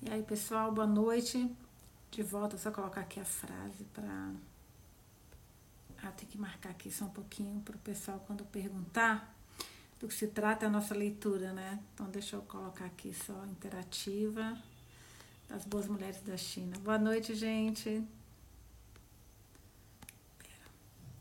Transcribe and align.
E 0.00 0.10
aí, 0.10 0.22
pessoal, 0.22 0.70
boa 0.70 0.86
noite. 0.86 1.50
De 2.12 2.22
volta, 2.22 2.56
só 2.56 2.70
colocar 2.70 3.00
aqui 3.00 3.18
a 3.18 3.24
frase 3.24 3.82
para. 3.92 4.32
Ah, 6.00 6.12
tem 6.12 6.28
que 6.28 6.38
marcar 6.38 6.70
aqui 6.70 6.88
só 6.88 7.06
um 7.06 7.10
pouquinho 7.10 7.60
para 7.62 7.74
o 7.74 7.78
pessoal 7.80 8.22
quando 8.24 8.44
perguntar 8.44 9.34
do 9.98 10.06
que 10.06 10.14
se 10.14 10.28
trata 10.28 10.66
a 10.66 10.70
nossa 10.70 10.94
leitura, 10.94 11.52
né? 11.52 11.82
Então, 11.92 12.08
deixa 12.08 12.36
eu 12.36 12.42
colocar 12.42 12.84
aqui 12.84 13.12
só 13.12 13.44
interativa 13.46 14.56
das 15.48 15.64
boas 15.64 15.88
mulheres 15.88 16.20
da 16.22 16.36
China. 16.36 16.78
Boa 16.78 16.98
noite, 16.98 17.34
gente. 17.34 17.90
Pera, 20.38 20.70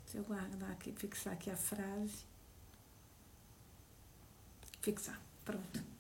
deixa 0.06 0.18
eu 0.20 0.24
guardar 0.24 0.72
aqui, 0.72 0.92
fixar 0.92 1.34
aqui 1.34 1.50
a 1.50 1.58
frase. 1.58 2.26
Fixar, 4.82 5.20
pronto. 5.44 5.97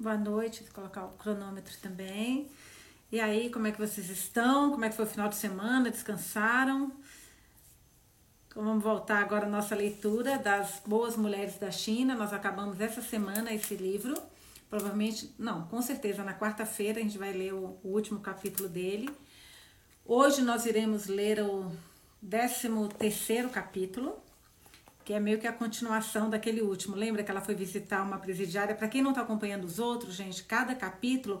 Boa 0.00 0.16
noite, 0.16 0.62
vou 0.62 0.72
colocar 0.72 1.04
o 1.04 1.10
cronômetro 1.10 1.76
também. 1.82 2.50
E 3.12 3.20
aí, 3.20 3.50
como 3.50 3.66
é 3.66 3.70
que 3.70 3.78
vocês 3.78 4.08
estão? 4.08 4.70
Como 4.70 4.82
é 4.82 4.88
que 4.88 4.96
foi 4.96 5.04
o 5.04 5.08
final 5.08 5.28
de 5.28 5.34
semana? 5.36 5.90
Descansaram? 5.90 6.90
Então, 8.48 8.64
vamos 8.64 8.82
voltar 8.82 9.18
agora 9.18 9.44
à 9.44 9.48
nossa 9.50 9.74
leitura 9.74 10.38
das 10.38 10.80
Boas 10.86 11.18
Mulheres 11.18 11.58
da 11.58 11.70
China. 11.70 12.14
Nós 12.14 12.32
acabamos 12.32 12.80
essa 12.80 13.02
semana 13.02 13.52
esse 13.52 13.74
livro. 13.74 14.14
Provavelmente, 14.70 15.34
não, 15.38 15.66
com 15.66 15.82
certeza, 15.82 16.24
na 16.24 16.32
quarta-feira 16.32 16.98
a 16.98 17.02
gente 17.02 17.18
vai 17.18 17.34
ler 17.34 17.52
o, 17.52 17.78
o 17.84 17.88
último 17.88 18.20
capítulo 18.20 18.70
dele. 18.70 19.14
Hoje 20.06 20.40
nós 20.40 20.64
iremos 20.64 21.08
ler 21.08 21.42
o 21.42 21.70
13 22.26 22.88
terceiro 22.98 23.50
capítulo 23.50 24.18
que 25.10 25.14
é 25.14 25.18
meio 25.18 25.40
que 25.40 25.46
a 25.48 25.52
continuação 25.52 26.30
daquele 26.30 26.62
último. 26.62 26.94
Lembra 26.94 27.24
que 27.24 27.32
ela 27.32 27.40
foi 27.40 27.52
visitar 27.52 28.00
uma 28.00 28.16
presidiária? 28.16 28.76
Para 28.76 28.86
quem 28.86 29.02
não 29.02 29.10
está 29.10 29.22
acompanhando 29.22 29.64
os 29.64 29.80
outros, 29.80 30.14
gente, 30.14 30.44
cada 30.44 30.72
capítulo 30.72 31.40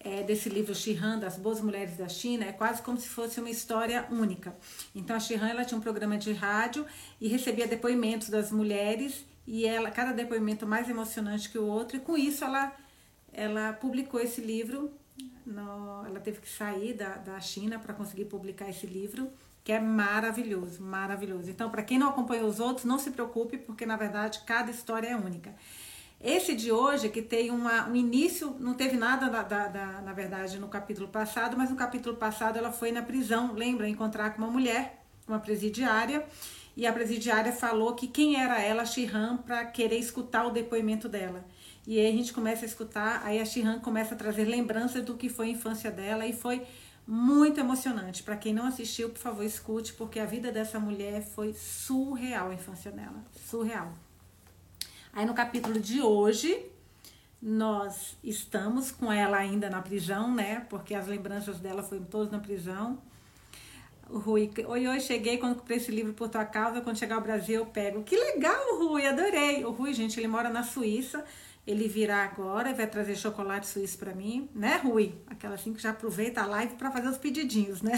é, 0.00 0.22
desse 0.22 0.48
livro 0.48 0.74
Shihan, 0.74 1.18
das 1.18 1.36
Boas 1.36 1.60
Mulheres 1.60 1.98
da 1.98 2.08
China, 2.08 2.46
é 2.46 2.52
quase 2.52 2.80
como 2.80 2.98
se 2.98 3.10
fosse 3.10 3.38
uma 3.38 3.50
história 3.50 4.06
única. 4.10 4.56
Então 4.94 5.14
a 5.14 5.20
Shihan 5.20 5.46
ela 5.46 5.62
tinha 5.62 5.76
um 5.76 5.82
programa 5.82 6.16
de 6.16 6.32
rádio 6.32 6.86
e 7.20 7.28
recebia 7.28 7.66
depoimentos 7.66 8.30
das 8.30 8.50
mulheres 8.50 9.26
e 9.46 9.66
ela 9.66 9.90
cada 9.90 10.12
depoimento 10.12 10.66
mais 10.66 10.88
emocionante 10.88 11.50
que 11.50 11.58
o 11.58 11.66
outro 11.66 11.98
e 11.98 12.00
com 12.00 12.16
isso 12.16 12.42
ela 12.42 12.74
ela 13.30 13.74
publicou 13.74 14.20
esse 14.20 14.40
livro. 14.40 14.90
No, 15.44 16.06
ela 16.06 16.18
teve 16.18 16.40
que 16.40 16.48
sair 16.48 16.94
da, 16.94 17.18
da 17.18 17.38
China 17.40 17.78
para 17.78 17.92
conseguir 17.92 18.24
publicar 18.24 18.70
esse 18.70 18.86
livro 18.86 19.30
que 19.64 19.72
é 19.72 19.78
maravilhoso, 19.78 20.82
maravilhoso. 20.82 21.50
Então, 21.50 21.70
para 21.70 21.82
quem 21.82 21.98
não 21.98 22.08
acompanhou 22.08 22.48
os 22.48 22.58
outros, 22.58 22.84
não 22.84 22.98
se 22.98 23.10
preocupe, 23.10 23.58
porque 23.58 23.86
na 23.86 23.96
verdade 23.96 24.40
cada 24.44 24.70
história 24.70 25.08
é 25.08 25.16
única. 25.16 25.54
Esse 26.20 26.54
de 26.54 26.70
hoje, 26.70 27.08
que 27.08 27.20
tem 27.20 27.50
uma, 27.50 27.88
um 27.88 27.96
início, 27.96 28.54
não 28.60 28.74
teve 28.74 28.96
nada, 28.96 29.28
da, 29.28 29.42
da, 29.42 29.66
da, 29.66 29.86
na 30.02 30.12
verdade, 30.12 30.56
no 30.56 30.68
capítulo 30.68 31.08
passado, 31.08 31.56
mas 31.56 31.68
no 31.68 31.74
capítulo 31.74 32.16
passado 32.16 32.56
ela 32.56 32.70
foi 32.70 32.92
na 32.92 33.02
prisão, 33.02 33.52
lembra? 33.54 33.88
Encontrar 33.88 34.30
com 34.30 34.42
uma 34.42 34.50
mulher, 34.50 35.04
uma 35.26 35.40
presidiária, 35.40 36.24
e 36.76 36.86
a 36.86 36.92
presidiária 36.92 37.52
falou 37.52 37.94
que 37.94 38.06
quem 38.06 38.40
era 38.40 38.60
ela, 38.60 38.84
Shihan, 38.84 39.38
para 39.38 39.64
querer 39.64 39.98
escutar 39.98 40.46
o 40.46 40.50
depoimento 40.50 41.08
dela. 41.08 41.44
E 41.84 41.98
aí 41.98 42.06
a 42.06 42.12
gente 42.12 42.32
começa 42.32 42.64
a 42.64 42.66
escutar, 42.68 43.20
aí 43.24 43.40
a 43.40 43.44
Shihan 43.44 43.80
começa 43.80 44.14
a 44.14 44.18
trazer 44.18 44.44
lembranças 44.44 45.04
do 45.04 45.14
que 45.14 45.28
foi 45.28 45.48
a 45.48 45.50
infância 45.50 45.90
dela, 45.90 46.24
e 46.24 46.32
foi 46.32 46.62
muito 47.06 47.58
emocionante. 47.58 48.22
Para 48.22 48.36
quem 48.36 48.54
não 48.54 48.66
assistiu, 48.66 49.10
por 49.10 49.18
favor, 49.18 49.44
escute, 49.44 49.92
porque 49.94 50.20
a 50.20 50.26
vida 50.26 50.52
dessa 50.52 50.78
mulher 50.78 51.22
foi 51.22 51.52
surreal 51.52 52.50
a 52.50 52.54
infância 52.54 52.90
dela. 52.90 53.24
Surreal. 53.48 53.92
Aí 55.12 55.26
no 55.26 55.34
capítulo 55.34 55.78
de 55.78 56.00
hoje, 56.00 56.66
nós 57.40 58.16
estamos 58.22 58.90
com 58.90 59.12
ela 59.12 59.36
ainda 59.36 59.68
na 59.68 59.82
prisão, 59.82 60.32
né? 60.32 60.64
Porque 60.70 60.94
as 60.94 61.06
lembranças 61.06 61.58
dela 61.58 61.82
foram 61.82 62.04
todas 62.04 62.30
na 62.30 62.38
prisão. 62.38 62.98
O 64.08 64.18
Rui, 64.18 64.50
oi, 64.66 64.86
oi, 64.86 65.00
cheguei 65.00 65.38
quando 65.38 65.56
comprei 65.56 65.78
esse 65.78 65.90
livro 65.90 66.12
por 66.12 66.28
tua 66.28 66.44
causa. 66.44 66.80
Quando 66.80 66.98
chegar 66.98 67.16
ao 67.16 67.20
Brasil, 67.20 67.56
eu 67.56 67.66
pego. 67.66 68.02
Que 68.02 68.16
legal, 68.16 68.78
Rui, 68.78 69.06
adorei. 69.06 69.64
O 69.64 69.70
Rui, 69.70 69.92
gente, 69.92 70.20
ele 70.20 70.28
mora 70.28 70.50
na 70.50 70.62
Suíça. 70.62 71.24
Ele 71.66 71.88
virá 71.88 72.24
agora 72.24 72.70
e 72.70 72.74
vai 72.74 72.86
trazer 72.86 73.16
chocolate 73.16 73.66
suíço 73.66 73.98
para 73.98 74.14
mim, 74.14 74.48
né, 74.54 74.80
Rui? 74.82 75.14
Aquela 75.26 75.54
assim 75.54 75.72
que 75.72 75.80
já 75.80 75.90
aproveita 75.90 76.42
a 76.42 76.46
live 76.46 76.74
para 76.74 76.90
fazer 76.90 77.08
os 77.08 77.18
pedidinhos, 77.18 77.82
né? 77.82 77.92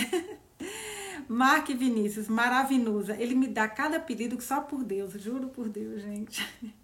Mark 1.28 1.68
Vinícius, 1.68 2.28
maravilhosa. 2.28 3.16
Ele 3.16 3.34
me 3.34 3.48
dá 3.48 3.66
cada 3.66 3.98
pedido 3.98 4.36
que 4.36 4.44
só 4.44 4.60
por 4.60 4.84
Deus, 4.84 5.14
juro 5.14 5.48
por 5.48 5.68
Deus, 5.68 6.02
gente. 6.02 6.46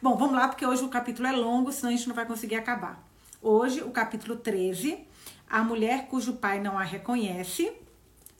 Bom, 0.00 0.16
vamos 0.16 0.34
lá, 0.34 0.48
porque 0.48 0.64
hoje 0.64 0.84
o 0.84 0.88
capítulo 0.88 1.26
é 1.26 1.32
longo, 1.32 1.72
senão 1.72 1.92
a 1.92 1.96
gente 1.96 2.08
não 2.08 2.14
vai 2.14 2.26
conseguir 2.26 2.56
acabar. 2.56 3.04
Hoje, 3.40 3.82
o 3.82 3.90
capítulo 3.90 4.36
13, 4.36 5.04
a 5.48 5.64
mulher 5.64 6.06
cujo 6.06 6.34
pai 6.34 6.60
não 6.60 6.78
a 6.78 6.84
reconhece, 6.84 7.72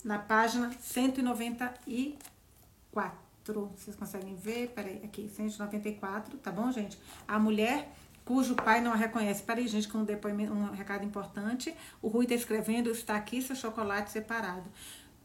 na 0.04 0.19
página 0.19 0.71
194. 0.81 3.22
Vocês 3.44 3.97
conseguem 3.97 4.36
ver? 4.36 4.69
Peraí, 4.69 5.00
aqui, 5.04 5.28
194, 5.28 6.38
tá 6.38 6.53
bom, 6.53 6.70
gente? 6.70 6.98
A 7.26 7.38
mulher 7.38 7.92
cujo 8.25 8.54
pai 8.54 8.80
não 8.80 8.92
a 8.92 8.97
reconhece. 8.97 9.42
Peraí, 9.42 9.66
gente, 9.66 9.88
com 9.88 9.98
um 9.98 10.04
depoimento, 10.04 10.53
um 10.53 10.70
recado 10.70 11.04
importante. 11.04 11.75
O 12.00 12.08
Rui 12.08 12.26
tá 12.26 12.34
escrevendo, 12.34 12.91
está 12.91 13.16
aqui 13.16 13.42
seu 13.42 13.56
chocolate 13.56 14.10
separado. 14.10 14.64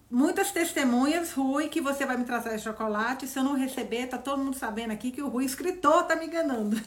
Muitas 0.10 0.52
testemunhas, 0.52 1.34
Rui, 1.34 1.68
que 1.68 1.82
você 1.82 2.06
vai 2.06 2.18
me 2.18 2.24
trazer 2.24 2.58
chocolate. 2.60 3.28
Se 3.28 3.38
eu 3.38 3.44
não 3.44 3.54
receber, 3.54 4.08
tá 4.08 4.18
todo 4.18 4.44
mundo 4.44 4.56
sabendo 4.56 4.92
aqui 4.92 5.12
que 5.12 5.22
o 5.22 5.28
Rui, 5.28 5.46
escritor, 5.46 6.04
tá 6.04 6.16
me 6.16 6.26
enganando. 6.26 6.78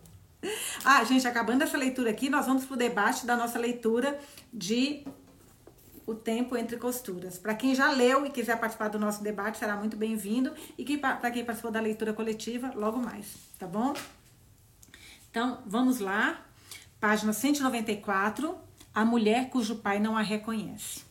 ah, 0.84 1.04
gente, 1.04 1.28
acabando 1.28 1.62
essa 1.62 1.76
leitura 1.76 2.10
aqui, 2.10 2.30
nós 2.30 2.46
vamos 2.46 2.64
pro 2.64 2.76
debate 2.76 3.26
da 3.26 3.36
nossa 3.36 3.58
leitura 3.58 4.18
de 4.52 5.04
o 6.10 6.14
tempo 6.14 6.56
entre 6.56 6.76
costuras. 6.76 7.38
Para 7.38 7.54
quem 7.54 7.74
já 7.74 7.90
leu 7.90 8.26
e 8.26 8.30
quiser 8.30 8.58
participar 8.58 8.88
do 8.88 8.98
nosso 8.98 9.22
debate, 9.22 9.58
será 9.58 9.76
muito 9.76 9.96
bem-vindo. 9.96 10.52
E 10.76 10.84
que, 10.84 10.98
para 10.98 11.30
quem 11.30 11.44
participou 11.44 11.70
da 11.70 11.80
leitura 11.80 12.12
coletiva, 12.12 12.72
logo 12.74 12.98
mais, 12.98 13.36
tá 13.58 13.66
bom? 13.66 13.94
Então, 15.30 15.62
vamos 15.64 16.00
lá. 16.00 16.44
Página 16.98 17.32
194. 17.32 18.58
A 18.92 19.04
mulher 19.04 19.50
cujo 19.50 19.76
pai 19.76 20.00
não 20.00 20.16
a 20.16 20.22
reconhece. 20.22 21.04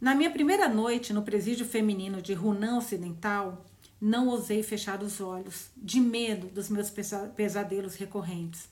Na 0.00 0.14
minha 0.14 0.30
primeira 0.30 0.66
noite 0.66 1.12
no 1.12 1.22
presídio 1.22 1.66
feminino 1.66 2.22
de 2.22 2.32
Runan 2.32 2.78
Ocidental, 2.78 3.66
não 4.00 4.28
ousei 4.28 4.62
fechar 4.62 5.02
os 5.02 5.20
olhos, 5.20 5.68
de 5.76 6.00
medo 6.00 6.46
dos 6.46 6.70
meus 6.70 6.90
pesadelos 7.36 7.96
recorrentes. 7.96 8.66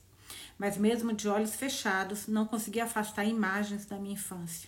Mas, 0.57 0.75
mesmo 0.75 1.13
de 1.13 1.29
olhos 1.29 1.53
fechados, 1.55 2.25
não 2.25 2.47
consegui 2.47 2.81
afastar 2.81 3.25
imagens 3.25 3.85
da 3.85 3.97
minha 3.97 4.15
infância. 4.15 4.67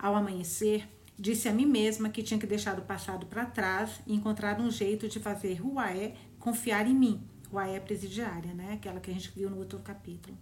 Ao 0.00 0.14
amanhecer, 0.14 0.88
disse 1.18 1.46
a 1.46 1.52
mim 1.52 1.66
mesma 1.66 2.08
que 2.08 2.22
tinha 2.22 2.40
que 2.40 2.46
deixar 2.46 2.78
o 2.78 2.82
passado 2.82 3.26
para 3.26 3.44
trás 3.44 4.00
e 4.06 4.14
encontrar 4.14 4.58
um 4.58 4.70
jeito 4.70 5.06
de 5.06 5.20
fazer 5.20 5.52
Ruaé 5.56 6.14
confiar 6.38 6.86
em 6.86 6.94
mim. 6.94 7.22
Ruaé 7.52 7.76
é 7.76 7.80
presidiária, 7.80 8.54
né? 8.54 8.72
Aquela 8.72 8.98
que 8.98 9.10
a 9.10 9.12
gente 9.12 9.30
viu 9.30 9.50
no 9.50 9.58
outro 9.58 9.78
capítulo. 9.80 10.34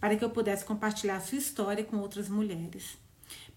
Para 0.00 0.16
que 0.16 0.24
eu 0.24 0.30
pudesse 0.30 0.64
compartilhar 0.64 1.20
sua 1.20 1.38
história 1.38 1.84
com 1.84 1.98
outras 1.98 2.28
mulheres. 2.28 2.98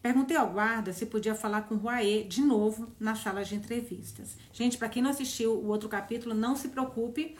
Perguntei 0.03 0.38
ao 0.38 0.51
guarda 0.51 0.93
se 0.93 1.07
podia 1.07 1.33
falar 1.33 1.63
com 1.63 1.77
Ruaê 1.77 2.23
de 2.25 2.41
novo 2.41 2.91
na 2.99 3.16
sala 3.16 3.43
de 3.43 3.55
entrevistas. 3.55 4.38
Gente, 4.51 4.77
para 4.77 4.89
quem 4.89 5.01
não 5.01 5.09
assistiu 5.09 5.53
o 5.53 5.66
outro 5.69 5.89
capítulo, 5.89 6.35
não 6.35 6.55
se 6.55 6.67
preocupe, 6.67 7.35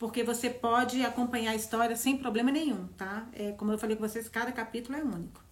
porque 0.00 0.24
você 0.24 0.50
pode 0.50 1.00
acompanhar 1.04 1.52
a 1.52 1.54
história 1.54 1.94
sem 1.94 2.16
problema 2.16 2.50
nenhum, 2.50 2.88
tá? 2.96 3.28
É, 3.32 3.52
como 3.52 3.70
eu 3.70 3.78
falei 3.78 3.94
com 3.94 4.02
vocês, 4.02 4.28
cada 4.28 4.50
capítulo 4.50 4.98
é 4.98 5.04
único. 5.04 5.45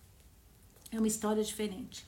É 0.94 0.98
uma 0.98 1.08
história 1.08 1.42
diferente. 1.42 2.06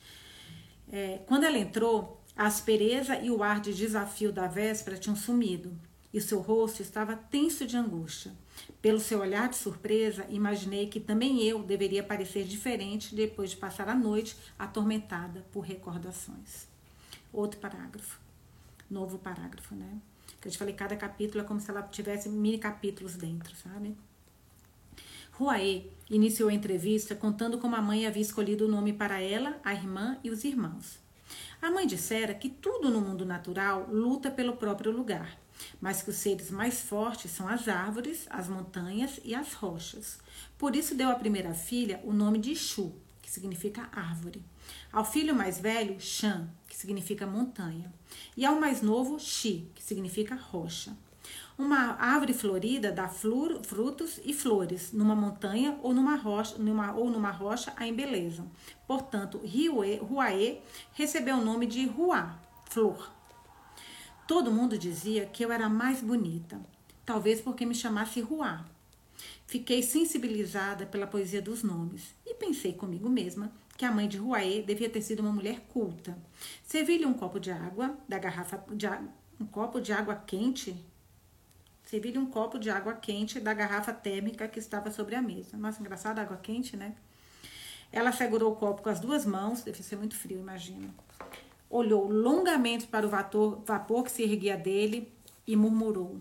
É, 0.91 1.19
quando 1.25 1.43
ela 1.43 1.57
entrou, 1.57 2.23
a 2.35 2.45
aspereza 2.45 3.19
e 3.19 3.29
o 3.29 3.43
ar 3.43 3.59
de 3.59 3.73
desafio 3.73 4.31
da 4.31 4.47
véspera 4.47 4.97
tinham 4.97 5.15
sumido 5.15 5.77
e 6.13 6.21
seu 6.21 6.39
rosto 6.39 6.81
estava 6.81 7.15
tenso 7.15 7.65
de 7.65 7.75
angústia. 7.75 8.31
Pelo 8.81 8.99
seu 8.99 9.19
olhar 9.19 9.49
de 9.49 9.57
surpresa, 9.57 10.25
imaginei 10.29 10.87
que 10.87 10.99
também 10.99 11.43
eu 11.43 11.61
deveria 11.61 12.03
parecer 12.03 12.43
diferente 12.45 13.13
depois 13.13 13.51
de 13.51 13.57
passar 13.57 13.89
a 13.89 13.95
noite 13.95 14.37
atormentada 14.57 15.45
por 15.51 15.61
recordações. 15.61 16.67
Outro 17.33 17.59
parágrafo. 17.59 18.19
Novo 18.89 19.19
parágrafo, 19.19 19.75
né? 19.75 19.99
Que 20.39 20.47
eu 20.47 20.51
te 20.51 20.57
falei, 20.57 20.73
cada 20.73 20.95
capítulo 20.95 21.43
é 21.43 21.47
como 21.47 21.59
se 21.59 21.69
ela 21.69 21.83
tivesse 21.83 22.29
mini 22.29 22.57
capítulos 22.57 23.15
dentro, 23.15 23.53
sabe? 23.55 23.95
Ruaê 25.37 25.83
iniciou 26.09 26.49
a 26.49 26.53
entrevista 26.53 27.13
contando 27.13 27.59
como 27.59 27.75
a 27.75 27.81
mãe 27.81 28.07
havia 28.07 28.23
escolhido 28.23 28.65
o 28.65 28.67
nome 28.67 28.91
para 28.91 29.21
ela, 29.21 29.61
a 29.63 29.71
irmã 29.71 30.17
e 30.23 30.31
os 30.31 30.43
irmãos. 30.43 30.97
A 31.61 31.69
mãe 31.69 31.85
dissera 31.85 32.33
que 32.33 32.49
tudo 32.49 32.89
no 32.89 32.99
mundo 32.99 33.23
natural 33.23 33.87
luta 33.87 34.31
pelo 34.31 34.57
próprio 34.57 34.91
lugar, 34.91 35.39
mas 35.79 36.01
que 36.01 36.09
os 36.09 36.15
seres 36.15 36.49
mais 36.49 36.81
fortes 36.81 37.29
são 37.29 37.47
as 37.47 37.67
árvores, 37.67 38.25
as 38.31 38.49
montanhas 38.49 39.19
e 39.23 39.35
as 39.35 39.53
rochas. 39.53 40.17
Por 40.57 40.75
isso 40.75 40.95
deu 40.95 41.07
à 41.07 41.13
primeira 41.13 41.53
filha 41.53 42.01
o 42.03 42.11
nome 42.11 42.39
de 42.39 42.55
Xu, 42.55 42.91
que 43.21 43.29
significa 43.29 43.89
árvore. 43.91 44.43
Ao 44.91 45.05
filho 45.05 45.35
mais 45.35 45.59
velho, 45.59 45.99
Shan, 45.99 46.49
que 46.67 46.75
significa 46.75 47.27
montanha. 47.27 47.93
E 48.35 48.43
ao 48.43 48.59
mais 48.59 48.81
novo, 48.81 49.19
Xi, 49.19 49.67
que 49.75 49.83
significa 49.83 50.33
rocha. 50.33 50.97
Uma 51.57 51.95
árvore 51.99 52.33
florida 52.33 52.91
dá 52.91 53.09
frutos 53.09 54.19
e 54.23 54.31
flores, 54.31 54.91
numa 54.91 55.15
montanha 55.15 55.79
ou 55.81 55.91
numa 55.91 56.15
rocha, 56.15 56.55
numa, 56.59 56.93
ou 56.93 57.09
numa 57.09 57.31
rocha 57.31 57.73
a 57.75 57.87
embelezam. 57.87 58.47
Portanto, 58.87 59.41
Ruaê 60.01 60.59
recebeu 60.93 61.37
o 61.37 61.43
nome 61.43 61.65
de 61.65 61.87
Ruá, 61.87 62.39
flor. 62.69 63.11
Todo 64.27 64.51
mundo 64.51 64.77
dizia 64.77 65.25
que 65.25 65.43
eu 65.43 65.51
era 65.51 65.67
mais 65.67 65.99
bonita, 65.99 66.61
talvez 67.03 67.41
porque 67.41 67.65
me 67.65 67.73
chamasse 67.73 68.21
Ruá. 68.21 68.63
Fiquei 69.47 69.81
sensibilizada 69.81 70.85
pela 70.85 71.07
poesia 71.07 71.41
dos 71.41 71.63
nomes 71.63 72.13
e 72.23 72.35
pensei 72.35 72.73
comigo 72.73 73.09
mesma 73.09 73.51
que 73.75 73.85
a 73.85 73.91
mãe 73.91 74.07
de 74.07 74.17
Ruaê 74.17 74.61
devia 74.61 74.89
ter 74.89 75.01
sido 75.01 75.21
uma 75.21 75.31
mulher 75.31 75.61
culta. 75.69 76.17
Servi-lhe 76.63 77.05
um 77.05 77.13
copo 77.13 77.39
de 77.39 77.49
água 77.49 77.97
da 78.07 78.19
garrafa 78.19 78.63
de 78.75 78.85
um 79.39 79.45
copo 79.45 79.81
de 79.81 79.91
água 79.91 80.15
quente. 80.15 80.75
Servi-lhe 81.87 82.17
um 82.17 82.25
copo 82.25 82.59
de 82.59 82.69
água 82.69 82.93
quente 82.95 83.39
da 83.39 83.53
garrafa 83.53 83.93
térmica 83.93 84.45
que 84.45 84.59
estava 84.59 84.91
sobre 84.91 85.15
a 85.15 85.21
mesa. 85.21 85.55
Nossa, 85.55 85.79
engraçado, 85.79 86.19
água 86.19 86.35
quente, 86.35 86.75
né? 86.75 86.93
Ela 87.93 88.11
segurou 88.11 88.51
o 88.51 88.55
copo 88.57 88.81
com 88.81 88.89
as 88.89 88.99
duas 88.99 89.25
mãos, 89.25 89.61
deve 89.61 89.81
ser 89.81 89.95
muito 89.95 90.13
frio, 90.13 90.37
imagino. 90.37 90.93
Olhou 91.69 92.09
longamente 92.09 92.87
para 92.87 93.07
o 93.07 93.09
vapor, 93.09 93.61
vapor 93.65 94.03
que 94.03 94.11
se 94.11 94.21
erguia 94.21 94.57
dele 94.57 95.09
e 95.47 95.55
murmurou: 95.55 96.19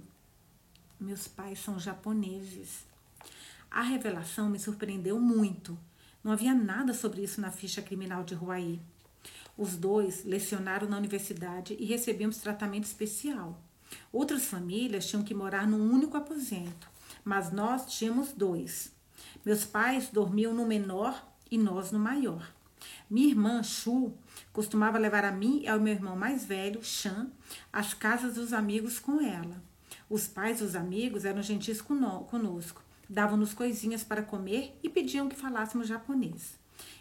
Meus 1.01 1.27
pais 1.27 1.59
são 1.59 1.81
japoneses. 1.81 2.85
A 3.69 3.83
revelação 3.83 4.49
me 4.49 4.61
surpreendeu 4.61 5.19
muito. 5.19 5.77
Não 6.23 6.31
havia 6.31 6.55
nada 6.55 6.95
sobre 6.95 7.25
isso 7.25 7.41
na 7.41 7.51
ficha 7.51 7.83
criminal 7.83 8.23
de 8.23 8.35
Ruaí. 8.37 8.81
Os 9.59 9.77
dois 9.77 10.25
lecionaram 10.25 10.89
na 10.89 10.97
universidade 10.97 11.77
e 11.77 11.85
recebiam 11.87 12.31
tratamento 12.31 12.85
especial. 12.85 13.61
Outras 14.13 14.47
famílias 14.47 15.07
tinham 15.07 15.23
que 15.23 15.35
morar 15.35 15.67
num 15.67 15.93
único 15.93 16.17
aposento, 16.17 16.89
mas 17.25 17.53
nós 17.53 17.87
tínhamos 17.87 18.33
dois. 18.33 18.93
Meus 19.45 19.65
pais 19.65 20.09
dormiam 20.09 20.53
no 20.53 20.67
menor 20.67 21.27
e 21.51 21.57
nós 21.57 21.91
no 21.91 21.99
maior. 21.99 22.53
Minha 23.09 23.29
irmã, 23.29 23.63
Chu, 23.63 24.13
costumava 24.53 24.99
levar 24.99 25.25
a 25.25 25.33
mim 25.33 25.63
e 25.63 25.69
ao 25.69 25.81
meu 25.81 25.95
irmão 25.95 26.17
mais 26.17 26.45
velho, 26.45 26.85
Chan, 26.85 27.31
às 27.73 27.95
casas 27.95 28.35
dos 28.35 28.53
amigos 28.53 28.99
com 28.99 29.21
ela. 29.21 29.63
Os 30.09 30.27
pais 30.27 30.61
dos 30.61 30.75
amigos 30.75 31.25
eram 31.25 31.43
gentis 31.43 31.81
conosco 31.81 32.87
davam-nos 33.09 33.55
coisinhas 33.55 34.03
para 34.05 34.23
comer 34.23 34.79
e 34.83 34.89
pediam 34.89 35.29
que 35.29 35.37
falássemos 35.37 35.89
japonês. 35.89 36.59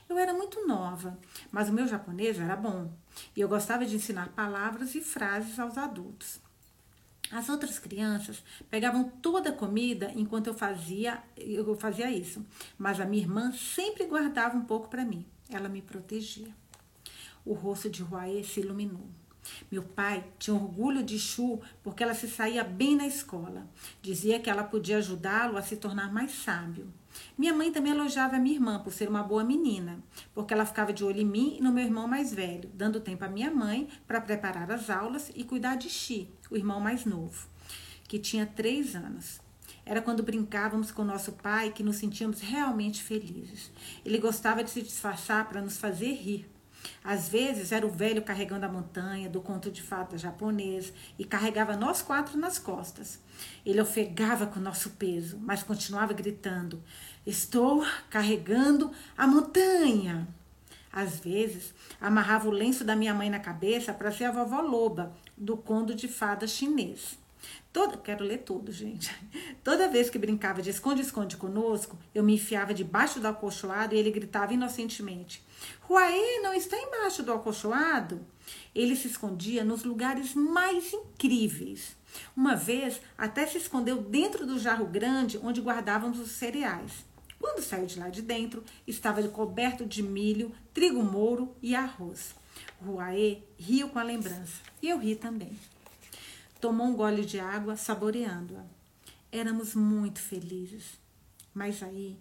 Eu 0.07 0.17
era 0.17 0.33
muito 0.33 0.65
nova, 0.67 1.17
mas 1.51 1.67
o 1.67 1.73
meu 1.73 1.87
japonês 1.87 2.39
era 2.39 2.55
bom 2.55 2.91
e 3.35 3.41
eu 3.41 3.49
gostava 3.49 3.85
de 3.85 3.95
ensinar 3.95 4.29
palavras 4.29 4.93
e 4.95 5.01
frases 5.01 5.59
aos 5.59 5.77
adultos. 5.77 6.39
As 7.31 7.49
outras 7.49 7.79
crianças 7.79 8.43
pegavam 8.69 9.09
toda 9.21 9.49
a 9.49 9.53
comida 9.53 10.11
enquanto 10.15 10.47
eu 10.47 10.53
fazia, 10.53 11.23
eu 11.35 11.75
fazia 11.75 12.11
isso, 12.11 12.45
mas 12.77 12.99
a 12.99 13.05
minha 13.05 13.23
irmã 13.23 13.51
sempre 13.51 14.05
guardava 14.05 14.55
um 14.55 14.65
pouco 14.65 14.87
para 14.87 15.03
mim. 15.03 15.25
Ela 15.49 15.67
me 15.67 15.81
protegia. 15.81 16.53
O 17.43 17.53
rosto 17.53 17.89
de 17.89 18.03
Huaê 18.03 18.43
se 18.43 18.59
iluminou. 18.59 19.07
Meu 19.71 19.83
pai 19.83 20.23
tinha 20.39 20.55
orgulho 20.55 21.03
de 21.03 21.19
Chu 21.19 21.61
porque 21.83 22.03
ela 22.03 22.13
se 22.13 22.27
saía 22.27 22.63
bem 22.63 22.95
na 22.95 23.05
escola. 23.05 23.67
Dizia 24.01 24.39
que 24.39 24.49
ela 24.49 24.63
podia 24.63 24.97
ajudá-lo 24.97 25.57
a 25.57 25.61
se 25.61 25.77
tornar 25.77 26.11
mais 26.11 26.31
sábio. 26.31 26.91
Minha 27.37 27.53
mãe 27.53 27.71
também 27.71 27.91
elogiava 27.91 28.37
minha 28.37 28.55
irmã 28.55 28.79
por 28.79 28.93
ser 28.93 29.09
uma 29.09 29.23
boa 29.23 29.43
menina, 29.43 29.99
porque 30.33 30.53
ela 30.53 30.65
ficava 30.65 30.93
de 30.93 31.03
olho 31.03 31.21
em 31.21 31.25
mim 31.25 31.57
e 31.59 31.61
no 31.61 31.71
meu 31.71 31.83
irmão 31.83 32.07
mais 32.07 32.33
velho, 32.33 32.69
dando 32.73 32.99
tempo 32.99 33.25
à 33.25 33.27
minha 33.27 33.51
mãe 33.51 33.87
para 34.07 34.21
preparar 34.21 34.71
as 34.71 34.89
aulas 34.89 35.31
e 35.35 35.43
cuidar 35.43 35.75
de 35.75 35.89
Xi, 35.89 36.29
o 36.49 36.55
irmão 36.55 36.79
mais 36.79 37.05
novo, 37.05 37.47
que 38.07 38.19
tinha 38.19 38.45
três 38.45 38.95
anos. 38.95 39.39
Era 39.85 40.01
quando 40.01 40.23
brincávamos 40.23 40.91
com 40.91 41.03
nosso 41.03 41.33
pai 41.33 41.71
que 41.71 41.83
nos 41.83 41.97
sentíamos 41.97 42.41
realmente 42.41 43.03
felizes. 43.03 43.71
Ele 44.03 44.17
gostava 44.17 44.63
de 44.63 44.71
se 44.71 44.81
disfarçar 44.81 45.47
para 45.47 45.61
nos 45.61 45.77
fazer 45.77 46.13
rir. 46.13 46.49
Às 47.03 47.29
vezes 47.29 47.71
era 47.71 47.85
o 47.85 47.89
velho 47.89 48.21
carregando 48.21 48.65
a 48.65 48.69
montanha 48.69 49.29
do 49.29 49.41
conto 49.41 49.71
de 49.71 49.81
fadas 49.81 50.21
japonês 50.21 50.91
e 51.17 51.23
carregava 51.23 51.77
nós 51.77 52.01
quatro 52.01 52.37
nas 52.37 52.57
costas. 52.57 53.19
Ele 53.65 53.81
ofegava 53.81 54.47
com 54.47 54.59
o 54.59 54.63
nosso 54.63 54.91
peso, 54.91 55.37
mas 55.39 55.63
continuava 55.63 56.13
gritando: 56.13 56.81
Estou 57.25 57.85
carregando 58.09 58.91
a 59.17 59.27
montanha. 59.27 60.27
Às 60.91 61.19
vezes, 61.19 61.73
amarrava 61.99 62.47
o 62.47 62.51
lenço 62.51 62.85
da 62.85 62.95
minha 62.95 63.13
mãe 63.13 63.29
na 63.29 63.39
cabeça 63.39 63.93
para 63.93 64.11
ser 64.11 64.25
a 64.25 64.31
vovó 64.31 64.61
loba 64.61 65.13
do 65.35 65.57
conto 65.57 65.93
de 65.93 66.07
fadas 66.07 66.51
chinês. 66.51 67.17
Toda, 67.75 67.97
quero 67.97 68.23
ler 68.23 68.37
tudo, 68.37 68.71
gente. 68.71 69.13
Toda 69.61 69.89
vez 69.89 70.09
que 70.09 70.17
brincava 70.17 70.61
de 70.61 70.69
esconde-esconde 70.69 71.35
conosco, 71.35 71.99
eu 72.13 72.23
me 72.23 72.35
enfiava 72.35 72.73
debaixo 72.73 73.19
do 73.19 73.27
acolchoado 73.27 73.93
e 73.93 73.97
ele 73.97 74.11
gritava 74.11 74.53
inocentemente: 74.53 75.43
Ruaê 75.81 76.39
não 76.41 76.53
está 76.53 76.77
embaixo 76.77 77.21
do 77.21 77.33
acolchoado? 77.33 78.25
Ele 78.73 78.95
se 78.95 79.07
escondia 79.07 79.61
nos 79.65 79.83
lugares 79.83 80.33
mais 80.33 80.93
incríveis. 80.93 81.97
Uma 82.33 82.55
vez, 82.55 83.01
até 83.17 83.45
se 83.45 83.57
escondeu 83.57 84.01
dentro 84.01 84.47
do 84.47 84.57
jarro 84.57 84.85
grande 84.85 85.37
onde 85.43 85.59
guardávamos 85.59 86.17
os 86.17 86.31
cereais. 86.31 87.03
Quando 87.37 87.61
saiu 87.61 87.87
de 87.87 87.99
lá 87.99 88.07
de 88.07 88.21
dentro, 88.21 88.63
estava 88.87 89.21
coberto 89.27 89.85
de 89.85 90.01
milho, 90.01 90.55
trigo 90.73 91.03
mouro 91.03 91.53
e 91.61 91.75
arroz. 91.75 92.35
Ruaê 92.81 93.39
riu 93.59 93.89
com 93.89 93.99
a 93.99 94.03
lembrança 94.03 94.61
e 94.81 94.87
eu 94.87 94.97
ri 94.97 95.17
também. 95.17 95.51
Tomou 96.65 96.87
um 96.87 96.95
gole 96.95 97.23
de 97.23 97.39
água, 97.39 97.77
saboreando-a. 97.77 98.63
Éramos 99.31 99.75
muito 99.75 100.19
felizes. 100.19 100.99
Mas 101.53 101.83
aí, 101.83 102.17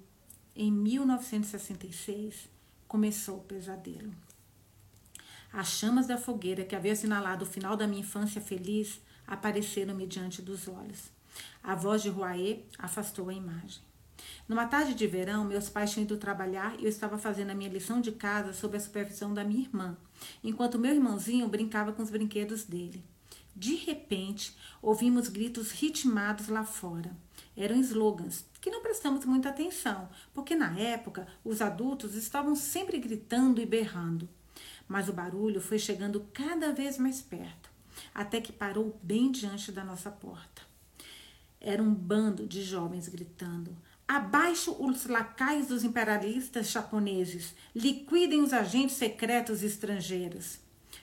em 0.55 0.71
1966, 0.71 2.51
começou 2.87 3.39
o 3.39 3.45
pesadelo. 3.45 4.13
As 5.51 5.69
chamas 5.69 6.07
da 6.07 6.19
fogueira 6.19 6.63
que 6.63 6.77
havia 6.77 6.93
assinalado 6.93 7.47
o 7.47 7.49
final 7.49 7.75
da 7.75 7.87
minha 7.87 8.03
infância 8.03 8.39
feliz 8.39 9.01
apareceram-me 9.27 10.07
diante 10.07 10.43
dos 10.43 10.69
olhos. 10.69 11.11
A 11.63 11.75
voz 11.75 12.03
de 12.03 12.11
Ruaê 12.11 12.65
afastou 12.79 13.31
a 13.31 13.33
imagem. 13.33 13.81
Numa 14.47 14.67
tarde 14.67 14.93
de 14.93 15.07
verão, 15.07 15.43
meus 15.47 15.71
pais 15.71 15.91
tinham 15.91 16.05
ido 16.05 16.19
trabalhar 16.19 16.79
e 16.79 16.83
eu 16.83 16.91
estava 16.91 17.17
fazendo 17.17 17.49
a 17.49 17.55
minha 17.55 17.71
lição 17.71 17.99
de 17.99 18.13
casa 18.13 18.53
sob 18.53 18.77
a 18.77 18.81
supervisão 18.81 19.33
da 19.33 19.43
minha 19.43 19.63
irmã, 19.63 19.97
enquanto 20.43 20.79
meu 20.79 20.93
irmãozinho 20.93 21.49
brincava 21.49 21.95
com 21.95 22.03
os 22.03 22.11
brinquedos 22.11 22.65
dele. 22.65 23.03
De 23.57 23.77
repente, 23.77 24.57
ouvimos 24.83 25.29
gritos 25.29 25.71
ritmados 25.71 26.49
lá 26.49 26.65
fora. 26.65 27.17
Eram 27.57 27.77
slogans 27.77 28.45
que 28.61 28.71
não 28.71 28.83
prestamos 28.83 29.25
muita 29.25 29.51
atenção, 29.51 30.09
porque 30.33 30.57
na 30.57 30.77
época 30.77 31.29
os 31.45 31.63
adultos 31.63 32.15
estavam 32.15 32.57
sempre 32.57 32.99
gritando 32.99 33.61
e 33.61 33.67
berrando. 33.67 34.29
Mas 34.89 35.09
o 35.09 35.13
barulho 35.13 35.61
foi 35.61 35.79
chegando 35.79 36.27
cada 36.33 36.73
vez 36.73 36.99
mais 36.99 37.23
perto, 37.23 37.71
até 38.13 38.41
que 38.41 38.53
parou 38.53 38.99
bem 39.03 39.31
diante 39.31 39.71
da 39.71 39.85
nossa 39.85 40.11
porta. 40.11 40.63
Era 41.61 41.83
um 41.83 41.95
bando 41.95 42.47
de 42.49 42.63
jovens 42.63 43.09
gritando: 43.09 43.77
Abaixo 44.07 44.75
os 44.85 45.07
lacaios 45.07 45.69
dos 45.69 45.85
imperialistas 45.85 46.71
japoneses, 46.71 47.55
liquidem 47.75 48.43
os 48.43 48.53
agentes 48.53 48.97
secretos 48.97 49.63
estrangeiros. 49.63 50.59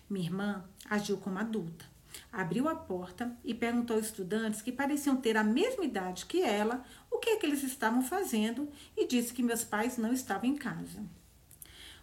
Minha 0.10 0.26
irmã 0.26 0.66
agiu 0.90 1.18
como 1.18 1.40
adulta 1.40 1.91
abriu 2.32 2.68
a 2.68 2.76
porta 2.76 3.36
e 3.44 3.54
perguntou 3.54 3.96
aos 3.96 4.08
estudantes 4.08 4.62
que 4.62 4.72
pareciam 4.72 5.16
ter 5.16 5.38
a 5.38 5.44
mesma 5.44 5.84
idade 5.84 6.26
que 6.26 6.42
ela 6.42 6.84
o 7.10 7.20
que 7.20 7.32
é 7.32 7.38
que 7.38 7.46
eles 7.46 7.64
estavam 7.64 8.02
fazendo 8.02 8.70
e 8.96 9.06
disse 9.06 9.34
que 9.34 9.44
meus 9.44 9.64
pais 9.64 9.98
não 9.98 10.14
estavam 10.14 10.50
em 10.50 10.56
casa. 10.56 11.04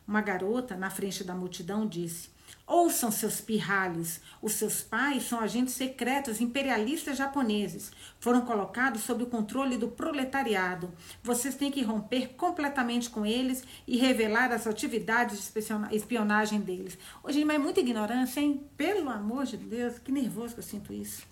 Uma 0.06 0.20
garota 0.20 0.76
na 0.76 0.90
frente 0.90 1.22
da 1.22 1.34
multidão 1.34 1.86
disse: 1.86 2.30
Ouçam 2.68 3.10
seus 3.10 3.40
pirralhos. 3.40 4.20
Os 4.42 4.52
seus 4.52 4.82
pais 4.82 5.22
são 5.22 5.40
agentes 5.40 5.72
secretos 5.72 6.38
imperialistas 6.38 7.16
japoneses. 7.16 7.90
Foram 8.20 8.42
colocados 8.42 9.04
sob 9.04 9.22
o 9.22 9.26
controle 9.26 9.78
do 9.78 9.88
proletariado. 9.88 10.92
Vocês 11.22 11.54
têm 11.54 11.70
que 11.70 11.82
romper 11.82 12.34
completamente 12.34 13.08
com 13.08 13.24
eles 13.24 13.64
e 13.86 13.96
revelar 13.96 14.52
as 14.52 14.66
atividades 14.66 15.50
de 15.50 15.96
espionagem 15.96 16.60
deles. 16.60 16.98
Hoje, 17.24 17.42
mas 17.42 17.56
é 17.56 17.58
muita 17.58 17.80
ignorância, 17.80 18.38
hein? 18.38 18.62
Pelo 18.76 19.08
amor 19.08 19.46
de 19.46 19.56
Deus, 19.56 19.98
que 19.98 20.12
nervoso 20.12 20.52
que 20.52 20.60
eu 20.60 20.64
sinto 20.64 20.92
isso 20.92 21.26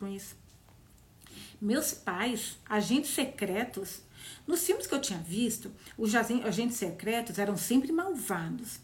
com 0.00 0.08
isso. 0.08 0.34
Meus 1.60 1.92
pais, 1.92 2.58
agentes 2.68 3.10
secretos. 3.10 4.02
Nos 4.44 4.64
filmes 4.66 4.88
que 4.88 4.94
eu 4.94 5.00
tinha 5.00 5.20
visto, 5.20 5.70
os 5.96 6.14
agentes 6.16 6.78
secretos 6.78 7.38
eram 7.38 7.56
sempre 7.56 7.92
malvados. 7.92 8.80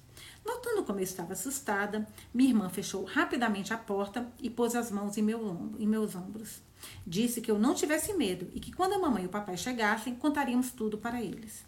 Notando 0.47 0.85
como 0.85 1.01
eu 1.01 1.05
estava 1.05 1.33
assustada, 1.33 2.07
minha 2.33 2.51
irmã 2.51 2.69
fechou 2.69 3.03
rapidamente 3.03 3.75
a 3.75 3.77
porta 3.77 4.33
e 4.41 4.49
pôs 4.49 4.77
as 4.77 4.93
mãos 4.93 5.19
em, 5.19 5.23
meu 5.23 5.45
ombro, 5.45 5.83
em 5.83 5.87
meus 5.89 6.15
ombros. 6.15 6.63
Disse 7.05 7.41
que 7.41 7.51
eu 7.51 7.59
não 7.59 7.75
tivesse 7.75 8.13
medo 8.15 8.49
e 8.55 8.61
que 8.61 8.71
quando 8.71 8.93
a 8.93 8.99
mamãe 8.99 9.25
e 9.25 9.27
o 9.27 9.31
papai 9.31 9.57
chegassem, 9.57 10.15
contaríamos 10.15 10.71
tudo 10.71 10.99
para 10.99 11.21
eles. 11.21 11.65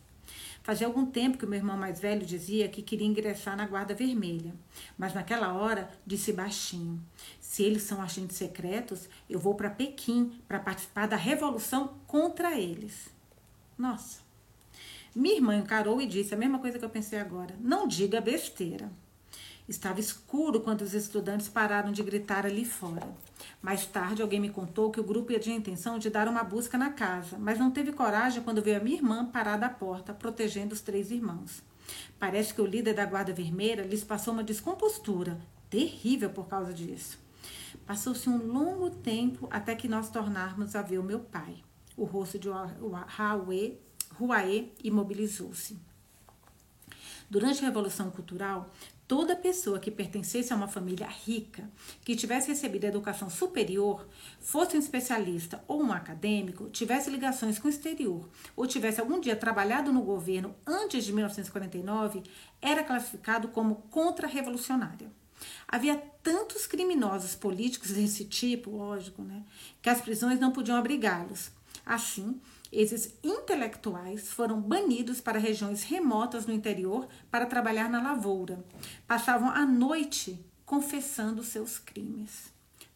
Fazia 0.63 0.87
algum 0.87 1.07
tempo 1.07 1.39
que 1.39 1.45
o 1.45 1.49
meu 1.49 1.59
irmão 1.59 1.77
mais 1.77 1.99
velho 1.99 2.25
dizia 2.25 2.69
que 2.69 2.83
queria 2.83 3.07
ingressar 3.07 3.57
na 3.57 3.67
Guarda 3.67 3.95
Vermelha, 3.95 4.55
mas 4.97 5.13
naquela 5.13 5.55
hora 5.55 5.91
disse 6.07 6.33
baixinho: 6.33 7.03
Se 7.41 7.65
eles 7.65 7.83
são 7.83 8.01
agentes 8.01 8.37
secretos, 8.37 9.09
eu 9.29 9.41
vou 9.41 9.55
para 9.55 9.71
Pequim 9.71 10.41
para 10.47 10.61
participar 10.61 11.09
da 11.09 11.17
revolução 11.17 11.95
contra 12.07 12.57
eles. 12.57 13.09
Nossa. 13.77 14.28
Minha 15.19 15.35
irmã 15.35 15.57
encarou 15.57 16.01
e 16.01 16.07
disse 16.07 16.33
a 16.33 16.37
mesma 16.37 16.61
coisa 16.61 16.79
que 16.79 16.85
eu 16.85 16.89
pensei 16.89 17.19
agora: 17.19 17.57
Não 17.59 17.89
diga 17.89 18.21
besteira. 18.21 18.89
Estava 19.69 19.99
escuro 19.99 20.61
quando 20.61 20.83
os 20.83 20.95
estudantes 20.95 21.49
pararam 21.49 21.91
de 21.91 22.05
gritar 22.05 22.47
ali 22.47 22.65
fora. 22.65 23.05
Mais 23.61 23.85
tarde, 23.85 24.23
alguém 24.23 24.39
me 24.39 24.49
contou 24.49 24.93
que 24.93 25.01
o 25.01 25.05
grupo 25.05 25.37
tinha 25.41 25.57
intenção 25.57 25.99
de 25.99 26.09
dar 26.09 26.29
uma 26.29 26.45
busca 26.45 26.79
na 26.79 26.91
casa, 26.91 27.37
mas 27.37 27.59
não 27.59 27.69
teve 27.69 27.91
coragem 27.91 28.45
quando 28.45 28.63
veio 28.63 28.77
a 28.77 28.81
minha 28.81 28.95
irmã 28.95 29.27
parada 29.27 29.67
à 29.67 29.69
porta, 29.69 30.15
protegendo 30.15 30.73
os 30.73 30.81
três 30.81 31.11
irmãos. 31.11 31.65
Parece 32.17 32.55
que 32.55 32.63
o 32.63 32.67
líder 32.67 32.95
da 32.95 33.05
Guarda 33.05 33.33
Vermelha 33.33 33.83
lhes 33.83 34.05
passou 34.05 34.33
uma 34.33 34.45
descompostura 34.45 35.37
terrível 35.69 36.31
por 36.31 36.47
causa 36.47 36.73
disso. 36.73 37.19
Passou-se 37.85 38.31
um 38.31 38.47
longo 38.47 38.89
tempo 38.89 39.49
até 39.51 39.75
que 39.75 39.89
nós 39.89 40.11
tornarmos 40.11 40.77
a 40.77 40.83
ver 40.83 40.99
o 40.99 41.03
meu 41.03 41.19
pai. 41.19 41.57
O 41.97 42.05
rosto 42.05 42.39
de 42.39 42.49
Huaê 44.21 44.69
imobilizou-se. 44.83 45.79
Durante 47.31 47.63
a 47.63 47.67
Revolução 47.67 48.11
Cultural, 48.11 48.73
toda 49.07 49.37
pessoa 49.37 49.79
que 49.79 49.91
pertencesse 49.91 50.53
a 50.53 50.57
uma 50.57 50.69
família 50.69 51.07
rica, 51.07 51.71
que 52.03 52.15
tivesse 52.15 52.49
recebido 52.49 52.85
educação 52.85 53.29
superior, 53.29 54.07
fosse 54.39 54.77
um 54.77 54.81
especialista 54.81 55.63
ou 55.67 55.83
um 55.83 55.93
acadêmico, 55.93 56.69
tivesse 56.71 57.11
ligações 57.11 57.59
com 57.59 57.67
o 57.67 57.71
exterior 57.71 58.29
ou 58.55 58.67
tivesse 58.67 59.01
algum 59.01 59.21
dia 59.21 59.37
trabalhado 59.37 59.93
no 59.93 60.03
governo 60.03 60.55
antes 60.67 61.05
de 61.05 61.13
1949, 61.13 62.23
era 62.61 62.85
classificado 62.85 63.49
como 63.49 63.77
contra-revolucionário. 63.91 65.11
Havia 65.67 65.97
tantos 66.23 66.67
criminosos 66.67 67.35
políticos 67.35 67.93
desse 67.93 68.25
tipo, 68.25 68.71
lógico, 68.71 69.23
né, 69.23 69.45
que 69.81 69.89
as 69.89 70.01
prisões 70.01 70.41
não 70.41 70.51
podiam 70.51 70.77
abrigá-los. 70.77 71.51
Assim, 71.87 72.39
esses 72.73 73.15
intelectuais 73.23 74.31
foram 74.31 74.61
banidos 74.61 75.21
para 75.21 75.39
regiões 75.39 75.83
remotas 75.83 76.47
no 76.47 76.53
interior 76.53 77.09
para 77.31 77.47
trabalhar 77.47 77.89
na 77.89 78.03
lavoura. 78.03 78.65
Passavam 79.07 79.51
a 79.51 79.65
noite 79.65 80.45
confessando 80.65 81.43
seus 81.43 81.79
crimes 81.79 82.53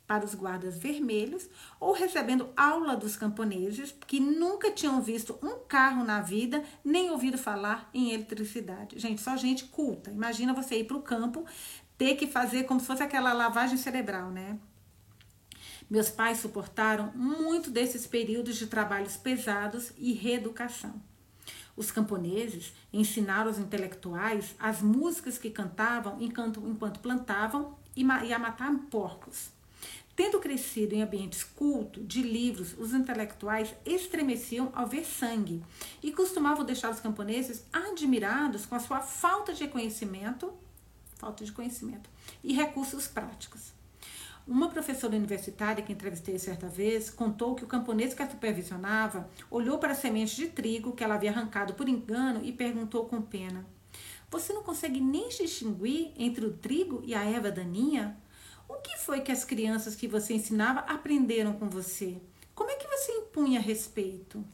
para 0.07 0.26
os 0.26 0.35
guardas 0.35 0.76
vermelhos 0.76 1.49
ou 1.81 1.93
recebendo 1.93 2.50
aula 2.55 2.95
dos 2.95 3.17
camponeses 3.17 3.95
que 4.07 4.21
nunca 4.21 4.71
tinham 4.71 5.00
visto 5.00 5.38
um 5.43 5.61
carro 5.67 6.05
na 6.05 6.21
vida 6.21 6.62
nem 6.85 7.11
ouvido 7.11 7.38
falar 7.38 7.88
em 7.95 8.12
eletricidade. 8.12 8.99
Gente, 8.99 9.23
só 9.23 9.37
gente 9.37 9.64
culta. 9.64 10.11
Imagina 10.11 10.52
você 10.52 10.81
ir 10.81 10.85
para 10.85 10.99
o 10.99 11.02
campo 11.02 11.47
ter 11.97 12.17
que 12.17 12.26
fazer 12.26 12.64
como 12.64 12.79
se 12.79 12.87
fosse 12.87 13.02
aquela 13.02 13.33
lavagem 13.33 13.79
cerebral, 13.79 14.31
né? 14.31 14.59
Meus 15.90 16.08
pais 16.08 16.38
suportaram 16.38 17.12
muito 17.14 17.70
desses 17.70 18.06
períodos 18.06 18.56
de 18.56 18.66
trabalhos 18.66 19.16
pesados 19.16 19.92
e 19.96 20.12
reeducação. 20.12 21.00
Os 21.76 21.90
camponeses 21.90 22.72
ensinaram 22.92 23.48
aos 23.48 23.58
intelectuais 23.58 24.54
as 24.58 24.82
músicas 24.82 25.38
que 25.38 25.50
cantavam 25.50 26.20
enquanto, 26.20 26.60
enquanto 26.68 27.00
plantavam 27.00 27.76
e, 27.96 28.02
e 28.02 28.32
a 28.32 28.38
matar 28.38 28.72
porcos. 28.90 29.50
Tendo 30.14 30.38
crescido 30.38 30.94
em 30.94 31.02
ambientes 31.02 31.42
cultos, 31.42 32.06
de 32.06 32.22
livros, 32.22 32.74
os 32.78 32.92
intelectuais 32.92 33.74
estremeciam 33.86 34.70
ao 34.74 34.86
ver 34.86 35.06
sangue 35.06 35.62
e 36.02 36.12
costumavam 36.12 36.66
deixar 36.66 36.90
os 36.90 37.00
camponeses 37.00 37.64
admirados 37.72 38.66
com 38.66 38.74
a 38.74 38.80
sua 38.80 39.00
falta 39.00 39.54
de 39.54 39.66
conhecimento, 39.68 40.52
falta 41.16 41.44
de 41.44 41.52
conhecimento 41.52 42.10
e 42.44 42.52
recursos 42.52 43.06
práticos. 43.06 43.72
Uma 44.46 44.68
professora 44.68 45.14
universitária 45.14 45.84
que 45.84 45.92
entrevistei 45.92 46.37
certa 46.37 46.66
vez 46.66 47.08
contou 47.08 47.54
que 47.54 47.62
o 47.62 47.68
camponês 47.68 48.12
que 48.12 48.22
a 48.22 48.28
supervisionava 48.28 49.28
olhou 49.49 49.78
para 49.78 49.92
a 49.92 49.94
semente 49.94 50.34
de 50.34 50.49
trigo 50.49 50.92
que 50.92 51.04
ela 51.04 51.14
havia 51.14 51.30
arrancado 51.30 51.75
por 51.75 51.88
engano 51.88 52.40
e 52.44 52.52
perguntou 52.52 53.06
com 53.06 53.22
pena: 53.22 53.64
Você 54.28 54.52
não 54.52 54.64
consegue 54.64 55.00
nem 55.00 55.28
distinguir 55.28 56.12
entre 56.16 56.44
o 56.44 56.52
trigo 56.52 57.02
e 57.04 57.14
a 57.14 57.25
erva 57.25 57.52
daninha? 57.52 58.16
O 58.68 58.75
que 58.75 58.99
foi 58.99 59.20
que 59.20 59.30
as 59.30 59.44
crianças 59.44 59.94
que 59.94 60.08
você 60.08 60.34
ensinava 60.34 60.80
aprenderam 60.80 61.52
com 61.52 61.68
você? 61.68 62.16
Como 62.52 62.70
é 62.70 62.75
que 62.75 62.88
você 62.88 63.12
impunha 63.12 63.61
respeito? 63.61 64.44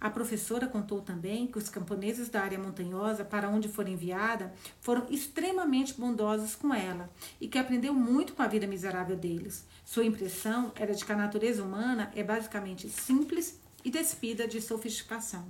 A 0.00 0.08
professora 0.08 0.66
contou 0.66 1.02
também 1.02 1.46
que 1.46 1.58
os 1.58 1.68
camponeses 1.68 2.30
da 2.30 2.40
área 2.40 2.58
montanhosa 2.58 3.22
para 3.22 3.50
onde 3.50 3.68
foi 3.68 3.90
enviada 3.90 4.52
foram 4.80 5.06
extremamente 5.10 5.92
bondosos 5.92 6.56
com 6.56 6.72
ela 6.72 7.10
e 7.38 7.46
que 7.46 7.58
aprendeu 7.58 7.92
muito 7.92 8.32
com 8.32 8.42
a 8.42 8.48
vida 8.48 8.66
miserável 8.66 9.14
deles. 9.14 9.66
Sua 9.84 10.04
impressão 10.04 10.72
era 10.74 10.94
de 10.94 11.04
que 11.04 11.12
a 11.12 11.16
natureza 11.16 11.62
humana 11.62 12.10
é 12.14 12.22
basicamente 12.22 12.88
simples 12.88 13.60
e 13.84 13.90
despida 13.90 14.46
de 14.46 14.60
sofisticação, 14.60 15.46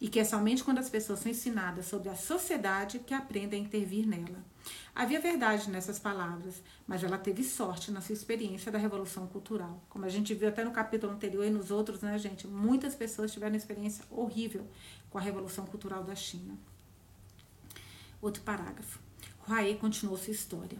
e 0.00 0.08
que 0.08 0.18
é 0.18 0.24
somente 0.24 0.64
quando 0.64 0.78
as 0.78 0.90
pessoas 0.90 1.20
são 1.20 1.30
ensinadas 1.30 1.86
sobre 1.86 2.08
a 2.08 2.16
sociedade 2.16 2.98
que 3.00 3.14
aprendem 3.14 3.62
a 3.62 3.64
intervir 3.64 4.06
nela. 4.06 4.44
Havia 4.94 5.20
verdade 5.20 5.70
nessas 5.70 5.98
palavras, 5.98 6.62
mas 6.86 7.04
ela 7.04 7.16
teve 7.16 7.44
sorte 7.44 7.90
na 7.90 8.00
sua 8.00 8.12
experiência 8.12 8.72
da 8.72 8.78
Revolução 8.78 9.26
Cultural. 9.26 9.82
Como 9.88 10.04
a 10.04 10.08
gente 10.08 10.34
viu 10.34 10.48
até 10.48 10.64
no 10.64 10.70
capítulo 10.70 11.12
anterior 11.12 11.44
e 11.44 11.50
nos 11.50 11.70
outros, 11.70 12.00
né, 12.00 12.18
gente? 12.18 12.46
Muitas 12.46 12.94
pessoas 12.94 13.32
tiveram 13.32 13.54
experiência 13.54 14.04
horrível 14.10 14.66
com 15.10 15.18
a 15.18 15.20
Revolução 15.20 15.66
Cultural 15.66 16.02
da 16.02 16.14
China. 16.14 16.58
Outro 18.20 18.42
parágrafo. 18.42 18.98
Huaê 19.48 19.74
continuou 19.76 20.18
sua 20.18 20.32
história. 20.32 20.78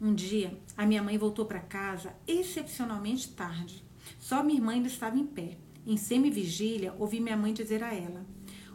Um 0.00 0.14
dia, 0.14 0.58
a 0.76 0.84
minha 0.84 1.02
mãe 1.02 1.16
voltou 1.16 1.46
para 1.46 1.60
casa 1.60 2.14
excepcionalmente 2.26 3.30
tarde. 3.30 3.82
Só 4.18 4.42
minha 4.42 4.58
irmã 4.58 4.72
ainda 4.72 4.88
estava 4.88 5.18
em 5.18 5.26
pé. 5.26 5.56
Em 5.86 5.96
semi-vigília, 5.96 6.94
ouvi 6.98 7.20
minha 7.20 7.36
mãe 7.36 7.52
dizer 7.52 7.82
a 7.82 7.94
ela: 7.94 8.24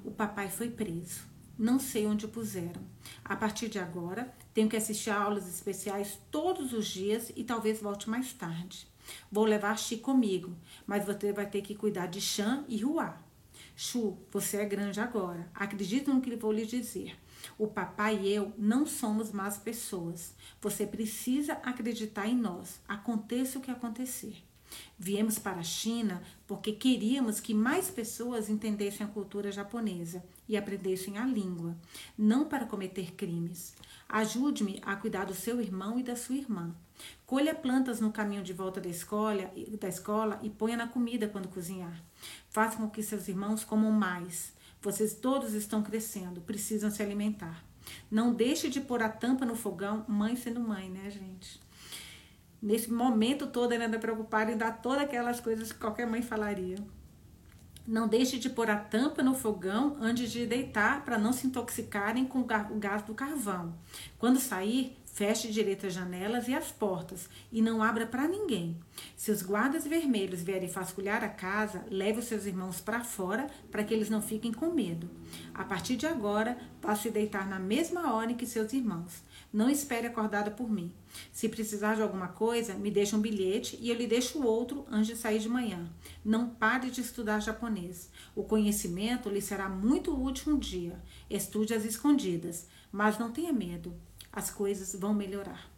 O 0.04 0.12
papai 0.12 0.50
foi 0.50 0.70
preso. 0.70 1.24
Não 1.58 1.80
sei 1.80 2.06
onde 2.08 2.26
o 2.26 2.30
puseram. 2.30 2.82
A 3.24 3.36
partir 3.36 3.68
de 3.68 3.80
agora, 3.80 4.34
tenho 4.54 4.70
que 4.70 4.78
assistir 4.78 5.10
a 5.10 5.22
aulas 5.22 5.48
especiais 5.48 6.20
todos 6.32 6.74
os 6.74 6.88
dias 6.88 7.32
e 7.36 7.44
talvez 7.44 7.82
volte 7.82 8.10
mais 8.10 8.34
tarde. 8.34 8.88
Vou 9.32 9.46
levar 9.46 9.78
Chi 9.78 9.98
comigo, 9.98 10.56
mas 10.86 11.06
você 11.06 11.32
vai 11.32 11.50
ter 11.50 11.62
que 11.62 11.76
cuidar 11.76 12.08
de 12.08 12.22
Chan 12.22 12.66
e 12.68 12.84
Hua. 12.84 13.18
Chu, 13.76 14.18
você 14.32 14.58
é 14.58 14.66
grande 14.66 15.00
agora. 15.00 15.50
Acredita 15.56 16.14
no 16.14 16.22
que 16.22 16.36
vou 16.36 16.52
lhe 16.52 16.66
dizer. 16.66 17.18
O 17.58 17.68
papai 17.68 18.20
e 18.22 18.34
eu 18.34 18.54
não 18.58 18.86
somos 18.86 19.32
más 19.32 19.58
pessoas. 19.58 20.36
Você 20.62 20.86
precisa 20.86 21.54
acreditar 21.64 22.28
em 22.28 22.36
nós, 22.36 22.82
aconteça 22.88 23.58
o 23.58 23.62
que 23.62 23.72
acontecer. 23.72 24.44
Viemos 25.02 25.40
para 25.40 25.62
a 25.62 25.64
China 25.64 26.22
porque 26.46 26.74
queríamos 26.74 27.40
que 27.40 27.54
mais 27.54 27.90
pessoas 27.90 28.50
entendessem 28.50 29.08
a 29.08 29.10
cultura 29.10 29.50
japonesa 29.50 30.22
e 30.46 30.58
aprendessem 30.58 31.18
a 31.18 31.26
língua, 31.26 31.74
não 32.18 32.44
para 32.44 32.66
cometer 32.66 33.14
crimes. 33.14 33.74
Ajude-me 34.10 34.82
a 34.82 34.98
cuidar 34.98 35.24
do 35.24 35.34
seu 35.34 35.62
irmão 35.62 35.98
e 35.98 36.04
da 36.04 36.18
sua 36.18 36.36
irmã. 36.36 36.76
Colha 37.26 37.56
plantas 37.56 38.02
no 38.02 38.12
caminho 38.12 38.44
de 38.44 38.52
volta 38.52 38.82
da 38.82 38.90
escola, 38.90 39.50
da 39.80 39.88
escola 39.88 40.38
e 40.44 40.50
ponha 40.50 40.76
na 40.76 40.88
comida 40.88 41.30
quando 41.30 41.48
cozinhar. 41.48 42.04
Faça 42.50 42.76
com 42.76 42.90
que 42.90 43.02
seus 43.02 43.30
irmãos 43.30 43.64
comam 43.64 43.94
mais. 43.94 44.52
Vocês 44.82 45.14
todos 45.14 45.54
estão 45.54 45.82
crescendo, 45.82 46.42
precisam 46.42 46.92
se 46.92 47.02
alimentar. 47.02 47.64
Não 48.12 48.34
deixe 48.34 48.70
de 48.70 48.82
pôr 48.82 49.02
a 49.02 49.08
tampa 49.08 49.46
no 49.46 49.56
fogão, 49.56 50.04
mãe 50.10 50.36
sendo 50.36 50.60
mãe, 50.60 50.90
né, 50.90 51.10
gente? 51.10 51.69
Nesse 52.62 52.92
momento 52.92 53.48
todo 53.48 53.74
ele 53.74 53.84
anda 53.84 54.00
preocupado 54.00 54.52
em 54.52 54.58
dar 54.58 54.82
todas 54.82 55.04
aquelas 55.04 55.40
coisas 55.40 55.72
que 55.72 55.80
qualquer 55.80 56.08
mãe 56.08 56.22
falaria. 56.22 56.78
Não 57.88 58.08
deixe 58.08 58.38
de 58.38 58.50
pôr 58.50 58.70
a 58.70 58.78
tampa 58.78 59.24
no 59.24 59.34
fogão 59.34 59.98
antes 60.00 60.32
de 60.32 60.46
deitar 60.46 61.04
para 61.04 61.18
não 61.18 61.34
se 61.34 61.48
intoxicarem 61.48 62.26
com 62.26 62.42
o 62.42 62.46
gás 62.78 63.02
do 63.02 63.16
carvão. 63.16 63.74
Quando 64.20 64.40
sair, 64.40 64.96
feche 65.20 65.50
direito 65.50 65.86
as 65.86 65.94
janelas 65.94 66.48
e 66.48 66.56
as 66.56 66.72
portas 66.72 67.28
e 67.52 67.62
não 67.62 67.84
abra 67.84 68.08
para 68.08 68.26
ninguém. 68.26 68.78
Se 69.18 69.32
os 69.32 69.42
guardas 69.42 69.86
vermelhos 69.86 70.42
vierem 70.42 70.70
vasculhar 70.70 71.22
a 71.26 71.28
casa, 71.28 71.84
leve 71.92 72.20
os 72.20 72.26
seus 72.26 72.46
irmãos 72.46 72.80
para 72.80 73.04
fora 73.04 73.48
para 73.70 73.84
que 73.84 73.94
eles 73.94 74.10
não 74.10 74.22
fiquem 74.22 74.54
com 74.54 74.72
medo. 74.72 75.10
A 75.54 75.66
partir 75.66 75.98
de 75.98 76.08
agora, 76.08 76.58
vá 76.82 76.96
se 76.96 77.12
deitar 77.12 77.50
na 77.50 77.60
mesma 77.60 78.14
hora 78.14 78.34
que 78.34 78.46
seus 78.46 78.72
irmãos. 78.72 79.22
Não 79.52 79.70
espere 79.70 80.08
acordada 80.08 80.52
por 80.52 80.72
mim. 80.72 80.90
Se 81.34 81.50
precisar 81.50 81.96
de 81.96 82.02
alguma 82.02 82.30
coisa, 82.30 82.76
me 82.76 82.90
deixe 82.90 83.14
um 83.14 83.20
bilhete 83.20 83.78
e 83.82 83.90
eu 83.90 83.96
lhe 83.96 84.08
deixo 84.08 84.42
outro 84.42 84.86
antes 84.90 85.08
de 85.08 85.18
sair 85.18 85.40
de 85.40 85.50
manhã. 85.50 85.86
Não 86.24 86.48
pare 86.48 86.90
de 86.90 87.02
estudar 87.02 87.42
japonês. 87.42 88.10
O 88.34 88.46
conhecimento 88.46 89.28
lhe 89.28 89.42
será 89.42 89.68
muito 89.68 90.18
útil 90.18 90.54
um 90.54 90.58
dia. 90.58 90.98
Estude 91.30 91.74
às 91.74 91.84
escondidas, 91.84 92.70
mas 92.90 93.20
não 93.20 93.34
tenha 93.34 93.52
medo. 93.52 93.94
As 94.32 94.50
coisas 94.52 94.96
vão 94.96 95.14
melhorar. 95.14 95.70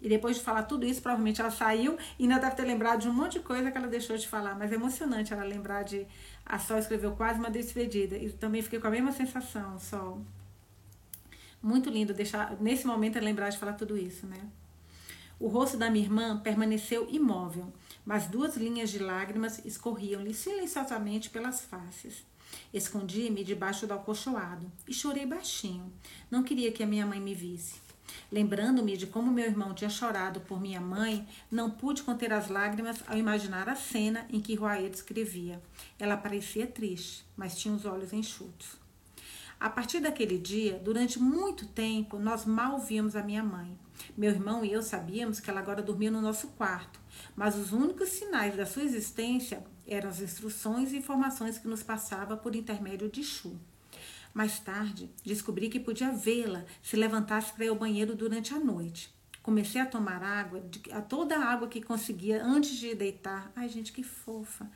E 0.00 0.08
depois 0.08 0.36
de 0.36 0.42
falar 0.42 0.64
tudo 0.64 0.84
isso, 0.84 1.00
provavelmente 1.00 1.40
ela 1.40 1.50
saiu 1.50 1.96
e 2.18 2.24
ainda 2.24 2.40
deve 2.40 2.56
ter 2.56 2.64
lembrado 2.64 3.02
de 3.02 3.08
um 3.08 3.12
monte 3.12 3.34
de 3.34 3.40
coisa 3.40 3.70
que 3.70 3.78
ela 3.78 3.86
deixou 3.86 4.16
de 4.16 4.26
falar. 4.26 4.56
Mas 4.56 4.72
é 4.72 4.74
emocionante 4.74 5.32
ela 5.32 5.44
lembrar 5.44 5.84
de. 5.84 6.06
A 6.44 6.58
Sol 6.58 6.78
escreveu 6.78 7.12
quase 7.12 7.38
uma 7.38 7.50
despedida. 7.50 8.16
E 8.16 8.30
também 8.30 8.60
fiquei 8.60 8.80
com 8.80 8.88
a 8.88 8.90
mesma 8.90 9.12
sensação, 9.12 9.78
Sol. 9.78 10.20
Muito 11.62 11.88
lindo 11.88 12.12
deixar, 12.12 12.56
nesse 12.60 12.84
momento, 12.84 13.20
lembrar 13.20 13.50
de 13.50 13.58
falar 13.58 13.74
tudo 13.74 13.96
isso, 13.96 14.26
né? 14.26 14.40
O 15.38 15.46
rosto 15.46 15.76
da 15.76 15.88
minha 15.88 16.04
irmã 16.04 16.38
permaneceu 16.38 17.08
imóvel, 17.08 17.72
mas 18.04 18.26
duas 18.26 18.56
linhas 18.56 18.90
de 18.90 18.98
lágrimas 18.98 19.64
escorriam-lhe 19.64 20.34
silenciosamente 20.34 21.30
pelas 21.30 21.60
faces. 21.60 22.24
Escondi-me 22.74 23.44
debaixo 23.44 23.86
do 23.86 23.92
alcochoado 23.92 24.70
e 24.86 24.92
chorei 24.92 25.26
baixinho. 25.26 25.92
Não 26.30 26.42
queria 26.42 26.72
que 26.72 26.82
a 26.82 26.86
minha 26.86 27.06
mãe 27.06 27.20
me 27.20 27.34
visse. 27.34 27.80
Lembrando-me 28.30 28.96
de 28.96 29.06
como 29.06 29.30
meu 29.30 29.44
irmão 29.44 29.74
tinha 29.74 29.90
chorado 29.90 30.40
por 30.40 30.60
minha 30.60 30.80
mãe, 30.80 31.26
não 31.50 31.70
pude 31.70 32.02
conter 32.02 32.32
as 32.32 32.48
lágrimas 32.48 33.02
ao 33.06 33.16
imaginar 33.16 33.68
a 33.68 33.74
cena 33.74 34.26
em 34.30 34.40
que 34.40 34.54
Roaê 34.54 34.88
descrevia. 34.88 35.60
Ela 35.98 36.16
parecia 36.16 36.66
triste, 36.66 37.24
mas 37.36 37.56
tinha 37.56 37.74
os 37.74 37.84
olhos 37.84 38.12
enxutos. 38.12 38.82
A 39.62 39.70
partir 39.70 40.00
daquele 40.00 40.38
dia, 40.38 40.80
durante 40.82 41.20
muito 41.20 41.68
tempo, 41.68 42.18
nós 42.18 42.44
mal 42.44 42.80
víamos 42.80 43.14
a 43.14 43.22
minha 43.22 43.44
mãe. 43.44 43.78
Meu 44.16 44.30
irmão 44.30 44.64
e 44.64 44.72
eu 44.72 44.82
sabíamos 44.82 45.38
que 45.38 45.48
ela 45.48 45.60
agora 45.60 45.80
dormia 45.80 46.10
no 46.10 46.20
nosso 46.20 46.48
quarto, 46.48 46.98
mas 47.36 47.56
os 47.56 47.72
únicos 47.72 48.08
sinais 48.08 48.56
da 48.56 48.66
sua 48.66 48.82
existência 48.82 49.62
eram 49.86 50.10
as 50.10 50.20
instruções 50.20 50.92
e 50.92 50.96
informações 50.96 51.58
que 51.58 51.68
nos 51.68 51.82
passava 51.82 52.36
por 52.36 52.56
intermédio 52.56 53.08
de 53.08 53.22
Chu. 53.22 53.56
Mais 54.34 54.58
tarde, 54.58 55.10
descobri 55.24 55.68
que 55.68 55.78
podia 55.78 56.10
vê-la 56.10 56.64
se 56.82 56.96
levantasse 56.96 57.52
para 57.52 57.64
ir 57.64 57.68
ao 57.68 57.76
banheiro 57.76 58.14
durante 58.14 58.54
a 58.54 58.58
noite. 58.58 59.14
Comecei 59.42 59.80
a 59.80 59.86
tomar 59.86 60.22
água, 60.22 60.64
a 60.92 61.00
toda 61.00 61.36
a 61.36 61.44
água 61.44 61.68
que 61.68 61.82
conseguia 61.82 62.44
antes 62.44 62.76
de 62.76 62.94
deitar. 62.94 63.50
Ai, 63.56 63.68
gente, 63.68 63.92
que 63.92 64.02
fofa. 64.02 64.70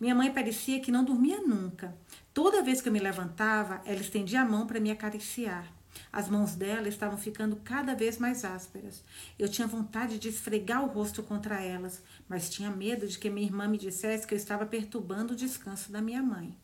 Minha 0.00 0.14
mãe 0.14 0.32
parecia 0.32 0.80
que 0.80 0.92
não 0.92 1.04
dormia 1.04 1.40
nunca. 1.40 1.96
Toda 2.32 2.62
vez 2.62 2.80
que 2.80 2.88
eu 2.88 2.92
me 2.92 3.00
levantava, 3.00 3.82
ela 3.84 4.00
estendia 4.00 4.42
a 4.42 4.44
mão 4.44 4.66
para 4.66 4.80
me 4.80 4.90
acariciar. 4.90 5.70
As 6.12 6.28
mãos 6.28 6.54
dela 6.54 6.88
estavam 6.88 7.18
ficando 7.18 7.56
cada 7.56 7.94
vez 7.94 8.18
mais 8.18 8.44
ásperas. 8.44 9.02
Eu 9.38 9.48
tinha 9.48 9.66
vontade 9.66 10.18
de 10.18 10.28
esfregar 10.28 10.84
o 10.84 10.88
rosto 10.88 11.22
contra 11.22 11.60
elas, 11.60 12.02
mas 12.28 12.50
tinha 12.50 12.70
medo 12.70 13.06
de 13.06 13.18
que 13.18 13.30
minha 13.30 13.46
irmã 13.46 13.68
me 13.68 13.78
dissesse 13.78 14.26
que 14.26 14.34
eu 14.34 14.38
estava 14.38 14.64
perturbando 14.64 15.32
o 15.32 15.36
descanso 15.36 15.90
da 15.92 16.00
minha 16.00 16.22
mãe. 16.22 16.56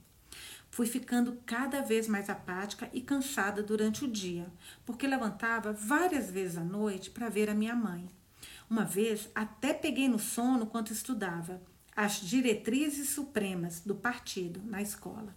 Fui 0.71 0.87
ficando 0.87 1.39
cada 1.45 1.83
vez 1.83 2.07
mais 2.07 2.31
apática 2.31 2.89
e 2.93 3.01
cansada 3.01 3.63
durante 3.63 4.05
o 4.05 4.09
dia, 4.09 4.47
porque 4.87 5.07
levantava 5.07 5.73
várias 5.73 6.31
vezes 6.31 6.57
à 6.57 6.65
noite 6.65 7.11
para 7.11 7.29
ver 7.29 7.51
a 7.51 7.55
minha 7.55 7.75
mãe. 7.75 8.09
Uma 8.69 8.85
vez 8.85 9.29
até 9.35 9.75
peguei 9.75 10.09
no 10.09 10.19
sono 10.19 10.67
quando 10.67 10.93
estudava 10.93 11.61
as 11.95 12.21
diretrizes 12.21 13.11
supremas 13.11 13.81
do 13.81 13.97
partido 13.97 14.63
na 14.65 14.81
escola. 14.81 15.35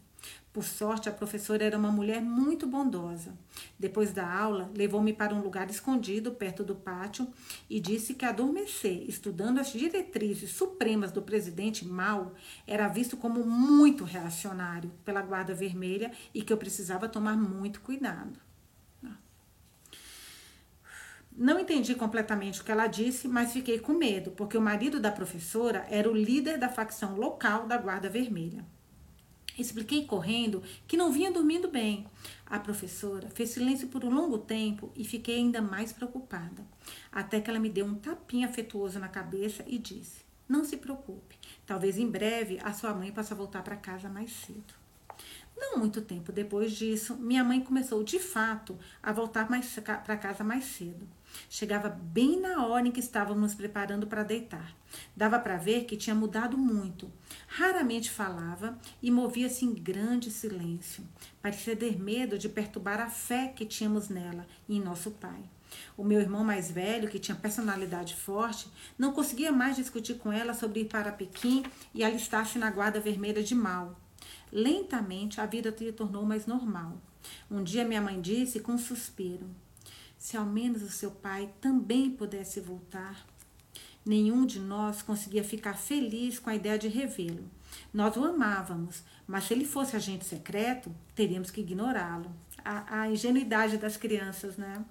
Por 0.53 0.63
sorte, 0.63 1.09
a 1.09 1.11
professora 1.11 1.63
era 1.63 1.75
uma 1.75 1.91
mulher 1.91 2.21
muito 2.21 2.67
bondosa. 2.67 3.35
Depois 3.77 4.13
da 4.13 4.31
aula, 4.31 4.71
levou-me 4.77 5.11
para 5.11 5.33
um 5.33 5.41
lugar 5.41 5.67
escondido 5.67 6.31
perto 6.31 6.63
do 6.63 6.75
pátio 6.75 7.27
e 7.67 7.79
disse 7.79 8.13
que 8.13 8.23
adormecer 8.23 9.03
estudando 9.09 9.59
as 9.59 9.73
diretrizes 9.73 10.51
supremas 10.51 11.11
do 11.11 11.23
presidente 11.23 11.83
Mao 11.83 12.33
era 12.67 12.87
visto 12.87 13.17
como 13.17 13.43
muito 13.43 14.03
reacionário 14.03 14.91
pela 15.03 15.23
Guarda 15.23 15.55
Vermelha 15.55 16.11
e 16.35 16.43
que 16.43 16.53
eu 16.53 16.57
precisava 16.57 17.09
tomar 17.09 17.35
muito 17.35 17.81
cuidado. 17.81 18.39
Não 21.35 21.59
entendi 21.59 21.95
completamente 21.95 22.61
o 22.61 22.63
que 22.63 22.71
ela 22.71 22.85
disse, 22.85 23.27
mas 23.27 23.53
fiquei 23.53 23.79
com 23.79 23.93
medo, 23.93 24.29
porque 24.29 24.55
o 24.55 24.61
marido 24.61 24.99
da 24.99 25.11
professora 25.11 25.83
era 25.89 26.07
o 26.07 26.15
líder 26.15 26.59
da 26.59 26.69
facção 26.69 27.15
local 27.15 27.65
da 27.65 27.75
Guarda 27.75 28.07
Vermelha. 28.07 28.63
Expliquei 29.57 30.05
correndo 30.05 30.63
que 30.87 30.97
não 30.97 31.11
vinha 31.11 31.31
dormindo 31.31 31.67
bem. 31.67 32.07
A 32.45 32.59
professora 32.59 33.29
fez 33.29 33.51
silêncio 33.51 33.87
por 33.87 34.03
um 34.03 34.13
longo 34.13 34.37
tempo 34.37 34.91
e 34.95 35.03
fiquei 35.03 35.37
ainda 35.37 35.61
mais 35.61 35.93
preocupada. 35.93 36.65
Até 37.11 37.39
que 37.39 37.49
ela 37.49 37.59
me 37.59 37.69
deu 37.69 37.85
um 37.85 37.95
tapinha 37.95 38.47
afetuoso 38.47 38.99
na 38.99 39.07
cabeça 39.07 39.63
e 39.67 39.77
disse: 39.77 40.23
Não 40.47 40.63
se 40.63 40.77
preocupe, 40.77 41.37
talvez 41.65 41.97
em 41.97 42.09
breve 42.09 42.59
a 42.63 42.73
sua 42.73 42.93
mãe 42.93 43.11
possa 43.11 43.35
voltar 43.35 43.63
para 43.63 43.75
casa 43.75 44.09
mais 44.09 44.31
cedo. 44.31 44.73
Não 45.55 45.77
muito 45.77 46.01
tempo 46.01 46.31
depois 46.31 46.71
disso, 46.71 47.15
minha 47.15 47.43
mãe 47.43 47.61
começou 47.61 48.03
de 48.03 48.19
fato 48.19 48.77
a 49.01 49.13
voltar 49.13 49.47
para 49.47 50.17
casa 50.17 50.43
mais 50.43 50.65
cedo. 50.65 51.07
Chegava 51.49 51.89
bem 51.89 52.39
na 52.39 52.65
hora 52.65 52.87
em 52.87 52.91
que 52.91 52.99
estávamos 52.99 53.53
preparando 53.53 54.07
para 54.07 54.23
deitar. 54.23 54.75
Dava 55.15 55.39
para 55.39 55.57
ver 55.57 55.85
que 55.85 55.97
tinha 55.97 56.15
mudado 56.15 56.57
muito. 56.57 57.11
Raramente 57.47 58.09
falava 58.09 58.77
e 59.01 59.11
movia-se 59.11 59.65
em 59.65 59.73
grande 59.73 60.31
silêncio. 60.31 61.03
Parecia 61.41 61.75
ter 61.75 61.99
medo 61.99 62.37
de 62.37 62.49
perturbar 62.49 62.99
a 62.99 63.09
fé 63.09 63.47
que 63.47 63.65
tínhamos 63.65 64.09
nela 64.09 64.47
e 64.67 64.77
em 64.77 64.81
nosso 64.81 65.11
pai. 65.11 65.43
O 65.97 66.03
meu 66.03 66.19
irmão 66.19 66.43
mais 66.43 66.71
velho, 66.71 67.09
que 67.09 67.19
tinha 67.19 67.35
personalidade 67.35 68.15
forte, 68.15 68.67
não 68.97 69.13
conseguia 69.13 69.51
mais 69.51 69.75
discutir 69.75 70.15
com 70.15 70.31
ela 70.31 70.53
sobre 70.53 70.81
ir 70.81 70.85
para 70.85 71.11
Pequim 71.11 71.63
e 71.93 72.03
alistar-se 72.03 72.59
na 72.59 72.69
guarda 72.69 72.99
vermelha 72.99 73.43
de 73.43 73.55
mal. 73.55 73.99
Lentamente 74.51 75.41
a 75.41 75.45
vida 75.45 75.75
se 75.75 75.91
tornou 75.91 76.23
mais 76.23 76.45
normal. 76.45 77.01
Um 77.49 77.63
dia 77.63 77.85
minha 77.85 78.01
mãe 78.01 78.21
disse 78.21 78.59
com 78.59 78.73
um 78.73 78.77
suspiro: 78.77 79.49
se 80.23 80.37
ao 80.37 80.45
menos 80.45 80.81
o 80.81 80.89
seu 80.89 81.11
pai 81.11 81.49
também 81.59 82.09
pudesse 82.09 82.61
voltar. 82.61 83.27
Nenhum 84.05 84.45
de 84.45 84.57
nós 84.57 85.01
conseguia 85.01 85.43
ficar 85.43 85.73
feliz 85.73 86.39
com 86.39 86.49
a 86.49 86.55
ideia 86.55 86.79
de 86.79 86.87
revê-lo. 86.87 87.43
Nós 87.93 88.15
o 88.15 88.23
amávamos, 88.23 89.03
mas 89.27 89.43
se 89.43 89.53
ele 89.53 89.65
fosse 89.65 89.97
agente 89.97 90.23
secreto, 90.23 90.95
teríamos 91.13 91.51
que 91.51 91.59
ignorá-lo. 91.59 92.31
A, 92.63 93.01
a 93.01 93.11
ingenuidade 93.11 93.77
das 93.77 93.97
crianças, 93.97 94.55
né? 94.55 94.85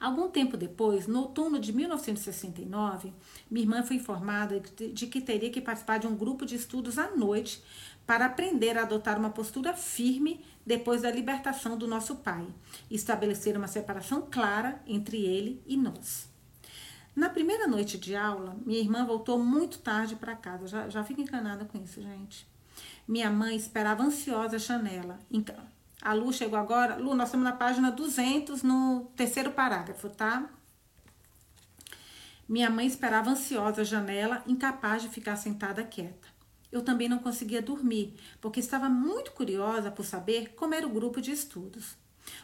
Algum 0.00 0.28
tempo 0.28 0.56
depois, 0.56 1.06
no 1.06 1.20
outono 1.20 1.60
de 1.60 1.72
1969, 1.72 3.12
minha 3.48 3.64
irmã 3.64 3.84
foi 3.84 3.94
informada 3.94 4.58
de, 4.58 5.06
que 5.06 5.20
teria 5.20 5.50
que 5.50 5.60
participar 5.60 5.98
de 5.98 6.08
um 6.08 6.16
grupo 6.16 6.44
de 6.44 6.56
estudos 6.56 6.98
à 6.98 7.14
noite 7.16 7.62
para 8.04 8.26
aprender 8.26 8.76
a 8.76 8.82
adotar 8.82 9.16
uma 9.18 9.30
postura 9.30 9.72
firme 9.72 10.44
depois 10.66 11.02
da 11.02 11.10
libertação 11.10 11.76
do 11.76 11.86
nosso 11.86 12.16
pai 12.16 12.46
estabelecer 12.90 13.56
uma 13.56 13.66
separação 13.66 14.26
clara 14.30 14.80
entre 14.86 15.18
ele 15.24 15.62
e 15.66 15.76
nós. 15.76 16.28
Na 17.14 17.28
primeira 17.28 17.68
noite 17.68 17.96
de 17.98 18.16
aula, 18.16 18.56
minha 18.64 18.80
irmã 18.80 19.04
voltou 19.04 19.38
muito 19.38 19.78
tarde 19.78 20.16
para 20.16 20.34
casa. 20.34 20.66
Já, 20.66 20.88
já 20.88 21.04
fico 21.04 21.20
encanada 21.20 21.64
com 21.64 21.78
isso, 21.78 22.02
gente. 22.02 22.46
Minha 23.06 23.30
mãe 23.30 23.54
esperava 23.54 24.02
ansiosa 24.02 24.56
a 24.56 24.58
janela. 24.58 25.20
A 26.02 26.12
Lu 26.12 26.32
chegou 26.32 26.58
agora. 26.58 26.96
Lu, 26.96 27.14
nós 27.14 27.28
estamos 27.28 27.44
na 27.44 27.52
página 27.52 27.92
200, 27.92 28.62
no 28.62 29.12
terceiro 29.14 29.52
parágrafo, 29.52 30.08
tá? 30.08 30.48
Minha 32.48 32.68
mãe 32.68 32.86
esperava 32.86 33.30
ansiosa 33.30 33.82
a 33.82 33.84
janela, 33.84 34.42
incapaz 34.46 35.02
de 35.02 35.08
ficar 35.08 35.36
sentada 35.36 35.84
quieta 35.84 36.33
eu 36.74 36.82
também 36.82 37.08
não 37.08 37.20
conseguia 37.20 37.62
dormir, 37.62 38.14
porque 38.40 38.58
estava 38.58 38.88
muito 38.88 39.30
curiosa 39.30 39.92
por 39.92 40.04
saber 40.04 40.54
como 40.56 40.74
era 40.74 40.84
o 40.84 40.90
grupo 40.90 41.20
de 41.20 41.30
estudos. 41.30 41.96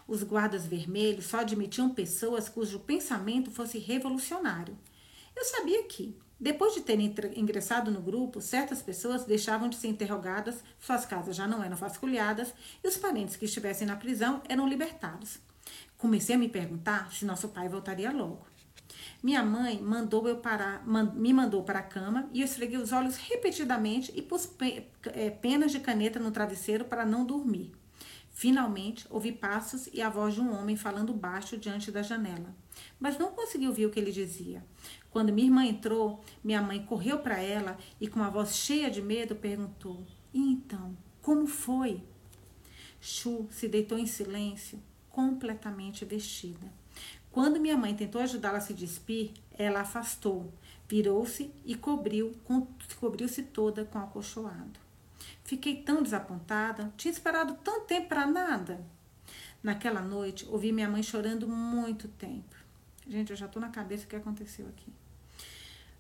Os 0.07 0.23
guardas 0.23 0.65
vermelhos 0.65 1.27
só 1.27 1.41
admitiam 1.41 1.91
pessoas 1.91 2.49
cujo 2.49 2.79
pensamento 2.79 3.51
fosse 3.51 3.79
revolucionário. 3.79 4.79
Eu 5.35 5.45
sabia 5.45 5.83
que, 5.83 6.17
depois 6.39 6.75
de 6.75 6.83
terem 6.83 7.13
ingressado 7.35 7.91
no 7.91 8.01
grupo, 8.01 8.41
certas 8.41 8.81
pessoas 8.81 9.25
deixavam 9.25 9.69
de 9.69 9.75
ser 9.75 9.89
interrogadas, 9.89 10.63
suas 10.79 11.05
casas 11.05 11.35
já 11.35 11.49
não 11.49 11.65
eram 11.65 11.77
vasculhadas 11.77 12.55
e 12.85 12.87
os 12.87 12.97
parentes 12.97 13.35
que 13.35 13.47
estivessem 13.47 13.85
na 13.85 13.97
prisão 13.97 14.43
eram 14.49 14.69
libertados. 14.69 15.41
Comecei 15.99 16.37
a 16.37 16.39
me 16.39 16.49
perguntar 16.49 17.13
se 17.13 17.25
nosso 17.25 17.49
pai 17.49 17.69
voltaria 17.69 18.13
logo. 18.13 18.50
Minha 19.23 19.43
mãe 19.43 19.81
mandou 19.83 20.27
eu 20.27 20.39
parar, 20.39 20.83
me 21.15 21.33
mandou 21.33 21.63
para 21.63 21.81
a 21.81 21.83
cama 21.83 22.29
e 22.33 22.41
eu 22.41 22.45
esfreguei 22.45 22.79
os 22.79 22.91
olhos 22.91 23.17
repetidamente 23.17 24.11
e 24.17 24.23
pus 24.23 24.51
é, 25.13 25.29
penas 25.29 25.73
de 25.73 25.81
caneta 25.81 26.19
no 26.19 26.31
travesseiro 26.31 26.87
para 26.87 27.05
não 27.05 27.27
dormir. 27.27 27.71
Finalmente, 28.33 29.07
ouvi 29.11 29.33
passos 29.33 29.89
e 29.93 30.01
a 30.01 30.09
voz 30.09 30.35
de 30.35 30.41
um 30.41 30.59
homem 30.59 30.75
falando 30.75 31.13
baixo 31.13 31.59
diante 31.59 31.91
da 31.91 32.01
janela, 32.01 32.57
mas 32.99 33.19
não 33.19 33.33
consegui 33.33 33.67
ouvir 33.67 33.85
o 33.85 33.91
que 33.91 34.01
ele 34.01 34.13
dizia. 34.13 34.65
Quando 35.11 35.33
minha 35.33 35.49
irmã 35.49 35.67
entrou, 35.67 36.25
minha 36.43 36.63
mãe 36.63 36.83
correu 36.87 37.19
para 37.19 37.39
ela 37.39 37.77
e, 38.01 38.09
com 38.09 38.21
uma 38.21 38.31
voz 38.31 38.57
cheia 38.57 38.91
de 38.91 39.03
medo, 39.03 39.37
perguntou: 39.37 40.07
E 40.33 40.41
então, 40.41 40.97
como 41.21 41.47
foi? 41.47 42.03
Chu 42.99 43.47
se 43.51 43.69
deitou 43.69 43.99
em 43.99 44.07
silêncio, 44.07 44.83
completamente 45.11 46.07
vestida. 46.07 46.80
Quando 47.33 47.61
minha 47.61 47.77
mãe 47.77 47.95
tentou 47.95 48.21
ajudá-la 48.21 48.59
a 48.59 48.61
se 48.61 48.75
despir, 48.75 49.33
ela 49.57 49.81
afastou, 49.81 50.53
virou-se 50.89 51.51
e 51.65 51.75
cobriu, 51.77 52.35
cobriu-se 52.99 53.43
toda 53.43 53.85
com 53.85 53.99
acolchoado. 53.99 54.81
Fiquei 55.45 55.83
tão 55.83 56.03
desapontada, 56.03 56.93
tinha 56.97 57.13
esperado 57.13 57.55
tanto 57.63 57.87
tempo 57.87 58.09
para 58.09 58.27
nada. 58.27 58.85
Naquela 59.63 60.01
noite, 60.01 60.47
ouvi 60.49 60.73
minha 60.73 60.89
mãe 60.89 61.03
chorando 61.03 61.47
muito 61.47 62.09
tempo. 62.09 62.57
Gente, 63.07 63.31
eu 63.31 63.37
já 63.37 63.47
tô 63.47 63.61
na 63.61 63.69
cabeça 63.69 64.05
o 64.05 64.09
que 64.09 64.17
aconteceu 64.17 64.67
aqui. 64.67 64.93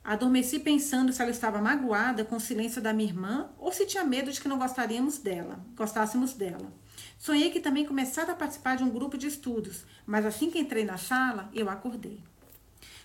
Adormeci 0.02 0.58
pensando 0.58 1.12
se 1.12 1.20
ela 1.20 1.30
estava 1.30 1.60
magoada 1.60 2.24
com 2.24 2.36
o 2.36 2.40
silêncio 2.40 2.80
da 2.80 2.92
minha 2.92 3.10
irmã 3.10 3.50
ou 3.58 3.72
se 3.72 3.86
tinha 3.86 4.02
medo 4.02 4.32
de 4.32 4.40
que 4.40 4.48
não 4.48 4.58
gostaríamos 4.58 5.18
dela, 5.18 5.60
gostássemos 5.76 6.32
dela. 6.32 6.72
Sonhei 7.20 7.50
que 7.50 7.60
também 7.60 7.84
começara 7.84 8.32
a 8.32 8.34
participar 8.34 8.78
de 8.78 8.82
um 8.82 8.88
grupo 8.88 9.18
de 9.18 9.26
estudos, 9.26 9.84
mas 10.06 10.24
assim 10.24 10.50
que 10.50 10.58
entrei 10.58 10.86
na 10.86 10.96
sala, 10.96 11.50
eu 11.52 11.68
acordei. 11.68 12.18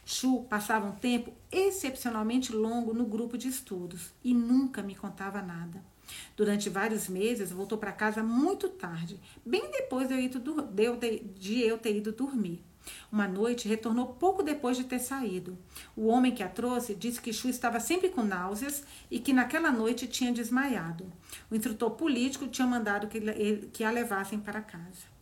Chu 0.06 0.46
passava 0.50 0.88
um 0.88 0.94
tempo 0.94 1.34
excepcionalmente 1.52 2.54
longo 2.54 2.94
no 2.94 3.06
grupo 3.06 3.38
de 3.38 3.50
estudos 3.50 4.14
e 4.24 4.34
nunca 4.34 4.82
me 4.82 4.96
contava 4.96 5.42
nada. 5.42 5.84
Durante 6.38 6.70
vários 6.70 7.10
meses, 7.10 7.52
voltou 7.52 7.78
para 7.78 7.92
casa 7.92 8.24
muito 8.24 8.70
tarde, 8.70 9.20
bem 9.46 9.70
depois 9.70 10.08
de 10.08 10.14
eu 11.60 11.78
ter 11.78 11.98
ido 11.98 12.14
dormir. 12.14 12.64
Uma 13.12 13.28
noite 13.28 13.68
retornou 13.68 14.08
pouco 14.08 14.44
depois 14.44 14.78
de 14.78 14.84
ter 14.84 15.00
saído. 15.00 15.58
O 15.96 16.08
homem 16.08 16.34
que 16.34 16.44
a 16.44 16.50
trouxe 16.50 16.96
disse 16.96 17.22
que 17.22 17.34
Chu 17.34 17.50
estava 17.50 17.80
sempre 17.80 18.10
com 18.10 18.24
náuseas 18.24 18.84
e 19.10 19.20
que 19.20 19.34
naquela 19.34 19.72
noite 19.72 20.08
tinha 20.08 20.32
desmaiado. 20.32 21.12
O 21.50 21.56
instrutor 21.56 21.92
político 21.92 22.48
tinha 22.48 22.68
mandado 22.68 23.08
que, 23.08 23.84
a 23.84 23.92
levassem 23.92 24.40
para 24.40 24.62
casa. 24.62 25.16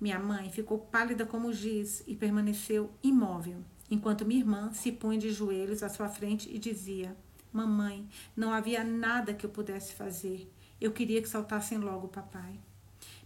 Minha 0.00 0.18
mãe 0.18 0.50
ficou 0.50 0.78
pálida 0.78 1.26
como 1.26 1.52
giz 1.52 2.04
e 2.06 2.14
permaneceu 2.14 2.90
imóvel, 3.02 3.64
enquanto 3.90 4.24
minha 4.24 4.40
irmã 4.40 4.72
se 4.72 4.92
punha 4.92 5.18
de 5.18 5.30
joelhos 5.30 5.82
à 5.82 5.88
sua 5.88 6.08
frente 6.08 6.48
e 6.54 6.58
dizia: 6.58 7.16
Mamãe, 7.52 8.08
não 8.36 8.52
havia 8.52 8.84
nada 8.84 9.34
que 9.34 9.44
eu 9.44 9.50
pudesse 9.50 9.94
fazer. 9.94 10.48
Eu 10.80 10.92
queria 10.92 11.20
que 11.20 11.28
saltassem 11.28 11.78
logo 11.78 12.06
o 12.06 12.10
papai. 12.10 12.60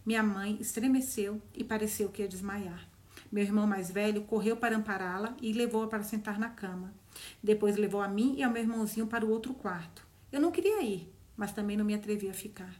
Minha 0.06 0.22
mãe 0.22 0.56
estremeceu 0.60 1.40
e 1.54 1.62
pareceu 1.62 2.08
que 2.08 2.22
ia 2.22 2.28
desmaiar. 2.28 2.88
Meu 3.32 3.42
irmão 3.42 3.66
mais 3.66 3.90
velho 3.90 4.24
correu 4.24 4.58
para 4.58 4.76
ampará-la 4.76 5.34
e 5.40 5.54
levou-a 5.54 5.88
para 5.88 6.02
sentar 6.02 6.38
na 6.38 6.50
cama. 6.50 6.92
Depois 7.42 7.78
levou 7.78 8.02
a 8.02 8.06
mim 8.06 8.34
e 8.36 8.42
ao 8.42 8.52
meu 8.52 8.62
irmãozinho 8.62 9.06
para 9.06 9.24
o 9.24 9.30
outro 9.30 9.54
quarto. 9.54 10.06
Eu 10.30 10.38
não 10.38 10.52
queria 10.52 10.82
ir, 10.82 11.10
mas 11.34 11.50
também 11.50 11.74
não 11.74 11.84
me 11.84 11.94
atrevi 11.94 12.28
a 12.28 12.34
ficar. 12.34 12.78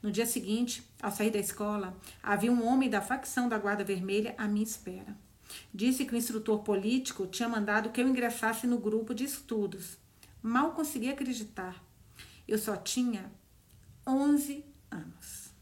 No 0.00 0.12
dia 0.12 0.24
seguinte, 0.24 0.88
ao 1.02 1.10
sair 1.10 1.30
da 1.30 1.38
escola, 1.40 1.98
havia 2.22 2.52
um 2.52 2.64
homem 2.64 2.88
da 2.88 3.00
facção 3.00 3.48
da 3.48 3.58
Guarda 3.58 3.82
Vermelha 3.82 4.36
à 4.38 4.46
minha 4.46 4.62
espera. 4.64 5.16
Disse 5.74 6.04
que 6.04 6.14
o 6.14 6.16
instrutor 6.16 6.60
político 6.60 7.26
tinha 7.26 7.48
mandado 7.48 7.90
que 7.90 8.00
eu 8.00 8.08
ingressasse 8.08 8.68
no 8.68 8.78
grupo 8.78 9.12
de 9.12 9.24
estudos. 9.24 9.98
Mal 10.40 10.72
consegui 10.72 11.10
acreditar. 11.10 11.82
Eu 12.46 12.56
só 12.56 12.76
tinha 12.76 13.32
11 14.06 14.64
anos. 14.90 15.52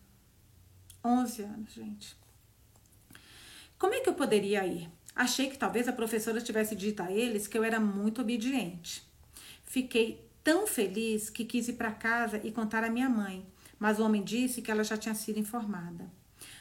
11 1.03 1.43
anos, 1.43 1.73
gente. 1.73 2.21
Como 3.81 3.95
é 3.95 4.01
que 4.01 4.11
eu 4.11 4.15
poderia 4.15 4.67
ir? 4.67 4.91
Achei 5.17 5.49
que 5.49 5.57
talvez 5.57 5.89
a 5.89 5.93
professora 5.95 6.39
tivesse 6.39 6.77
dito 6.77 7.03
a 7.03 7.11
eles 7.11 7.47
que 7.47 7.57
eu 7.57 7.65
era 7.65 7.81
muito 7.81 8.21
obediente. 8.21 9.03
Fiquei 9.65 10.23
tão 10.45 10.67
feliz 10.67 11.31
que 11.31 11.47
quis 11.47 11.67
ir 11.67 11.73
para 11.73 11.91
casa 11.91 12.39
e 12.45 12.53
contar 12.53 12.85
à 12.85 12.91
minha 12.91 13.09
mãe, 13.09 13.43
mas 13.79 13.99
o 13.99 14.05
homem 14.05 14.23
disse 14.23 14.61
que 14.61 14.71
ela 14.71 14.85
já 14.85 14.99
tinha 14.99 15.15
sido 15.15 15.39
informada. 15.39 16.13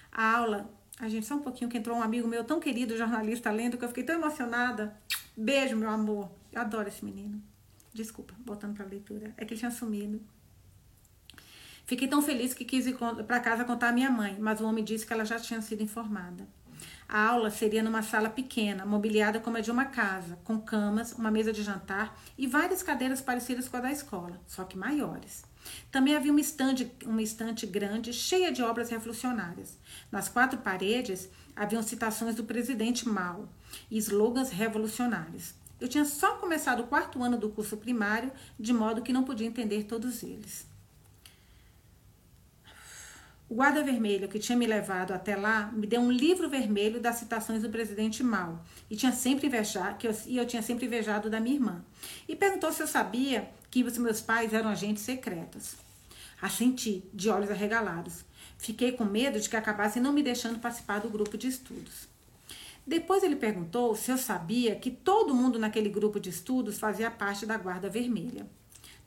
A 0.10 0.38
aula, 0.38 0.74
a 0.98 1.10
gente 1.10 1.26
só 1.26 1.36
um 1.36 1.42
pouquinho 1.42 1.70
que 1.70 1.78
entrou 1.78 1.98
um 1.98 2.02
amigo 2.02 2.26
meu 2.26 2.46
tão 2.46 2.58
querido, 2.58 2.96
jornalista 2.96 3.52
lendo, 3.52 3.78
que 3.78 3.84
eu 3.84 3.90
fiquei 3.90 4.06
tão 4.06 4.16
emocionada. 4.16 4.96
Beijo, 5.36 5.76
meu 5.76 5.90
amor. 5.90 6.32
Eu 6.54 6.62
adoro 6.62 6.88
esse 6.88 7.04
menino. 7.04 7.44
Desculpa, 7.94 8.34
voltando 8.46 8.76
para 8.76 8.86
a 8.86 8.88
leitura. 8.88 9.34
É 9.36 9.44
que 9.44 9.54
ele 9.54 9.60
tinha 9.60 9.72
sumido. 9.72 10.22
Fiquei 11.86 12.08
tão 12.08 12.22
feliz 12.22 12.54
que 12.54 12.64
quis 12.64 12.88
ir 12.88 12.96
para 13.28 13.42
casa 13.42 13.66
contar 13.66 13.90
à 13.90 13.92
minha 13.92 14.10
mãe, 14.10 14.38
mas 14.40 14.62
o 14.62 14.66
homem 14.66 14.86
disse 14.86 15.06
que 15.06 15.12
ela 15.12 15.26
já 15.26 15.38
tinha 15.38 15.62
sido 15.62 15.84
informada. 15.84 16.48
A 17.12 17.26
aula 17.26 17.50
seria 17.50 17.82
numa 17.82 18.04
sala 18.04 18.30
pequena, 18.30 18.86
mobiliada 18.86 19.40
como 19.40 19.58
a 19.58 19.62
de 19.62 19.72
uma 19.72 19.86
casa, 19.86 20.38
com 20.44 20.62
camas, 20.62 21.12
uma 21.14 21.32
mesa 21.32 21.52
de 21.52 21.64
jantar 21.64 22.16
e 22.38 22.46
várias 22.46 22.84
cadeiras 22.84 23.20
parecidas 23.20 23.68
com 23.68 23.78
a 23.78 23.80
da 23.80 23.92
escola, 23.92 24.40
só 24.46 24.64
que 24.64 24.78
maiores. 24.78 25.44
Também 25.92 26.16
havia 26.16 26.32
uma 26.32 26.40
estante, 26.40 26.92
uma 27.04 27.24
estante 27.24 27.66
grande, 27.66 28.14
cheia 28.14 28.52
de 28.52 28.62
obras 28.62 28.92
revolucionárias. 28.92 29.76
Nas 30.12 30.30
quatro 30.30 30.60
paredes 30.60 31.28
haviam 31.56 31.82
citações 31.82 32.36
do 32.36 32.44
presidente 32.44 33.10
Mao 33.10 33.50
e 33.90 33.98
slogans 33.98 34.52
revolucionários. 34.52 35.56
Eu 35.82 35.88
tinha 35.88 36.06
só 36.06 36.36
começado 36.36 36.82
o 36.82 36.88
quarto 36.88 37.24
ano 37.24 37.40
do 37.40 37.50
curso 37.50 37.76
primário, 37.76 38.32
de 38.60 38.72
modo 38.72 39.02
que 39.02 39.12
não 39.12 39.24
podia 39.24 39.48
entender 39.48 39.86
todos 39.86 40.22
eles. 40.22 40.69
O 43.50 43.56
guarda 43.56 43.84
vermelho 43.84 44.28
que 44.28 44.38
tinha 44.38 44.56
me 44.56 44.68
levado 44.68 45.12
até 45.12 45.36
lá 45.36 45.72
me 45.74 45.88
deu 45.88 46.00
um 46.00 46.12
livro 46.12 46.48
vermelho 46.48 47.02
das 47.02 47.16
citações 47.16 47.64
do 47.64 47.70
presidente 47.70 48.22
Mao 48.22 48.64
e 48.88 48.96
tinha 48.96 49.12
sempre 49.12 49.48
invejado, 49.48 49.98
que 49.98 50.08
eu, 50.08 50.16
e 50.28 50.38
eu 50.38 50.46
tinha 50.46 50.62
sempre 50.62 50.86
invejado 50.86 51.32
da 51.32 51.40
minha 51.40 51.56
irmã. 51.56 51.84
E 52.28 52.36
perguntou 52.36 52.72
se 52.72 52.84
eu 52.84 52.88
sabia 52.88 53.50
que 53.72 53.84
os 53.84 53.98
meus 53.98 54.22
pais 54.22 54.54
eram 54.54 54.70
agentes 54.70 55.02
secretos. 55.02 55.76
Assenti, 56.40 57.04
de 57.12 57.28
olhos 57.30 57.50
arregalados. 57.50 58.24
Fiquei 58.60 58.92
com 58.92 59.04
medo 59.04 59.40
de 59.40 59.50
que 59.50 59.56
acabassem 59.56 60.00
não 60.00 60.14
me 60.14 60.22
deixando 60.22 60.60
participar 60.60 61.00
do 61.00 61.10
grupo 61.10 61.36
de 61.36 61.48
estudos. 61.48 62.08
Depois 62.86 63.24
ele 63.24 63.36
perguntou 63.36 63.96
se 63.96 64.12
eu 64.12 64.18
sabia 64.18 64.76
que 64.76 64.92
todo 64.92 65.34
mundo 65.34 65.58
naquele 65.58 65.90
grupo 65.90 66.20
de 66.20 66.30
estudos 66.30 66.78
fazia 66.78 67.10
parte 67.10 67.48
da 67.48 67.58
Guarda 67.58 67.90
Vermelha. 67.90 68.48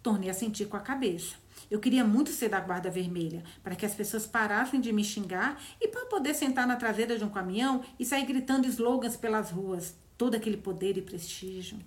Tornei 0.03 0.31
a 0.31 0.35
sentir 0.35 0.67
com 0.67 0.77
a 0.77 0.81
cabeça. 0.81 1.37
Eu 1.73 1.81
queria 1.81 2.05
muito 2.05 2.29
ser 2.29 2.51
da 2.51 2.61
guarda 2.61 2.91
vermelha, 2.91 3.43
para 3.63 3.75
que 3.75 3.87
as 3.87 3.95
pessoas 3.95 4.27
parassem 4.27 4.79
de 4.79 4.93
me 4.93 5.03
xingar 5.03 5.59
e 5.81 5.89
para 5.89 6.05
poder 6.05 6.35
sentar 6.35 6.67
na 6.67 6.77
traseira 6.77 7.17
de 7.17 7.25
um 7.25 7.31
caminhão 7.31 7.83
e 7.99 8.05
sair 8.05 8.27
gritando 8.27 8.69
slogans 8.69 9.17
pelas 9.17 9.51
ruas. 9.51 9.97
Todo 10.19 10.35
aquele 10.35 10.59
poder 10.59 10.99
e 10.99 11.01
prestígio. 11.01 11.79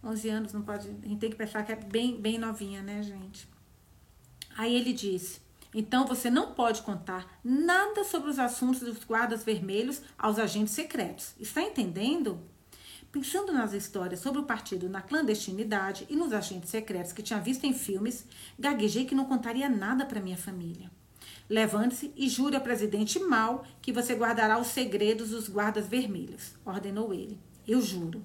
11 0.00 0.28
anos 0.28 0.52
não 0.52 0.62
pode. 0.62 0.88
A 0.88 1.08
gente 1.08 1.18
tem 1.18 1.28
que 1.28 1.34
pensar 1.34 1.64
que 1.64 1.72
é 1.72 1.74
bem, 1.74 2.20
bem 2.20 2.38
novinha, 2.38 2.84
né, 2.84 3.02
gente? 3.02 3.48
Aí 4.56 4.76
ele 4.76 4.92
disse: 4.92 5.40
então 5.74 6.06
você 6.06 6.30
não 6.30 6.52
pode 6.52 6.82
contar 6.82 7.40
nada 7.42 8.04
sobre 8.04 8.30
os 8.30 8.38
assuntos 8.38 8.78
dos 8.78 9.02
guardas 9.02 9.42
vermelhos 9.42 10.00
aos 10.16 10.38
agentes 10.38 10.72
secretos. 10.72 11.34
Está 11.40 11.62
entendendo? 11.62 12.40
Pensando 13.12 13.52
nas 13.52 13.72
histórias 13.72 14.20
sobre 14.20 14.40
o 14.40 14.44
partido 14.44 14.88
na 14.88 15.00
clandestinidade 15.00 16.06
e 16.08 16.16
nos 16.16 16.32
agentes 16.32 16.70
secretos 16.70 17.12
que 17.12 17.22
tinha 17.22 17.40
visto 17.40 17.64
em 17.64 17.72
filmes, 17.72 18.26
gaguejei 18.58 19.04
que 19.04 19.14
não 19.14 19.24
contaria 19.24 19.68
nada 19.68 20.04
para 20.04 20.20
minha 20.20 20.36
família. 20.36 20.90
Levante-se 21.48 22.12
e 22.16 22.28
jure 22.28 22.56
ao 22.56 22.62
presidente 22.62 23.18
Mal 23.18 23.64
que 23.80 23.92
você 23.92 24.14
guardará 24.14 24.58
os 24.58 24.68
segredos 24.68 25.30
dos 25.30 25.48
guardas 25.48 25.86
vermelhos, 25.86 26.54
ordenou 26.64 27.14
ele. 27.14 27.38
Eu 27.66 27.80
juro. 27.80 28.24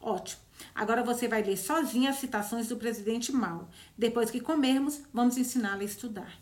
Ótimo. 0.00 0.42
Agora 0.74 1.02
você 1.02 1.28
vai 1.28 1.42
ler 1.42 1.56
sozinha 1.56 2.10
as 2.10 2.16
citações 2.16 2.68
do 2.68 2.76
presidente 2.76 3.32
Mal. 3.32 3.68
Depois 3.96 4.30
que 4.30 4.40
comermos, 4.40 5.00
vamos 5.12 5.36
ensiná-la 5.36 5.82
a 5.82 5.84
estudar. 5.84 6.38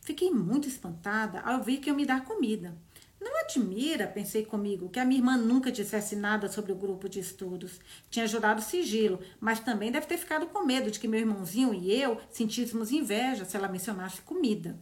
Fiquei 0.00 0.30
muito 0.30 0.66
espantada 0.66 1.40
ao 1.40 1.62
ver 1.62 1.78
que 1.78 1.90
eu 1.90 1.94
me 1.94 2.06
dar 2.06 2.24
comida. 2.24 2.74
Não 3.20 3.40
admira, 3.40 4.06
pensei 4.06 4.44
comigo, 4.44 4.88
que 4.88 4.98
a 4.98 5.04
minha 5.04 5.20
irmã 5.20 5.36
nunca 5.36 5.70
dissesse 5.70 6.16
nada 6.16 6.48
sobre 6.48 6.72
o 6.72 6.76
grupo 6.76 7.06
de 7.08 7.20
estudos. 7.20 7.78
Tinha 8.08 8.26
jurado 8.26 8.62
sigilo, 8.62 9.20
mas 9.38 9.60
também 9.60 9.92
deve 9.92 10.06
ter 10.06 10.16
ficado 10.16 10.46
com 10.46 10.64
medo 10.64 10.90
de 10.90 10.98
que 10.98 11.06
meu 11.06 11.20
irmãozinho 11.20 11.74
e 11.74 11.92
eu 11.92 12.18
sentíssemos 12.30 12.90
inveja 12.90 13.44
se 13.44 13.56
ela 13.56 13.68
mencionasse 13.68 14.22
comida. 14.22 14.78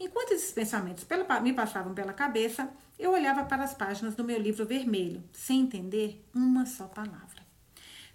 Enquanto 0.00 0.32
esses 0.32 0.52
pensamentos 0.52 1.06
me 1.42 1.52
passavam 1.52 1.94
pela 1.94 2.12
cabeça, 2.12 2.68
eu 2.98 3.12
olhava 3.12 3.44
para 3.44 3.62
as 3.62 3.74
páginas 3.74 4.16
do 4.16 4.24
meu 4.24 4.40
livro 4.40 4.66
vermelho, 4.66 5.22
sem 5.32 5.60
entender 5.60 6.24
uma 6.34 6.66
só 6.66 6.86
palavra. 6.86 7.46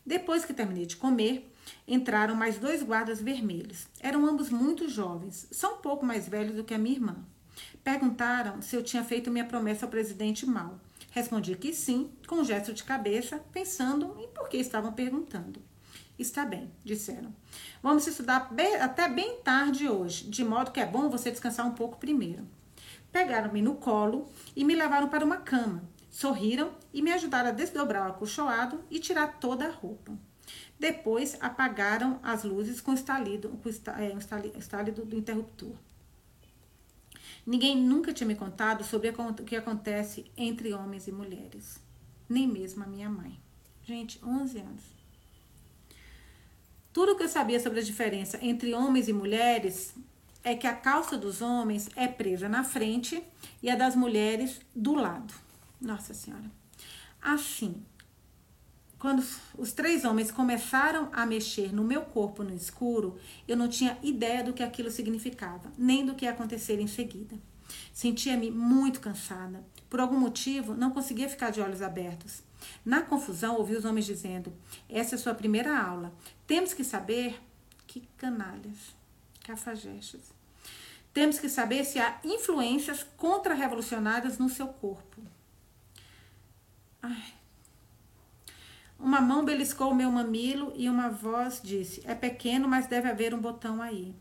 Depois 0.05 0.43
que 0.43 0.53
terminei 0.53 0.85
de 0.85 0.97
comer, 0.97 1.53
entraram 1.87 2.35
mais 2.35 2.57
dois 2.57 2.83
guardas 2.83 3.21
vermelhos. 3.21 3.87
Eram 4.01 4.25
ambos 4.25 4.49
muito 4.49 4.89
jovens, 4.89 5.47
só 5.51 5.75
um 5.75 5.77
pouco 5.77 6.05
mais 6.05 6.27
velhos 6.27 6.55
do 6.55 6.63
que 6.63 6.73
a 6.73 6.77
minha 6.77 6.95
irmã. 6.95 7.15
Perguntaram 7.83 8.61
se 8.61 8.75
eu 8.75 8.83
tinha 8.83 9.03
feito 9.03 9.29
minha 9.29 9.43
promessa 9.43 9.85
ao 9.85 9.91
presidente 9.91 10.45
mal. 10.45 10.79
Respondi 11.11 11.55
que 11.55 11.73
sim, 11.73 12.09
com 12.25 12.35
um 12.35 12.45
gesto 12.45 12.73
de 12.73 12.83
cabeça, 12.83 13.39
pensando 13.51 14.15
em 14.19 14.27
por 14.29 14.47
que 14.47 14.57
estavam 14.57 14.93
perguntando. 14.93 15.61
Está 16.17 16.45
bem, 16.45 16.71
disseram. 16.83 17.33
Vamos 17.81 18.07
estudar 18.07 18.53
bem, 18.53 18.75
até 18.75 19.09
bem 19.09 19.41
tarde 19.43 19.89
hoje, 19.89 20.29
de 20.29 20.43
modo 20.45 20.71
que 20.71 20.79
é 20.79 20.85
bom 20.85 21.09
você 21.09 21.29
descansar 21.29 21.67
um 21.67 21.73
pouco 21.73 21.97
primeiro. 21.97 22.47
Pegaram-me 23.11 23.61
no 23.61 23.75
colo 23.75 24.31
e 24.55 24.63
me 24.63 24.75
levaram 24.75 25.09
para 25.09 25.25
uma 25.25 25.37
cama. 25.37 25.83
Sorriram 26.09 26.71
e 26.93 27.01
me 27.01 27.11
ajudaram 27.11 27.49
a 27.49 27.53
desdobrar 27.53 28.07
o 28.07 28.11
acolchoado 28.11 28.83
e 28.89 28.99
tirar 28.99 29.39
toda 29.39 29.67
a 29.67 29.71
roupa. 29.71 30.17
Depois 30.79 31.37
apagaram 31.41 32.19
as 32.23 32.43
luzes 32.43 32.79
com 32.79 32.91
o 32.91 32.95
estalido, 32.95 33.49
com 33.49 33.69
o 33.69 33.71
é, 33.71 34.91
do 34.91 35.15
interruptor. 35.17 35.75
Ninguém 37.45 37.75
nunca 37.75 38.13
tinha 38.13 38.27
me 38.27 38.35
contado 38.35 38.83
sobre 38.83 39.09
o 39.09 39.33
que 39.43 39.55
acontece 39.55 40.31
entre 40.37 40.73
homens 40.73 41.07
e 41.07 41.11
mulheres. 41.11 41.79
Nem 42.29 42.47
mesmo 42.47 42.83
a 42.83 42.87
minha 42.87 43.09
mãe. 43.09 43.37
Gente, 43.83 44.19
11 44.23 44.59
anos. 44.59 44.83
Tudo 46.93 47.15
que 47.17 47.23
eu 47.23 47.27
sabia 47.27 47.59
sobre 47.59 47.79
a 47.79 47.83
diferença 47.83 48.39
entre 48.41 48.73
homens 48.73 49.09
e 49.09 49.13
mulheres 49.13 49.93
é 50.43 50.55
que 50.55 50.67
a 50.67 50.75
calça 50.75 51.17
dos 51.17 51.41
homens 51.41 51.89
é 51.95 52.07
presa 52.07 52.47
na 52.47 52.63
frente 52.63 53.21
e 53.61 53.69
a 53.69 53.75
das 53.75 53.95
mulheres 53.95 54.61
do 54.75 54.93
lado. 54.93 55.33
Nossa 55.81 56.13
Senhora. 56.13 56.49
Assim, 57.21 57.83
quando 59.03 59.21
os 59.57 59.73
três 59.73 60.05
homens 60.05 60.31
começaram 60.31 61.09
a 61.11 61.25
mexer 61.25 61.75
no 61.75 61.83
meu 61.83 62.03
corpo 62.03 62.41
no 62.41 62.55
escuro, 62.55 63.19
eu 63.45 63.57
não 63.57 63.67
tinha 63.67 63.97
ideia 64.01 64.41
do 64.41 64.53
que 64.53 64.63
aquilo 64.63 64.89
significava, 64.89 65.73
nem 65.77 66.05
do 66.05 66.15
que 66.15 66.23
ia 66.23 66.31
acontecer 66.31 66.79
em 66.79 66.87
seguida. 66.87 67.35
Sentia-me 67.91 68.49
muito 68.49 69.01
cansada. 69.01 69.61
Por 69.89 69.99
algum 69.99 70.17
motivo, 70.17 70.73
não 70.73 70.89
conseguia 70.89 71.27
ficar 71.27 71.49
de 71.49 71.59
olhos 71.59 71.81
abertos. 71.81 72.43
Na 72.85 73.01
confusão, 73.01 73.57
ouvi 73.57 73.75
os 73.75 73.83
homens 73.83 74.05
dizendo: 74.05 74.53
Essa 74.87 75.15
é 75.15 75.17
sua 75.17 75.35
primeira 75.35 75.77
aula. 75.77 76.13
Temos 76.47 76.73
que 76.73 76.85
saber. 76.85 77.41
Que 77.85 78.07
canalhas, 78.17 78.95
cafajestes. 79.43 80.31
Temos 81.13 81.39
que 81.39 81.49
saber 81.49 81.83
se 81.83 81.99
há 81.99 82.21
influências 82.23 83.05
contra-revolucionárias 83.17 84.37
no 84.37 84.47
seu 84.47 84.67
corpo. 84.67 85.21
Ai. 87.01 87.42
Uma 88.99 89.19
mão 89.19 89.43
beliscou 89.43 89.91
o 89.91 89.95
meu 89.95 90.11
mamilo 90.11 90.71
e 90.75 90.89
uma 90.89 91.09
voz 91.09 91.61
disse: 91.63 92.01
É 92.05 92.15
pequeno, 92.15 92.67
mas 92.67 92.87
deve 92.87 93.09
haver 93.09 93.33
um 93.33 93.39
botão 93.39 93.81
aí. 93.81 94.15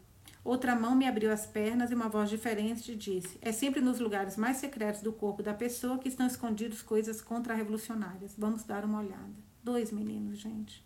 Outra 0.45 0.75
mão 0.75 0.97
me 0.97 1.07
abriu 1.07 1.31
as 1.31 1.47
pernas 1.47 1.91
e 1.91 1.95
uma 1.95 2.09
voz 2.09 2.29
diferente 2.29 2.97
disse: 2.97 3.39
É 3.41 3.53
sempre 3.53 3.81
nos 3.81 4.01
lugares 4.01 4.37
mais 4.37 4.57
secretos 4.57 5.01
do 5.01 5.13
corpo 5.13 5.43
da 5.43 5.55
pessoa 5.55 5.99
que 5.99 6.09
estão 6.09 6.27
escondidos 6.27 6.83
coisas 6.83 7.21
contra-revolucionárias. 7.21 8.35
Vamos 8.37 8.65
dar 8.65 8.85
uma 8.85 8.99
olhada. 8.99 9.33
Dois 9.63 9.93
meninos, 9.93 10.39
gente. 10.39 10.85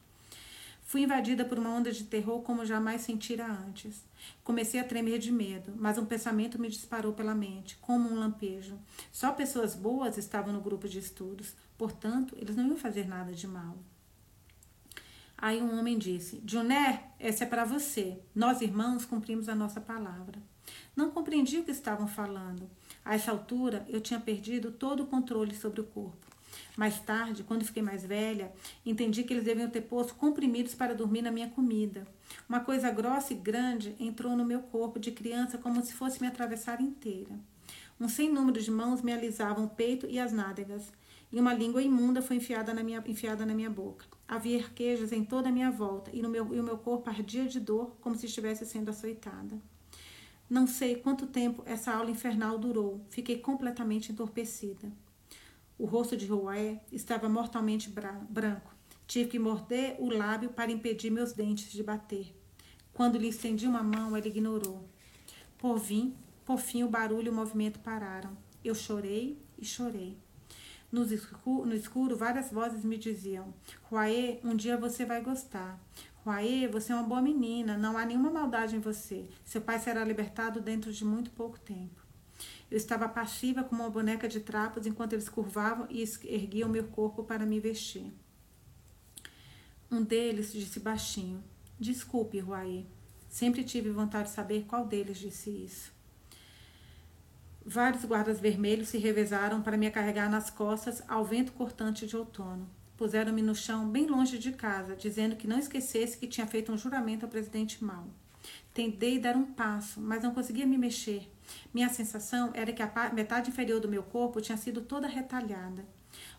Fui 0.82 1.02
invadida 1.02 1.44
por 1.44 1.58
uma 1.58 1.70
onda 1.70 1.90
de 1.90 2.04
terror 2.04 2.42
como 2.42 2.64
jamais 2.64 3.00
sentira 3.00 3.44
antes. 3.44 4.04
Comecei 4.44 4.78
a 4.78 4.84
tremer 4.84 5.18
de 5.18 5.32
medo, 5.32 5.72
mas 5.76 5.98
um 5.98 6.06
pensamento 6.06 6.60
me 6.60 6.68
disparou 6.68 7.12
pela 7.12 7.34
mente, 7.34 7.76
como 7.78 8.08
um 8.08 8.14
lampejo. 8.20 8.78
Só 9.10 9.32
pessoas 9.32 9.74
boas 9.74 10.16
estavam 10.16 10.52
no 10.52 10.60
grupo 10.60 10.88
de 10.88 11.00
estudos, 11.00 11.54
portanto, 11.76 12.36
eles 12.38 12.56
não 12.56 12.66
iam 12.66 12.76
fazer 12.76 13.06
nada 13.06 13.32
de 13.32 13.46
mal. 13.46 13.76
Aí 15.38 15.60
um 15.60 15.78
homem 15.78 15.98
disse: 15.98 16.42
Juné, 16.46 17.10
essa 17.18 17.44
é 17.44 17.46
para 17.46 17.64
você. 17.64 18.18
Nós, 18.34 18.60
irmãos, 18.60 19.04
cumprimos 19.04 19.48
a 19.48 19.54
nossa 19.54 19.80
palavra. 19.80 20.40
Não 20.94 21.10
compreendi 21.10 21.58
o 21.58 21.64
que 21.64 21.70
estavam 21.70 22.08
falando. 22.08 22.68
A 23.04 23.14
essa 23.14 23.30
altura, 23.30 23.84
eu 23.88 24.00
tinha 24.00 24.18
perdido 24.18 24.72
todo 24.72 25.02
o 25.02 25.06
controle 25.06 25.54
sobre 25.54 25.80
o 25.80 25.84
corpo. 25.84 26.26
Mais 26.76 26.98
tarde, 27.00 27.42
quando 27.42 27.64
fiquei 27.64 27.82
mais 27.82 28.04
velha, 28.04 28.52
entendi 28.84 29.24
que 29.24 29.32
eles 29.32 29.44
deviam 29.44 29.68
ter 29.68 29.82
posto 29.82 30.14
comprimidos 30.14 30.74
para 30.74 30.94
dormir 30.94 31.22
na 31.22 31.30
minha 31.30 31.48
comida. 31.48 32.06
Uma 32.48 32.60
coisa 32.60 32.90
grossa 32.90 33.32
e 33.32 33.36
grande 33.36 33.94
entrou 33.98 34.36
no 34.36 34.44
meu 34.44 34.60
corpo 34.60 34.98
de 34.98 35.10
criança 35.10 35.58
como 35.58 35.82
se 35.82 35.92
fosse 35.92 36.20
me 36.20 36.26
atravessar 36.26 36.80
inteira. 36.80 37.38
Um 37.98 38.08
sem 38.08 38.30
número 38.30 38.60
de 38.60 38.70
mãos 38.70 39.02
me 39.02 39.12
alisavam 39.12 39.64
o 39.64 39.70
peito 39.70 40.06
e 40.06 40.18
as 40.18 40.32
nádegas, 40.32 40.92
e 41.36 41.38
uma 41.38 41.52
língua 41.52 41.82
imunda 41.82 42.22
foi 42.22 42.36
enfiada 42.36 42.72
na 42.72 42.82
minha, 42.82 43.04
enfiada 43.06 43.44
na 43.44 43.52
minha 43.52 43.68
boca. 43.68 44.06
Havia 44.26 44.56
arquejos 44.56 45.12
em 45.12 45.22
toda 45.22 45.50
a 45.50 45.52
minha 45.52 45.70
volta, 45.70 46.10
e, 46.10 46.22
no 46.22 46.30
meu, 46.30 46.54
e 46.54 46.58
o 46.58 46.62
meu 46.62 46.78
corpo 46.78 47.10
ardia 47.10 47.44
de 47.44 47.60
dor, 47.60 47.94
como 48.00 48.16
se 48.16 48.24
estivesse 48.24 48.64
sendo 48.64 48.88
açoitada. 48.88 49.60
Não 50.48 50.66
sei 50.66 50.96
quanto 50.96 51.26
tempo 51.26 51.62
essa 51.66 51.92
aula 51.92 52.10
infernal 52.10 52.58
durou. 52.58 53.04
Fiquei 53.10 53.36
completamente 53.38 54.10
entorpecida. 54.10 54.90
O 55.78 55.84
rosto 55.84 56.16
de 56.16 56.24
Roé 56.24 56.80
estava 56.90 57.28
mortalmente 57.28 57.90
branco. 58.30 58.74
Tive 59.06 59.28
que 59.28 59.38
morder 59.38 59.96
o 59.98 60.08
lábio 60.08 60.48
para 60.48 60.72
impedir 60.72 61.10
meus 61.10 61.34
dentes 61.34 61.70
de 61.70 61.82
bater. 61.82 62.34
Quando 62.94 63.18
lhe 63.18 63.28
estendi 63.28 63.66
uma 63.66 63.82
mão, 63.82 64.16
ela 64.16 64.26
ignorou. 64.26 64.88
Por 65.58 65.78
fim, 65.78 66.16
por 66.46 66.56
fim, 66.56 66.82
o 66.82 66.88
barulho 66.88 67.26
e 67.26 67.28
o 67.28 67.34
movimento 67.34 67.78
pararam. 67.80 68.34
Eu 68.64 68.74
chorei 68.74 69.38
e 69.58 69.66
chorei. 69.66 70.16
No 70.96 71.04
escuro, 71.04 71.66
no 71.66 71.74
escuro 71.74 72.16
várias 72.16 72.50
vozes 72.50 72.82
me 72.82 72.96
diziam: 72.96 73.52
Ruaê, 73.82 74.40
um 74.42 74.56
dia 74.56 74.78
você 74.78 75.04
vai 75.04 75.20
gostar. 75.20 75.78
Ruaê, 76.24 76.66
você 76.68 76.90
é 76.90 76.94
uma 76.94 77.04
boa 77.04 77.20
menina, 77.20 77.76
não 77.76 77.98
há 77.98 78.06
nenhuma 78.06 78.30
maldade 78.30 78.76
em 78.76 78.80
você. 78.80 79.28
Seu 79.44 79.60
pai 79.60 79.78
será 79.78 80.02
libertado 80.02 80.58
dentro 80.58 80.90
de 80.90 81.04
muito 81.04 81.30
pouco 81.32 81.60
tempo. 81.60 82.02
Eu 82.70 82.78
estava 82.78 83.06
passiva 83.10 83.62
como 83.62 83.82
uma 83.82 83.90
boneca 83.90 84.26
de 84.26 84.40
trapos 84.40 84.86
enquanto 84.86 85.12
eles 85.12 85.28
curvavam 85.28 85.86
e 85.90 86.02
erguiam 86.24 86.66
meu 86.66 86.84
corpo 86.84 87.22
para 87.24 87.44
me 87.44 87.60
vestir. 87.60 88.10
Um 89.90 90.02
deles 90.02 90.50
disse 90.50 90.80
baixinho: 90.80 91.44
Desculpe, 91.78 92.40
Ruaí. 92.40 92.86
Sempre 93.28 93.64
tive 93.64 93.90
vontade 93.90 94.30
de 94.30 94.34
saber 94.34 94.64
qual 94.64 94.86
deles 94.86 95.18
disse 95.18 95.50
isso. 95.50 95.95
Vários 97.68 98.04
guardas 98.04 98.38
vermelhos 98.38 98.90
se 98.90 98.96
revezaram 98.96 99.60
para 99.60 99.76
me 99.76 99.90
carregar 99.90 100.30
nas 100.30 100.48
costas 100.48 101.02
ao 101.08 101.24
vento 101.24 101.50
cortante 101.50 102.06
de 102.06 102.16
outono. 102.16 102.70
Puseram-me 102.96 103.42
no 103.42 103.56
chão 103.56 103.88
bem 103.88 104.06
longe 104.06 104.38
de 104.38 104.52
casa, 104.52 104.94
dizendo 104.94 105.34
que 105.34 105.48
não 105.48 105.58
esquecesse 105.58 106.16
que 106.16 106.28
tinha 106.28 106.46
feito 106.46 106.70
um 106.70 106.78
juramento 106.78 107.24
ao 107.24 107.30
presidente 107.30 107.84
Mao. 107.84 108.06
Tentei 108.72 109.18
dar 109.18 109.34
um 109.34 109.46
passo, 109.46 110.00
mas 110.00 110.22
não 110.22 110.32
conseguia 110.32 110.64
me 110.64 110.78
mexer. 110.78 111.28
Minha 111.74 111.88
sensação 111.88 112.52
era 112.54 112.72
que 112.72 112.80
a 112.80 113.10
metade 113.12 113.50
inferior 113.50 113.80
do 113.80 113.88
meu 113.88 114.04
corpo 114.04 114.40
tinha 114.40 114.56
sido 114.56 114.82
toda 114.82 115.08
retalhada. 115.08 115.84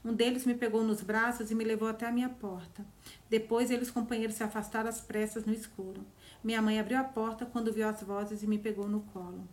Um 0.06 0.14
deles 0.14 0.46
me 0.46 0.56
pegou 0.56 0.82
nos 0.82 1.02
braços 1.02 1.52
e 1.52 1.56
me 1.56 1.66
levou 1.66 1.90
até 1.90 2.08
a 2.08 2.12
minha 2.12 2.30
porta. 2.30 2.86
Depois, 3.30 3.70
eles 3.70 3.92
companheiros 3.92 4.38
se 4.38 4.44
afastaram 4.44 4.88
às 4.88 5.02
pressas 5.02 5.46
no 5.46 5.54
escuro. 5.54 6.06
Minha 6.42 6.62
mãe 6.62 6.80
abriu 6.80 6.98
a 6.98 7.04
porta 7.04 7.46
quando 7.46 7.74
viu 7.74 7.86
as 7.86 8.02
vozes 8.02 8.44
e 8.44 8.48
me 8.48 8.58
pegou 8.58 8.88
no 8.88 9.02
colo. 9.02 9.46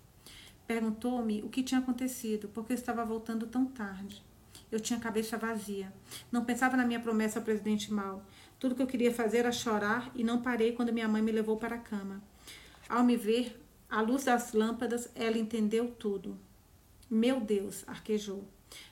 Perguntou-me 0.66 1.42
o 1.42 1.48
que 1.48 1.62
tinha 1.62 1.80
acontecido, 1.80 2.48
porque 2.48 2.72
eu 2.72 2.76
estava 2.76 3.04
voltando 3.04 3.46
tão 3.46 3.66
tarde. 3.66 4.22
Eu 4.72 4.80
tinha 4.80 4.98
a 4.98 5.02
cabeça 5.02 5.36
vazia. 5.36 5.92
Não 6.32 6.44
pensava 6.44 6.76
na 6.76 6.86
minha 6.86 7.00
promessa 7.00 7.38
ao 7.38 7.44
presidente 7.44 7.92
Mal. 7.92 8.24
Tudo 8.58 8.74
que 8.74 8.82
eu 8.82 8.86
queria 8.86 9.12
fazer 9.12 9.38
era 9.38 9.52
chorar 9.52 10.10
e 10.14 10.24
não 10.24 10.42
parei 10.42 10.72
quando 10.72 10.92
minha 10.92 11.08
mãe 11.08 11.22
me 11.22 11.32
levou 11.32 11.56
para 11.56 11.76
a 11.76 11.78
cama. 11.78 12.22
Ao 12.88 13.04
me 13.04 13.16
ver, 13.16 13.60
à 13.88 14.00
luz 14.00 14.24
das 14.24 14.52
lâmpadas, 14.52 15.08
ela 15.14 15.38
entendeu 15.38 15.90
tudo. 15.98 16.38
Meu 17.10 17.40
Deus, 17.40 17.84
arquejou. 17.86 18.44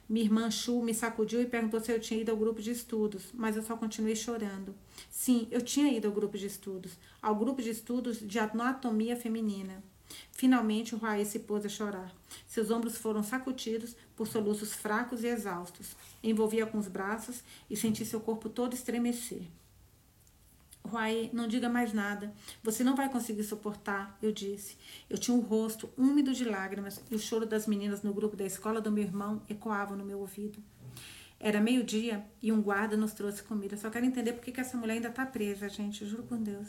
Minha 0.09 0.27
irmã 0.27 0.51
Chu 0.51 0.83
me 0.83 0.95
sacudiu 0.95 1.41
e 1.41 1.47
perguntou 1.47 1.81
se 1.81 1.91
eu 1.91 1.99
tinha 1.99 2.21
ido 2.21 2.31
ao 2.31 2.37
grupo 2.37 2.61
de 2.61 2.71
estudos, 2.71 3.31
mas 3.33 3.57
eu 3.57 3.63
só 3.63 3.77
continuei 3.77 4.15
chorando. 4.15 4.75
Sim, 5.11 5.49
eu 5.51 5.63
tinha 5.63 5.91
ido 5.93 6.07
ao 6.07 6.15
grupo 6.15 6.37
de 6.37 6.47
estudos, 6.47 6.93
ao 7.21 7.35
grupo 7.35 7.63
de 7.63 7.71
estudos 7.71 8.21
de 8.21 8.39
anatomia 8.39 9.17
feminina. 9.17 9.83
Finalmente, 10.31 10.95
o 10.95 10.99
Raí 10.99 11.25
se 11.25 11.39
pôs 11.39 11.65
a 11.65 11.69
chorar. 11.69 12.15
Seus 12.47 12.71
ombros 12.71 12.97
foram 12.97 13.23
sacudidos 13.23 13.97
por 14.17 14.27
soluços 14.27 14.73
fracos 14.73 15.23
e 15.23 15.29
exaustos. 15.29 15.97
Envolvia 16.23 16.67
com 16.67 16.79
os 16.79 16.89
braços 16.89 17.43
e 17.71 17.77
senti 17.77 18.05
seu 18.05 18.21
corpo 18.21 18.49
todo 18.49 18.75
estremecer. 18.75 19.43
Ruai, 20.85 21.31
não 21.33 21.47
diga 21.47 21.69
mais 21.69 21.93
nada. 21.93 22.35
Você 22.63 22.83
não 22.83 22.97
vai 22.97 23.09
conseguir 23.09 23.45
suportar, 23.45 24.19
eu 24.21 24.33
disse. 24.33 24.77
Eu 25.09 25.17
tinha 25.17 25.37
o 25.37 25.41
um 25.41 25.43
rosto 25.43 25.89
úmido 25.97 26.35
de 26.35 26.45
lágrimas 26.45 27.01
e 27.11 27.15
o 27.15 27.19
choro 27.19 27.47
das 27.47 27.67
meninas 27.67 28.03
no 28.03 28.13
grupo 28.13 28.37
da 28.37 28.45
escola 28.45 28.81
do 28.81 28.91
meu 28.91 29.05
irmão 29.05 29.43
ecoava 29.49 29.97
no 29.97 30.05
meu 30.05 30.19
ouvido. 30.19 30.63
Era 31.39 31.61
meio-dia 31.61 32.25
e 32.41 32.53
um 32.53 32.61
guarda 32.61 32.97
nos 32.97 33.13
trouxe 33.13 33.43
comida. 33.43 33.77
Só 33.77 33.91
quero 33.91 34.07
entender 34.07 34.33
por 34.33 34.45
que 34.45 34.61
essa 34.61 34.77
mulher 34.77 34.95
ainda 34.95 35.09
está 35.09 35.25
presa, 35.25 35.69
gente. 35.69 36.07
Juro 36.07 36.23
por 36.25 36.39
Deus. 36.39 36.69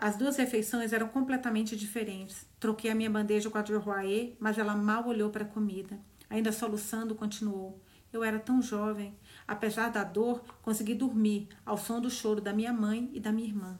As 0.00 0.16
duas 0.16 0.36
refeições 0.36 0.92
eram 0.92 1.08
completamente 1.08 1.74
diferentes. 1.74 2.46
Troquei 2.60 2.88
a 2.88 2.94
minha 2.94 3.10
bandeja 3.10 3.50
com 3.50 3.58
a 3.58 3.62
de 3.62 3.74
Roaê, 3.74 4.36
mas 4.38 4.56
ela 4.56 4.76
mal 4.76 5.08
olhou 5.08 5.28
para 5.28 5.42
a 5.42 5.48
comida. 5.48 5.98
Ainda 6.30 6.52
soluçando, 6.52 7.16
continuou. 7.16 7.82
Eu 8.12 8.22
era 8.22 8.38
tão 8.38 8.62
jovem. 8.62 9.18
Apesar 9.46 9.90
da 9.90 10.04
dor, 10.04 10.44
consegui 10.62 10.94
dormir 10.94 11.48
ao 11.66 11.76
som 11.76 12.00
do 12.00 12.08
choro 12.08 12.40
da 12.40 12.52
minha 12.52 12.72
mãe 12.72 13.10
e 13.12 13.18
da 13.18 13.32
minha 13.32 13.48
irmã. 13.48 13.76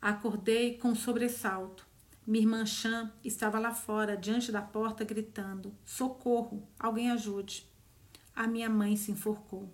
Acordei 0.00 0.78
com 0.78 0.90
um 0.90 0.94
sobressalto. 0.94 1.84
Minha 2.24 2.44
irmã 2.44 2.64
Chan 2.64 3.12
estava 3.24 3.58
lá 3.58 3.74
fora, 3.74 4.16
diante 4.16 4.52
da 4.52 4.62
porta, 4.62 5.04
gritando: 5.04 5.74
Socorro! 5.84 6.68
Alguém 6.78 7.10
ajude! 7.10 7.68
A 8.36 8.46
minha 8.46 8.70
mãe 8.70 8.96
se 8.96 9.10
enforcou. 9.10 9.68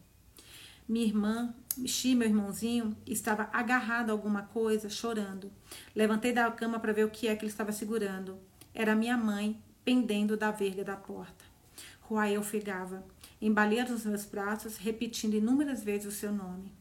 Minha 0.89 1.05
irmã, 1.05 1.55
Xi, 1.85 2.15
meu 2.15 2.29
irmãozinho, 2.29 2.97
estava 3.07 3.51
agarrado 3.53 4.11
a 4.11 4.13
alguma 4.13 4.43
coisa, 4.43 4.89
chorando. 4.89 5.51
Levantei 5.95 6.33
da 6.33 6.51
cama 6.51 6.81
para 6.81 6.93
ver 6.93 7.05
o 7.05 7.11
que 7.11 7.29
é 7.29 7.37
que 7.37 7.45
ele 7.45 7.51
estava 7.51 7.73
segurando. 7.73 8.39
Era 8.73 8.95
minha 8.95 9.17
mãe, 9.17 9.61
pendendo 9.85 10.37
da 10.37 10.51
verga 10.51 10.85
da 10.85 10.97
porta. 10.97 11.45
Ruai 12.01 12.39
ofegava 12.39 13.05
embalei 13.41 13.83
nos 13.85 14.05
meus 14.05 14.25
braços, 14.25 14.77
repetindo 14.77 15.35
inúmeras 15.35 15.83
vezes 15.83 16.07
o 16.07 16.17
seu 16.17 16.33
nome. 16.33 16.73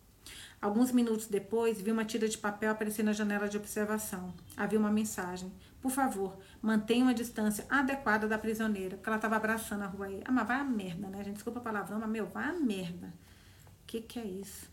Alguns 0.62 0.92
minutos 0.92 1.28
depois, 1.28 1.82
vi 1.82 1.92
uma 1.92 2.06
tira 2.06 2.28
de 2.28 2.38
papel 2.38 2.72
aparecer 2.72 3.04
na 3.04 3.14
janela 3.14 3.48
de 3.48 3.58
observação. 3.58 4.34
Havia 4.56 4.80
uma 4.80 4.90
mensagem. 4.90 5.52
Por 5.82 5.92
favor, 5.92 6.38
mantenha 6.62 7.04
uma 7.04 7.14
distância 7.14 7.66
adequada 7.70 8.28
da 8.28 8.38
prisioneira, 8.38 8.96
porque 8.96 9.08
ela 9.08 9.18
estava 9.18 9.36
abraçando 9.36 9.84
a 9.84 9.88
rua 9.88 10.08
aí. 10.08 10.22
Ah, 10.26 10.32
mas 10.32 10.48
vai 10.48 10.60
a 10.60 10.64
merda, 10.64 11.08
né? 11.08 11.24
Gente 11.24 11.36
desculpa 11.36 11.60
a 11.60 11.64
palavrão, 11.64 12.00
mas 12.00 12.10
meu, 12.10 12.26
vai 12.26 12.46
a 12.46 12.54
merda. 12.54 13.08
O 13.08 13.86
que, 13.86 14.02
que 14.02 14.18
é 14.18 14.26
isso? 14.26 14.68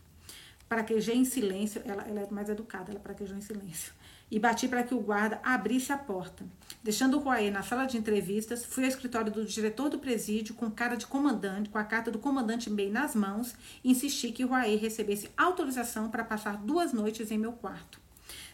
Praquejei 0.73 1.15
em 1.15 1.23
silêncio, 1.23 1.83
ela, 1.85 2.01
ela 2.01 2.21
é 2.21 2.27
mais 2.31 2.49
educada, 2.49 2.89
ela 2.89 2.99
praquejou 2.99 3.37
em 3.37 3.41
silêncio. 3.41 3.93
e 4.31 4.39
bati 4.39 4.67
para 4.67 4.81
que 4.81 4.95
o 4.95 4.99
guarda 4.99 5.39
abrisse 5.43 5.93
a 5.93 5.97
porta. 5.97 6.43
Deixando 6.81 7.17
o 7.17 7.19
Roaê 7.19 7.51
na 7.51 7.61
sala 7.61 7.85
de 7.85 7.99
entrevistas, 7.99 8.65
fui 8.65 8.83
ao 8.83 8.89
escritório 8.89 9.31
do 9.31 9.45
diretor 9.45 9.89
do 9.89 9.99
presídio 9.99 10.55
com 10.55 10.71
cara 10.71 10.95
de 10.95 11.05
comandante, 11.05 11.69
com 11.69 11.77
a 11.77 11.83
carta 11.83 12.09
do 12.09 12.17
comandante 12.17 12.67
May 12.67 12.89
nas 12.89 13.13
mãos, 13.13 13.53
e 13.83 13.91
insisti 13.91 14.31
que 14.31 14.43
o 14.43 14.47
Roaê 14.47 14.75
recebesse 14.75 15.29
autorização 15.37 16.09
para 16.09 16.23
passar 16.23 16.57
duas 16.57 16.91
noites 16.91 17.29
em 17.29 17.37
meu 17.37 17.53
quarto. 17.53 18.01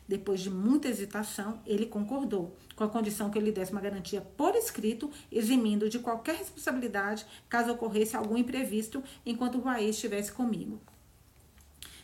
Depois 0.05 0.41
de 0.41 0.49
muita 0.49 0.89
hesitação, 0.89 1.61
ele 1.65 1.85
concordou, 1.85 2.57
com 2.75 2.83
a 2.83 2.89
condição 2.89 3.29
que 3.29 3.37
eu 3.37 3.41
lhe 3.41 3.53
desse 3.53 3.71
uma 3.71 3.79
garantia 3.79 4.19
por 4.19 4.55
escrito, 4.55 5.09
eximindo 5.31 5.87
de 5.87 5.99
qualquer 5.99 6.35
responsabilidade 6.35 7.25
caso 7.47 7.71
ocorresse 7.71 8.17
algum 8.17 8.35
imprevisto 8.35 9.01
enquanto 9.25 9.55
o 9.55 9.61
Roaê 9.61 9.91
estivesse 9.91 10.33
comigo. 10.33 10.81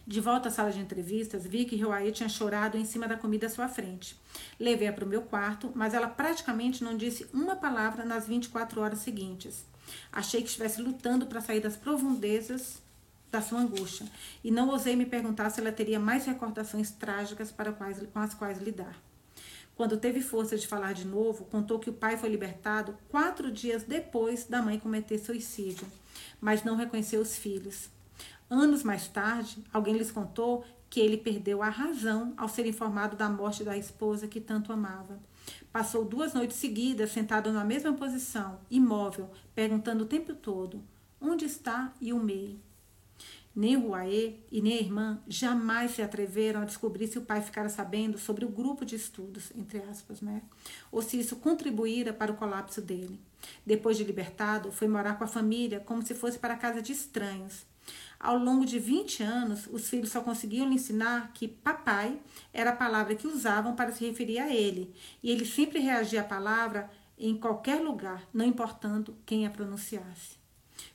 De 0.07 0.21
volta 0.21 0.49
à 0.49 0.51
sala 0.51 0.71
de 0.71 0.79
entrevistas, 0.79 1.47
vi 1.47 1.65
que 1.65 1.75
Ryoae 1.75 2.11
tinha 2.11 2.29
chorado 2.29 2.77
em 2.77 2.85
cima 2.85 3.07
da 3.07 3.17
comida 3.17 3.47
à 3.47 3.49
sua 3.49 3.67
frente. 3.67 4.15
Levei-a 4.59 4.93
para 4.93 5.03
o 5.03 5.07
meu 5.07 5.23
quarto, 5.23 5.71
mas 5.73 5.95
ela 5.95 6.07
praticamente 6.07 6.83
não 6.83 6.95
disse 6.95 7.25
uma 7.33 7.55
palavra 7.55 8.05
nas 8.05 8.27
24 8.27 8.81
horas 8.81 8.99
seguintes. 8.99 9.65
Achei 10.11 10.41
que 10.41 10.47
estivesse 10.47 10.79
lutando 10.79 11.25
para 11.25 11.41
sair 11.41 11.59
das 11.59 11.75
profundezas 11.75 12.83
da 13.31 13.41
sua 13.41 13.59
angústia 13.59 14.05
e 14.43 14.51
não 14.51 14.69
ousei 14.69 14.95
me 14.95 15.07
perguntar 15.07 15.49
se 15.49 15.59
ela 15.59 15.71
teria 15.71 15.99
mais 15.99 16.25
recordações 16.25 16.91
trágicas 16.91 17.51
para 17.51 17.73
quais, 17.73 17.99
com 18.13 18.19
as 18.19 18.35
quais 18.35 18.59
lidar. 18.59 18.95
Quando 19.75 19.97
teve 19.97 20.21
força 20.21 20.55
de 20.55 20.67
falar 20.67 20.93
de 20.93 21.05
novo, 21.05 21.45
contou 21.45 21.79
que 21.79 21.89
o 21.89 21.93
pai 21.93 22.15
foi 22.15 22.29
libertado 22.29 22.95
quatro 23.09 23.51
dias 23.51 23.83
depois 23.83 24.45
da 24.45 24.61
mãe 24.61 24.79
cometer 24.79 25.17
suicídio, 25.17 25.85
mas 26.39 26.63
não 26.63 26.75
reconheceu 26.75 27.19
os 27.19 27.35
filhos. 27.35 27.89
Anos 28.49 28.83
mais 28.83 29.07
tarde, 29.07 29.63
alguém 29.73 29.97
lhes 29.97 30.11
contou 30.11 30.63
que 30.89 30.99
ele 30.99 31.17
perdeu 31.17 31.61
a 31.63 31.69
razão 31.69 32.33
ao 32.37 32.47
ser 32.47 32.65
informado 32.65 33.15
da 33.15 33.27
morte 33.27 33.63
da 33.63 33.77
esposa 33.77 34.27
que 34.27 34.39
tanto 34.39 34.71
amava. 34.71 35.19
Passou 35.71 36.05
duas 36.05 36.33
noites 36.33 36.57
seguidas 36.57 37.11
sentado 37.11 37.51
na 37.51 37.65
mesma 37.65 37.93
posição, 37.93 38.59
imóvel, 38.69 39.29
perguntando 39.53 40.03
o 40.03 40.07
tempo 40.07 40.33
todo: 40.33 40.81
onde 41.19 41.45
está 41.45 41.93
Yumei? 42.01 42.59
Nem 43.55 43.77
Ruaê 43.77 44.35
e 44.51 44.61
nem 44.61 44.73
a 44.73 44.81
irmã 44.81 45.19
jamais 45.27 45.91
se 45.91 46.01
atreveram 46.01 46.61
a 46.61 46.65
descobrir 46.65 47.07
se 47.07 47.17
o 47.17 47.21
pai 47.21 47.41
ficara 47.41 47.69
sabendo 47.69 48.17
sobre 48.17 48.43
o 48.43 48.49
grupo 48.49 48.83
de 48.83 48.95
estudos, 48.95 49.51
entre 49.55 49.79
aspas, 49.79 50.19
né? 50.19 50.41
Ou 50.91 51.01
se 51.01 51.17
isso 51.17 51.37
contribuíra 51.37 52.11
para 52.11 52.31
o 52.31 52.35
colapso 52.35 52.81
dele. 52.81 53.17
Depois 53.65 53.95
de 53.95 54.03
libertado, 54.03 54.73
foi 54.73 54.89
morar 54.89 55.17
com 55.17 55.23
a 55.23 55.27
família 55.27 55.79
como 55.79 56.05
se 56.05 56.13
fosse 56.13 56.37
para 56.37 56.55
a 56.55 56.57
casa 56.57 56.81
de 56.81 56.91
estranhos. 56.91 57.65
Ao 58.19 58.37
longo 58.37 58.65
de 58.65 58.79
20 58.79 59.23
anos, 59.23 59.67
os 59.71 59.89
filhos 59.89 60.11
só 60.11 60.21
conseguiam 60.21 60.67
lhe 60.67 60.75
ensinar 60.75 61.31
que 61.33 61.47
papai 61.47 62.19
era 62.53 62.71
a 62.71 62.75
palavra 62.75 63.15
que 63.15 63.27
usavam 63.27 63.75
para 63.75 63.91
se 63.91 64.05
referir 64.05 64.39
a 64.39 64.53
ele, 64.53 64.93
e 65.21 65.29
ele 65.29 65.45
sempre 65.45 65.79
reagia 65.79 66.21
à 66.21 66.23
palavra 66.23 66.89
em 67.17 67.37
qualquer 67.37 67.81
lugar, 67.81 68.27
não 68.33 68.45
importando 68.45 69.15
quem 69.25 69.45
a 69.45 69.49
pronunciasse. 69.49 70.43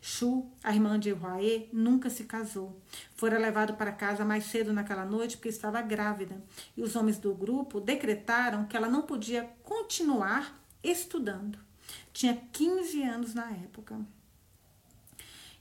Chu, 0.00 0.46
a 0.62 0.72
irmã 0.72 0.98
de 0.98 1.12
Huaê, 1.12 1.68
nunca 1.72 2.10
se 2.10 2.24
casou. 2.24 2.80
Fora 3.14 3.38
levado 3.38 3.74
para 3.74 3.92
casa 3.92 4.24
mais 4.24 4.44
cedo 4.44 4.72
naquela 4.72 5.04
noite 5.04 5.36
porque 5.36 5.48
estava 5.48 5.80
grávida, 5.82 6.42
e 6.76 6.82
os 6.82 6.96
homens 6.96 7.18
do 7.18 7.34
grupo 7.34 7.80
decretaram 7.80 8.66
que 8.66 8.76
ela 8.76 8.88
não 8.88 9.02
podia 9.02 9.48
continuar 9.62 10.58
estudando. 10.82 11.58
Tinha 12.12 12.36
15 12.52 13.02
anos 13.02 13.34
na 13.34 13.50
época. 13.50 14.00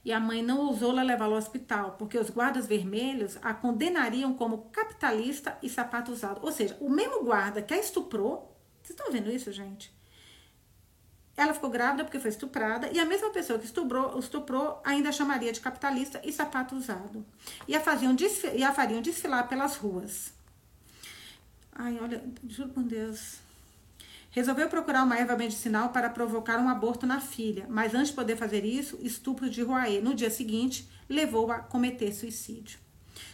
E 0.04 0.12
a 0.12 0.18
mãe 0.20 0.42
não 0.42 0.60
ousou 0.60 0.92
levá-la 0.92 1.34
ao 1.34 1.38
hospital, 1.38 1.96
porque 1.98 2.18
os 2.18 2.30
guardas 2.30 2.66
vermelhos 2.66 3.36
a 3.42 3.52
condenariam 3.52 4.32
como 4.32 4.70
capitalista 4.70 5.58
e 5.62 5.68
sapato 5.68 6.10
usado. 6.10 6.40
Ou 6.42 6.50
seja, 6.50 6.76
o 6.80 6.88
mesmo 6.88 7.22
guarda 7.22 7.60
que 7.60 7.74
a 7.74 7.78
estuprou, 7.78 8.56
vocês 8.82 8.98
estão 8.98 9.12
vendo 9.12 9.30
isso, 9.30 9.52
gente? 9.52 9.92
Ela 11.36 11.54
ficou 11.54 11.70
grávida 11.70 12.04
porque 12.04 12.18
foi 12.18 12.30
estuprada 12.30 12.90
e 12.90 12.98
a 12.98 13.04
mesma 13.04 13.30
pessoa 13.30 13.58
que 13.58 13.64
estuprou, 13.64 14.18
estuprou 14.18 14.80
ainda 14.84 15.12
chamaria 15.12 15.52
de 15.52 15.60
capitalista 15.60 16.20
e 16.24 16.32
sapato 16.32 16.74
usado. 16.74 17.24
E 17.68 17.74
a, 17.74 17.80
faziam 17.80 18.16
e 18.54 18.62
a 18.64 18.72
fariam 18.72 19.00
desfilar 19.00 19.48
pelas 19.48 19.76
ruas. 19.76 20.32
Ai, 21.72 21.98
olha, 22.00 22.22
juro 22.46 22.70
por 22.70 22.82
Deus. 22.82 23.38
Resolveu 24.32 24.68
procurar 24.68 25.02
uma 25.02 25.18
erva 25.18 25.36
medicinal 25.36 25.88
para 25.88 26.08
provocar 26.08 26.58
um 26.60 26.68
aborto 26.68 27.04
na 27.04 27.20
filha, 27.20 27.66
mas 27.68 27.94
antes 27.94 28.08
de 28.08 28.14
poder 28.14 28.36
fazer 28.36 28.64
isso, 28.64 28.96
estupro 29.02 29.50
de 29.50 29.60
Roaê. 29.62 30.00
No 30.00 30.14
dia 30.14 30.30
seguinte, 30.30 30.88
levou-a 31.08 31.56
a 31.56 31.60
cometer 31.60 32.12
suicídio. 32.12 32.78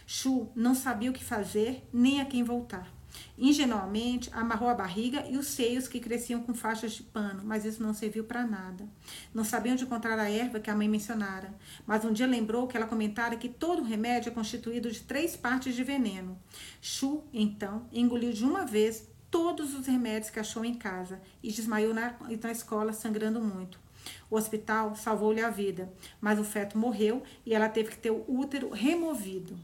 Chu 0.07 0.49
não 0.55 0.73
sabia 0.73 1.11
o 1.11 1.13
que 1.13 1.23
fazer 1.23 1.87
nem 1.93 2.19
a 2.19 2.25
quem 2.25 2.43
voltar. 2.43 2.91
Ingenuamente, 3.37 4.29
amarrou 4.33 4.69
a 4.69 4.73
barriga 4.73 5.23
e 5.29 5.37
os 5.37 5.47
seios 5.47 5.87
que 5.87 5.99
cresciam 5.99 6.41
com 6.41 6.53
faixas 6.53 6.93
de 6.93 7.03
pano, 7.03 7.43
mas 7.43 7.63
isso 7.65 7.81
não 7.81 7.93
serviu 7.93 8.23
para 8.23 8.45
nada. 8.45 8.87
Não 9.33 9.43
sabia 9.43 9.73
onde 9.73 9.83
encontrar 9.83 10.17
a 10.17 10.29
erva 10.29 10.59
que 10.59 10.69
a 10.69 10.75
mãe 10.75 10.89
mencionara, 10.89 11.53
mas 11.85 12.03
um 12.03 12.11
dia 12.11 12.25
lembrou 12.25 12.67
que 12.67 12.75
ela 12.75 12.87
comentara 12.87 13.35
que 13.35 13.49
todo 13.49 13.83
remédio 13.83 14.29
é 14.29 14.33
constituído 14.33 14.91
de 14.91 15.01
três 15.01 15.35
partes 15.35 15.75
de 15.75 15.83
veneno. 15.83 16.37
Chu, 16.81 17.23
então, 17.31 17.87
engoliu 17.91 18.33
de 18.33 18.43
uma 18.43 18.65
vez 18.65 19.07
todos 19.29 19.73
os 19.73 19.87
remédios 19.87 20.29
que 20.29 20.39
achou 20.39 20.63
em 20.63 20.73
casa 20.73 21.21
e 21.43 21.51
desmaiou 21.51 21.93
na, 21.93 22.15
na 22.41 22.51
escola, 22.51 22.93
sangrando 22.93 23.41
muito. 23.41 23.79
O 24.29 24.35
hospital 24.35 24.95
salvou-lhe 24.95 25.41
a 25.41 25.49
vida, 25.49 25.91
mas 26.21 26.39
o 26.39 26.43
feto 26.43 26.77
morreu 26.77 27.23
e 27.45 27.53
ela 27.53 27.69
teve 27.69 27.89
que 27.89 27.97
ter 27.97 28.11
o 28.11 28.23
útero 28.27 28.69
removido. 28.69 29.57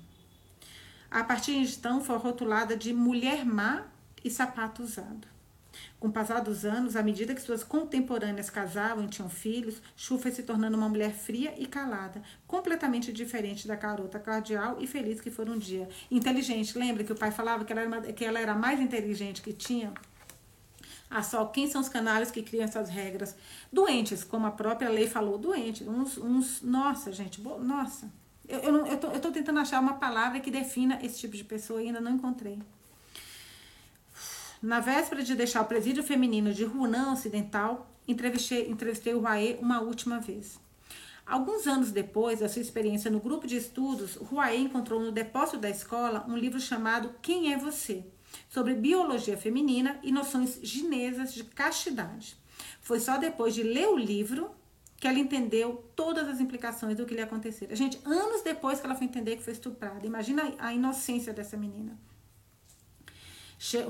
A 1.10 1.23
partir 1.23 1.63
de 1.63 1.76
então, 1.76 2.04
foi 2.04 2.17
rotulada 2.17 2.76
de 2.76 2.93
mulher 2.93 3.45
má 3.45 3.86
e 4.23 4.30
sapato 4.30 4.84
usado. 4.84 5.33
Com 5.99 6.07
o 6.07 6.12
passar 6.12 6.41
dos 6.41 6.65
anos, 6.65 6.95
à 6.95 7.03
medida 7.03 7.33
que 7.33 7.41
suas 7.41 7.63
contemporâneas 7.63 8.49
casavam 8.49 9.05
e 9.05 9.07
tinham 9.07 9.29
filhos, 9.29 9.81
Chu 9.95 10.17
foi 10.17 10.31
se 10.31 10.43
tornando 10.43 10.77
uma 10.77 10.89
mulher 10.89 11.12
fria 11.12 11.53
e 11.57 11.65
calada, 11.65 12.21
completamente 12.45 13.12
diferente 13.12 13.67
da 13.67 13.75
garota 13.75 14.19
cardial 14.19 14.77
e 14.79 14.88
feliz 14.88 15.21
que 15.21 15.31
foi 15.31 15.49
um 15.49 15.57
dia. 15.57 15.88
Inteligente, 16.12 16.77
lembra 16.77 17.03
que 17.03 17.12
o 17.12 17.15
pai 17.15 17.31
falava 17.31 17.65
que 17.65 17.71
ela 17.71 17.81
era, 17.81 18.13
que 18.13 18.25
ela 18.25 18.39
era 18.39 18.51
a 18.51 18.55
mais 18.55 18.79
inteligente 18.79 19.41
que 19.41 19.53
tinha? 19.53 19.93
Ah, 21.09 21.21
só 21.21 21.45
quem 21.45 21.69
são 21.69 21.79
os 21.79 21.89
canalhas 21.89 22.31
que 22.31 22.41
criam 22.41 22.63
essas 22.63 22.89
regras? 22.89 23.36
Doentes, 23.71 24.23
como 24.23 24.47
a 24.47 24.51
própria 24.51 24.89
lei 24.89 25.07
falou, 25.07 25.38
doentes. 25.38 25.88
Uns, 25.88 26.17
uns 26.17 26.62
nossa, 26.63 27.12
gente, 27.12 27.39
nossa, 27.41 28.12
eu, 28.47 28.59
eu, 28.59 28.86
eu, 28.88 28.99
eu 28.99 29.19
tô 29.21 29.31
tentando 29.31 29.59
achar 29.59 29.79
uma 29.79 29.93
palavra 29.93 30.39
que 30.39 30.51
defina 30.51 30.99
esse 31.03 31.19
tipo 31.19 31.38
de 31.38 31.43
pessoa 31.43 31.81
e 31.81 31.88
ainda 31.88 32.01
não 32.01 32.12
encontrei. 32.12 32.59
Na 34.63 34.80
véspera 34.80 35.21
de 35.21 35.36
deixar 35.36 35.62
o 35.62 35.65
presídio 35.65 36.02
feminino 36.02 36.54
de 36.54 36.63
Hunan 36.63 37.12
Ocidental, 37.12 37.86
entrevistei, 38.08 38.71
entrevistei 38.71 39.13
o 39.13 39.19
Huaê 39.19 39.58
uma 39.60 39.82
última 39.82 40.21
vez. 40.21 40.58
Alguns 41.26 41.67
anos 41.67 41.91
depois 41.91 42.39
da 42.39 42.47
sua 42.47 42.62
experiência 42.62 43.12
no 43.12 43.19
grupo 43.19 43.45
de 43.45 43.58
estudos, 43.58 44.15
Huaê 44.15 44.56
encontrou 44.56 45.02
no 45.02 45.12
depósito 45.12 45.58
da 45.58 45.69
escola 45.69 46.26
um 46.30 46.38
livro 46.38 46.62
chamado 46.62 47.13
Quem 47.21 47.52
é 47.52 47.58
Você? 47.58 48.06
sobre 48.49 48.73
biologia 48.73 49.36
feminina 49.36 49.99
e 50.02 50.13
noções 50.13 50.58
chinesas 50.63 51.34
de 51.34 51.43
castidade. 51.43 52.38
Foi 52.82 53.02
só 53.02 53.17
depois 53.17 53.54
de 53.54 53.63
ler 53.63 53.89
o 53.89 53.97
livro 53.97 54.49
que 54.95 55.08
ela 55.10 55.19
entendeu 55.19 55.84
todas 55.93 56.26
as 56.30 56.39
implicações 56.39 56.95
do 56.95 57.06
que 57.06 57.13
lhe 57.13 57.21
acontecera. 57.21 57.76
Gente, 57.76 57.99
anos 58.06 58.41
depois 58.41 58.80
que 58.80 58.86
ela 58.86 58.95
foi 58.95 59.08
entender 59.08 59.36
que 59.36 59.43
foi 59.43 59.52
estuprada. 59.52 60.08
Imagina 60.08 60.54
a 60.58 60.73
inocência 60.73 61.34
dessa 61.34 61.58
menina. 61.58 61.95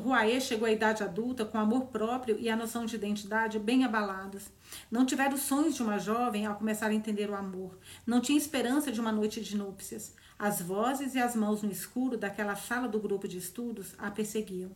Huaê 0.06 0.40
chegou 0.40 0.68
à 0.68 0.72
idade 0.72 1.02
adulta 1.02 1.44
com 1.44 1.58
amor 1.58 1.86
próprio 1.86 2.38
e 2.40 2.48
a 2.48 2.56
noção 2.56 2.86
de 2.86 2.96
identidade 2.96 3.58
bem 3.58 3.84
abalados. 3.84 4.52
Não 4.92 5.04
tiveram 5.04 5.36
sonhos 5.36 5.74
de 5.74 5.82
uma 5.82 5.98
jovem 5.98 6.46
ao 6.46 6.56
começar 6.56 6.88
a 6.88 6.94
entender 6.94 7.28
o 7.28 7.36
amor. 7.36 7.80
Não 8.06 8.22
tinha 8.22 8.38
esperança 8.38 8.92
de 8.92 9.02
uma 9.02 9.12
noite 9.12 9.42
de 9.42 9.58
núpcias. 9.58 10.14
As 10.38 10.62
vozes 10.62 11.16
e 11.16 11.20
as 11.20 11.36
mãos 11.36 11.64
no 11.64 11.72
escuro 11.72 12.18
daquela 12.18 12.56
sala 12.56 12.88
do 12.88 13.00
grupo 13.00 13.28
de 13.28 13.40
estudos 13.40 13.96
a 13.98 14.12
perseguiam. 14.12 14.72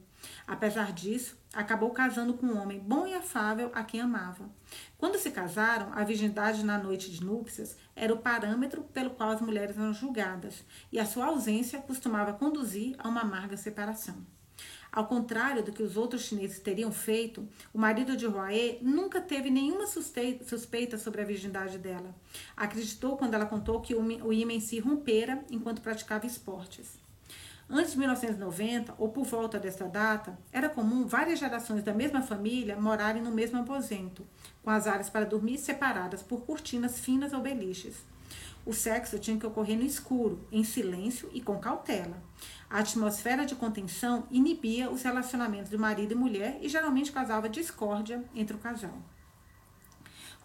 Apesar 0.47 0.91
disso, 0.91 1.38
acabou 1.53 1.91
casando 1.91 2.33
com 2.33 2.47
um 2.47 2.57
homem 2.57 2.79
bom 2.79 3.05
e 3.05 3.13
afável 3.13 3.69
a 3.75 3.83
quem 3.83 4.01
amava. 4.01 4.49
Quando 4.97 5.19
se 5.19 5.29
casaram, 5.29 5.93
a 5.93 6.03
virgindade 6.03 6.65
na 6.65 6.77
noite 6.79 7.12
de 7.12 7.23
núpcias 7.23 7.77
era 7.95 8.12
o 8.12 8.17
parâmetro 8.17 8.83
pelo 8.86 9.12
qual 9.12 9.29
as 9.29 9.41
mulheres 9.41 9.77
eram 9.77 9.93
julgadas, 9.93 10.63
e 10.91 10.99
a 10.99 11.05
sua 11.05 11.27
ausência 11.27 11.79
costumava 11.79 12.33
conduzir 12.33 12.95
a 12.97 13.07
uma 13.07 13.21
amarga 13.21 13.55
separação. 13.55 14.25
Ao 14.91 15.06
contrário 15.06 15.63
do 15.63 15.71
que 15.71 15.84
os 15.84 15.97
outros 15.97 16.23
chineses 16.23 16.60
teriam 16.60 16.91
feito, 16.91 17.47
o 17.73 17.78
marido 17.78 18.15
de 18.15 18.26
Huae 18.26 18.80
nunca 18.82 19.21
teve 19.21 19.50
nenhuma 19.50 19.86
suspeita 19.86 20.97
sobre 20.97 21.21
a 21.21 21.26
virgindade 21.26 21.78
dela. 21.78 22.15
Acreditou 22.56 23.17
quando 23.17 23.34
ela 23.34 23.45
contou 23.45 23.82
que 23.82 23.93
o 23.93 24.34
ímã 24.34 24.60
se 24.60 24.80
rompera 24.80 25.43
enquanto 25.52 25.82
praticava 25.82 26.26
esportes. 26.26 26.97
Antes 27.69 27.91
de 27.91 28.00
1990, 28.00 28.96
ou 28.98 29.10
por 29.10 29.25
volta 29.25 29.60
desta 29.60 29.90
data, 29.90 30.40
era 30.54 30.69
comum 30.69 31.06
várias 31.06 31.38
gerações 31.38 31.83
da 31.83 31.94
mesma 31.94 32.21
família 32.21 32.79
morarem 32.79 33.21
no 33.21 33.29
mesmo 33.29 33.60
aposento, 33.60 34.25
com 34.63 34.69
as 34.69 34.88
áreas 34.88 35.10
para 35.10 35.25
dormir 35.25 35.58
separadas 35.58 36.23
por 36.23 36.46
cortinas 36.46 36.98
finas 36.98 37.33
ou 37.33 37.42
beliches. 37.42 37.96
O 38.65 38.73
sexo 38.73 39.19
tinha 39.19 39.38
que 39.38 39.46
ocorrer 39.46 39.77
no 39.77 39.83
escuro, 39.83 40.46
em 40.50 40.63
silêncio 40.63 41.29
e 41.33 41.42
com 41.42 41.60
cautela. 41.60 42.17
A 42.69 42.79
atmosfera 42.79 43.45
de 43.45 43.55
contenção 43.55 44.27
inibia 44.29 44.91
os 44.91 45.01
relacionamentos 45.01 45.69
de 45.69 45.77
marido 45.77 46.11
e 46.11 46.15
mulher 46.15 46.57
e 46.61 46.67
geralmente 46.67 47.13
causava 47.13 47.47
discórdia 47.47 48.23
entre 48.35 48.55
o 48.55 48.59
casal. 48.59 49.01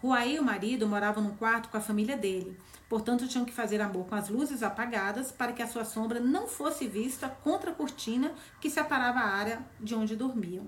Ruaí 0.01 0.35
e 0.35 0.39
o 0.39 0.43
marido 0.43 0.87
moravam 0.87 1.23
num 1.23 1.35
quarto 1.35 1.69
com 1.69 1.77
a 1.77 1.81
família 1.81 2.17
dele, 2.17 2.57
portanto 2.89 3.27
tinham 3.27 3.45
que 3.45 3.53
fazer 3.53 3.81
amor 3.81 4.05
com 4.05 4.15
as 4.15 4.29
luzes 4.29 4.63
apagadas 4.63 5.31
para 5.31 5.51
que 5.51 5.61
a 5.61 5.67
sua 5.67 5.83
sombra 5.83 6.19
não 6.19 6.47
fosse 6.47 6.87
vista 6.87 7.27
contra 7.27 7.71
a 7.71 7.75
cortina 7.75 8.33
que 8.59 8.69
separava 8.69 9.19
a 9.19 9.29
área 9.29 9.61
de 9.79 9.93
onde 9.93 10.15
dormiam. 10.15 10.67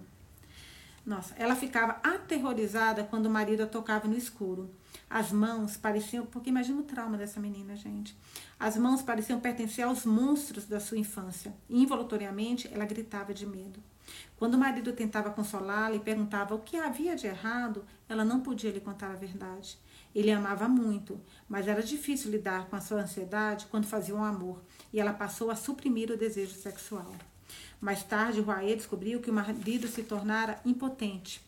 Nossa, 1.05 1.35
ela 1.37 1.55
ficava 1.55 1.99
aterrorizada 2.03 3.03
quando 3.03 3.27
o 3.27 3.29
marido 3.29 3.63
a 3.63 3.67
tocava 3.67 4.07
no 4.07 4.17
escuro. 4.17 4.73
As 5.09 5.31
mãos 5.31 5.77
pareciam, 5.77 6.25
porque 6.25 6.49
imagina 6.49 6.79
o 6.79 6.83
trauma 6.83 7.17
dessa 7.17 7.39
menina, 7.39 7.75
gente. 7.75 8.17
As 8.59 8.77
mãos 8.77 9.01
pareciam 9.01 9.39
pertencer 9.39 9.85
aos 9.85 10.05
monstros 10.05 10.65
da 10.65 10.79
sua 10.79 10.97
infância. 10.97 11.53
E, 11.69 11.81
involuntariamente, 11.81 12.69
ela 12.71 12.85
gritava 12.85 13.33
de 13.33 13.45
medo. 13.45 13.79
Quando 14.37 14.55
o 14.55 14.57
marido 14.57 14.93
tentava 14.93 15.31
consolá-la 15.31 15.95
e 15.95 15.99
perguntava 15.99 16.53
o 16.53 16.59
que 16.59 16.77
havia 16.77 17.15
de 17.15 17.27
errado, 17.27 17.85
ela 18.07 18.25
não 18.25 18.41
podia 18.41 18.71
lhe 18.71 18.79
contar 18.79 19.11
a 19.11 19.15
verdade. 19.15 19.77
Ele 20.13 20.31
amava 20.31 20.67
muito, 20.67 21.19
mas 21.47 21.67
era 21.67 21.83
difícil 21.83 22.31
lidar 22.31 22.67
com 22.67 22.75
a 22.75 22.81
sua 22.81 23.01
ansiedade 23.01 23.67
quando 23.69 23.85
faziam 23.85 24.19
um 24.19 24.23
amor, 24.23 24.61
e 24.93 24.99
ela 24.99 25.11
passou 25.11 25.51
a 25.51 25.55
suprimir 25.55 26.09
o 26.11 26.17
desejo 26.17 26.55
sexual. 26.55 27.13
Mais 27.81 28.03
tarde, 28.03 28.41
Roaê 28.41 28.75
descobriu 28.75 29.19
que 29.19 29.29
o 29.29 29.33
marido 29.33 29.87
se 29.87 30.03
tornara 30.03 30.59
impotente. 30.65 31.44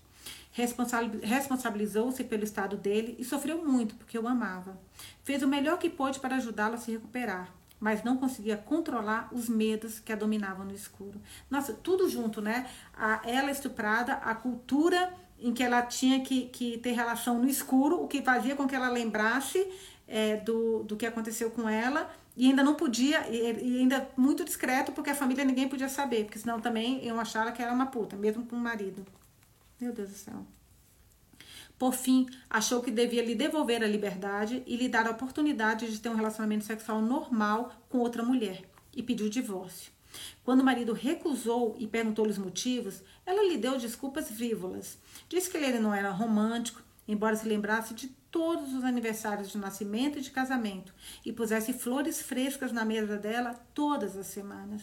Responsabilizou-se 1.21 2.23
pelo 2.23 2.43
estado 2.43 2.77
dele 2.77 3.15
e 3.19 3.23
sofreu 3.23 3.63
muito 3.63 3.95
porque 3.95 4.17
o 4.17 4.27
amava. 4.27 4.77
Fez 5.23 5.43
o 5.43 5.47
melhor 5.47 5.77
que 5.77 5.89
pôde 5.89 6.19
para 6.19 6.37
ajudá-lo 6.37 6.75
a 6.75 6.77
se 6.77 6.91
recuperar, 6.91 7.53
mas 7.79 8.03
não 8.03 8.17
conseguia 8.17 8.57
controlar 8.57 9.29
os 9.31 9.47
medos 9.47 9.99
que 9.99 10.11
a 10.11 10.15
dominavam 10.15 10.65
no 10.65 10.73
escuro. 10.73 11.21
Nossa, 11.49 11.73
tudo 11.73 12.09
junto, 12.09 12.41
né? 12.41 12.67
A, 12.95 13.21
ela 13.23 13.51
estuprada, 13.51 14.13
a 14.13 14.33
cultura 14.33 15.13
em 15.39 15.53
que 15.53 15.61
ela 15.61 15.83
tinha 15.83 16.21
que, 16.21 16.47
que 16.47 16.79
ter 16.79 16.93
relação 16.93 17.37
no 17.39 17.47
escuro, 17.47 18.01
o 18.01 18.07
que 18.07 18.21
fazia 18.23 18.55
com 18.55 18.67
que 18.67 18.75
ela 18.75 18.89
lembrasse 18.89 19.67
é, 20.07 20.37
do, 20.37 20.83
do 20.83 20.95
que 20.95 21.05
aconteceu 21.05 21.51
com 21.51 21.69
ela 21.69 22.09
e 22.35 22.47
ainda 22.47 22.63
não 22.63 22.75
podia, 22.75 23.27
e, 23.29 23.79
ainda 23.79 24.09
muito 24.15 24.43
discreto, 24.43 24.91
porque 24.91 25.09
a 25.09 25.15
família 25.15 25.43
ninguém 25.43 25.67
podia 25.67 25.89
saber, 25.89 26.25
porque 26.25 26.39
senão 26.39 26.59
também 26.59 27.03
iam 27.03 27.19
achar 27.19 27.51
que 27.51 27.61
era 27.61 27.73
uma 27.73 27.87
puta, 27.87 28.15
mesmo 28.15 28.45
com 28.45 28.55
o 28.55 28.59
marido. 28.59 29.05
Meu 29.79 29.93
Deus 29.93 30.09
do 30.09 30.15
céu. 30.15 30.45
Por 31.77 31.93
fim, 31.93 32.25
achou 32.49 32.81
que 32.81 32.89
devia 32.89 33.23
lhe 33.23 33.35
devolver 33.35 33.83
a 33.83 33.87
liberdade 33.87 34.63
e 34.65 34.75
lhe 34.75 34.89
dar 34.89 35.05
a 35.05 35.11
oportunidade 35.11 35.91
de 35.91 35.99
ter 35.99 36.09
um 36.09 36.15
relacionamento 36.15 36.65
sexual 36.65 37.01
normal 37.01 37.71
com 37.87 37.99
outra 37.99 38.23
mulher 38.23 38.63
e 38.95 39.03
pediu 39.03 39.29
divórcio. 39.29 39.91
Quando 40.43 40.61
o 40.61 40.65
marido 40.65 40.93
recusou 40.93 41.75
e 41.77 41.85
perguntou-lhe 41.85 42.31
os 42.31 42.37
motivos, 42.39 43.03
ela 43.23 43.47
lhe 43.47 43.57
deu 43.57 43.77
desculpas 43.77 44.31
frívolas. 44.31 44.97
Disse 45.29 45.51
que 45.51 45.57
ele 45.57 45.79
não 45.79 45.93
era 45.93 46.09
romântico, 46.09 46.81
embora 47.07 47.35
se 47.35 47.47
lembrasse 47.47 47.93
de 47.93 48.07
todos 48.31 48.73
os 48.73 48.83
aniversários 48.83 49.49
de 49.49 49.57
nascimento 49.59 50.17
e 50.17 50.21
de 50.21 50.31
casamento 50.31 50.93
e 51.23 51.31
pusesse 51.31 51.73
flores 51.73 52.21
frescas 52.21 52.71
na 52.71 52.83
mesa 52.83 53.17
dela 53.17 53.53
todas 53.75 54.17
as 54.17 54.27
semanas. 54.27 54.81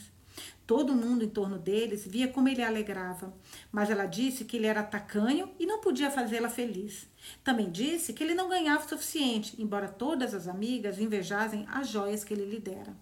Todo 0.67 0.95
mundo 0.95 1.23
em 1.23 1.29
torno 1.29 1.59
deles 1.59 2.07
via 2.07 2.27
como 2.27 2.49
ele 2.49 2.63
a 2.63 2.69
alegrava, 2.69 3.35
mas 3.71 3.91
ela 3.91 4.07
disse 4.07 4.47
que 4.47 4.57
ele 4.57 4.67
era 4.67 4.83
tacanho 4.83 5.51
e 5.59 5.67
não 5.67 5.81
podia 5.81 6.11
fazê-la 6.11 6.49
feliz. 6.49 7.07
Também 7.43 7.71
disse 7.71 8.15
que 8.15 8.25
ele 8.25 8.35
não 8.35 8.49
ganhava 8.49 8.85
o 8.85 8.89
suficiente, 8.89 9.61
embora 9.61 9.89
todas 9.89 10.33
as 10.33 10.49
amigas 10.49 10.99
invejassem 10.99 11.67
as 11.69 11.89
joias 11.89 12.25
que 12.25 12.33
ele 12.33 12.47
lhe 12.47 12.59
dera. 12.59 12.97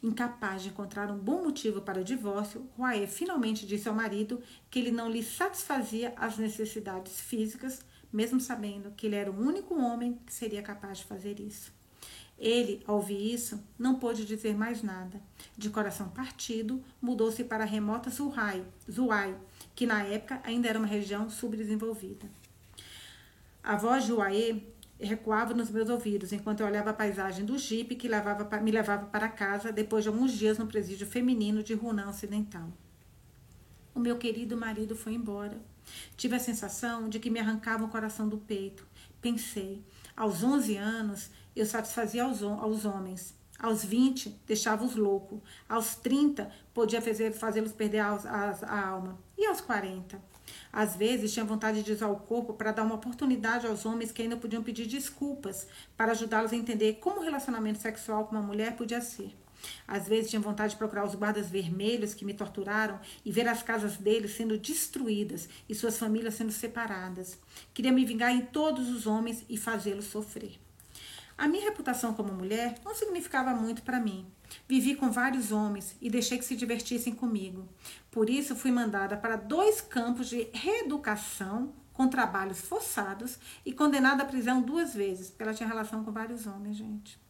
Incapaz 0.00 0.62
de 0.62 0.68
encontrar 0.68 1.10
um 1.10 1.18
bom 1.18 1.42
motivo 1.42 1.80
para 1.80 2.00
o 2.00 2.04
divórcio, 2.04 2.68
Roaé 2.76 3.06
finalmente 3.06 3.66
disse 3.66 3.88
ao 3.88 3.94
marido 3.94 4.40
que 4.70 4.78
ele 4.78 4.92
não 4.92 5.10
lhe 5.10 5.22
satisfazia 5.24 6.12
as 6.16 6.38
necessidades 6.38 7.20
físicas, 7.20 7.84
mesmo 8.12 8.40
sabendo 8.40 8.92
que 8.92 9.06
ele 9.06 9.16
era 9.16 9.30
o 9.30 9.40
único 9.40 9.74
homem 9.80 10.20
que 10.24 10.32
seria 10.32 10.62
capaz 10.62 10.98
de 10.98 11.04
fazer 11.04 11.40
isso. 11.40 11.72
Ele, 12.42 12.82
ao 12.88 12.96
ouvir 12.96 13.32
isso, 13.32 13.62
não 13.78 14.00
pôde 14.00 14.26
dizer 14.26 14.56
mais 14.56 14.82
nada. 14.82 15.22
De 15.56 15.70
coração 15.70 16.08
partido, 16.08 16.82
mudou-se 17.00 17.44
para 17.44 17.62
a 17.62 17.66
remota 17.66 18.10
Zuhai, 18.10 18.64
Zuai, 18.90 19.36
que 19.76 19.86
na 19.86 20.02
época 20.02 20.40
ainda 20.42 20.66
era 20.66 20.76
uma 20.76 20.88
região 20.88 21.30
subdesenvolvida. 21.30 22.28
A 23.62 23.76
voz 23.76 24.04
de 24.06 24.12
Uaê 24.12 24.60
recuava 24.98 25.54
nos 25.54 25.70
meus 25.70 25.88
ouvidos 25.88 26.32
enquanto 26.32 26.60
eu 26.60 26.66
olhava 26.66 26.90
a 26.90 26.94
paisagem 26.94 27.44
do 27.44 27.56
jipe 27.56 27.94
que 27.94 28.08
levava, 28.08 28.60
me 28.60 28.72
levava 28.72 29.06
para 29.06 29.28
casa 29.28 29.70
depois 29.70 30.02
de 30.02 30.08
alguns 30.08 30.32
dias 30.32 30.58
no 30.58 30.66
presídio 30.66 31.06
feminino 31.06 31.62
de 31.62 31.74
Runan 31.74 32.08
Ocidental. 32.08 32.72
O 33.94 34.00
meu 34.00 34.18
querido 34.18 34.56
marido 34.56 34.96
foi 34.96 35.14
embora. 35.14 35.60
Tive 36.16 36.34
a 36.34 36.40
sensação 36.40 37.08
de 37.08 37.20
que 37.20 37.30
me 37.30 37.38
arrancava 37.38 37.84
o 37.84 37.88
coração 37.88 38.28
do 38.28 38.38
peito. 38.38 38.84
Pensei, 39.20 39.80
aos 40.16 40.42
11 40.42 40.76
anos, 40.76 41.30
eu 41.54 41.66
satisfazia 41.66 42.24
aos, 42.24 42.42
aos 42.42 42.84
homens. 42.84 43.34
Aos 43.58 43.84
20, 43.84 44.40
deixava-os 44.46 44.96
loucos. 44.96 45.40
Aos 45.68 45.94
30, 45.94 46.50
podia 46.74 47.00
fazê-los 47.32 47.72
perder 47.72 48.00
a, 48.00 48.10
a, 48.10 48.50
a 48.66 48.88
alma. 48.88 49.18
E 49.38 49.46
aos 49.46 49.60
40? 49.60 50.20
Às 50.72 50.96
vezes, 50.96 51.32
tinha 51.32 51.44
vontade 51.44 51.82
de 51.82 51.92
usar 51.92 52.08
o 52.08 52.16
corpo 52.16 52.54
para 52.54 52.72
dar 52.72 52.82
uma 52.82 52.96
oportunidade 52.96 53.66
aos 53.66 53.86
homens 53.86 54.10
que 54.10 54.22
ainda 54.22 54.36
podiam 54.36 54.62
pedir 54.62 54.86
desculpas, 54.86 55.68
para 55.96 56.12
ajudá-los 56.12 56.52
a 56.52 56.56
entender 56.56 56.94
como 56.94 57.20
o 57.20 57.22
relacionamento 57.22 57.80
sexual 57.80 58.26
com 58.26 58.34
uma 58.34 58.42
mulher 58.42 58.74
podia 58.74 59.00
ser. 59.00 59.32
Às 59.86 60.08
vezes 60.08 60.30
tinha 60.30 60.40
vontade 60.40 60.72
de 60.72 60.78
procurar 60.78 61.06
os 61.06 61.14
guardas 61.14 61.48
vermelhos 61.48 62.14
que 62.14 62.24
me 62.24 62.34
torturaram 62.34 62.98
e 63.24 63.30
ver 63.30 63.46
as 63.46 63.62
casas 63.62 63.96
deles 63.96 64.34
sendo 64.34 64.58
destruídas 64.58 65.48
e 65.68 65.74
suas 65.74 65.98
famílias 65.98 66.34
sendo 66.34 66.50
separadas. 66.50 67.38
Queria 67.72 67.92
me 67.92 68.04
vingar 68.04 68.32
em 68.32 68.40
todos 68.40 68.88
os 68.88 69.06
homens 69.06 69.44
e 69.48 69.56
fazê-los 69.56 70.06
sofrer. 70.06 70.58
A 71.36 71.48
minha 71.48 71.64
reputação 71.64 72.14
como 72.14 72.32
mulher 72.32 72.74
não 72.84 72.94
significava 72.94 73.54
muito 73.54 73.82
para 73.82 74.00
mim. 74.00 74.26
Vivi 74.68 74.94
com 74.94 75.10
vários 75.10 75.52
homens 75.52 75.96
e 76.00 76.10
deixei 76.10 76.38
que 76.38 76.44
se 76.44 76.56
divertissem 76.56 77.14
comigo. 77.14 77.68
Por 78.10 78.28
isso, 78.28 78.56
fui 78.56 78.70
mandada 78.70 79.16
para 79.16 79.36
dois 79.36 79.80
campos 79.80 80.28
de 80.28 80.48
reeducação 80.52 81.72
com 81.92 82.08
trabalhos 82.08 82.60
forçados 82.60 83.38
e 83.64 83.72
condenada 83.72 84.22
à 84.22 84.26
prisão 84.26 84.62
duas 84.62 84.94
vezes, 84.94 85.28
porque 85.28 85.42
ela 85.42 85.54
tinha 85.54 85.68
relação 85.68 86.04
com 86.04 86.10
vários 86.10 86.46
homens, 86.46 86.76
gente. 86.76 87.21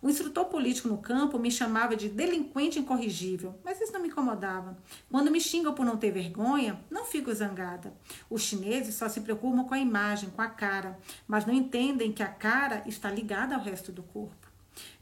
O 0.00 0.08
instrutor 0.08 0.44
político 0.44 0.86
no 0.86 0.98
campo 0.98 1.40
me 1.40 1.50
chamava 1.50 1.96
de 1.96 2.08
delinquente 2.08 2.78
incorrigível, 2.78 3.58
mas 3.64 3.80
isso 3.80 3.92
não 3.92 4.00
me 4.00 4.06
incomodava. 4.06 4.78
Quando 5.10 5.30
me 5.30 5.40
xingam 5.40 5.74
por 5.74 5.84
não 5.84 5.96
ter 5.96 6.12
vergonha, 6.12 6.80
não 6.88 7.04
fico 7.04 7.34
zangada. 7.34 7.92
Os 8.30 8.42
chineses 8.42 8.94
só 8.94 9.08
se 9.08 9.22
preocupam 9.22 9.64
com 9.64 9.74
a 9.74 9.78
imagem, 9.78 10.30
com 10.30 10.40
a 10.40 10.46
cara, 10.46 10.96
mas 11.26 11.44
não 11.44 11.52
entendem 11.52 12.12
que 12.12 12.22
a 12.22 12.28
cara 12.28 12.84
está 12.86 13.10
ligada 13.10 13.56
ao 13.56 13.60
resto 13.60 13.90
do 13.90 14.04
corpo. 14.04 14.46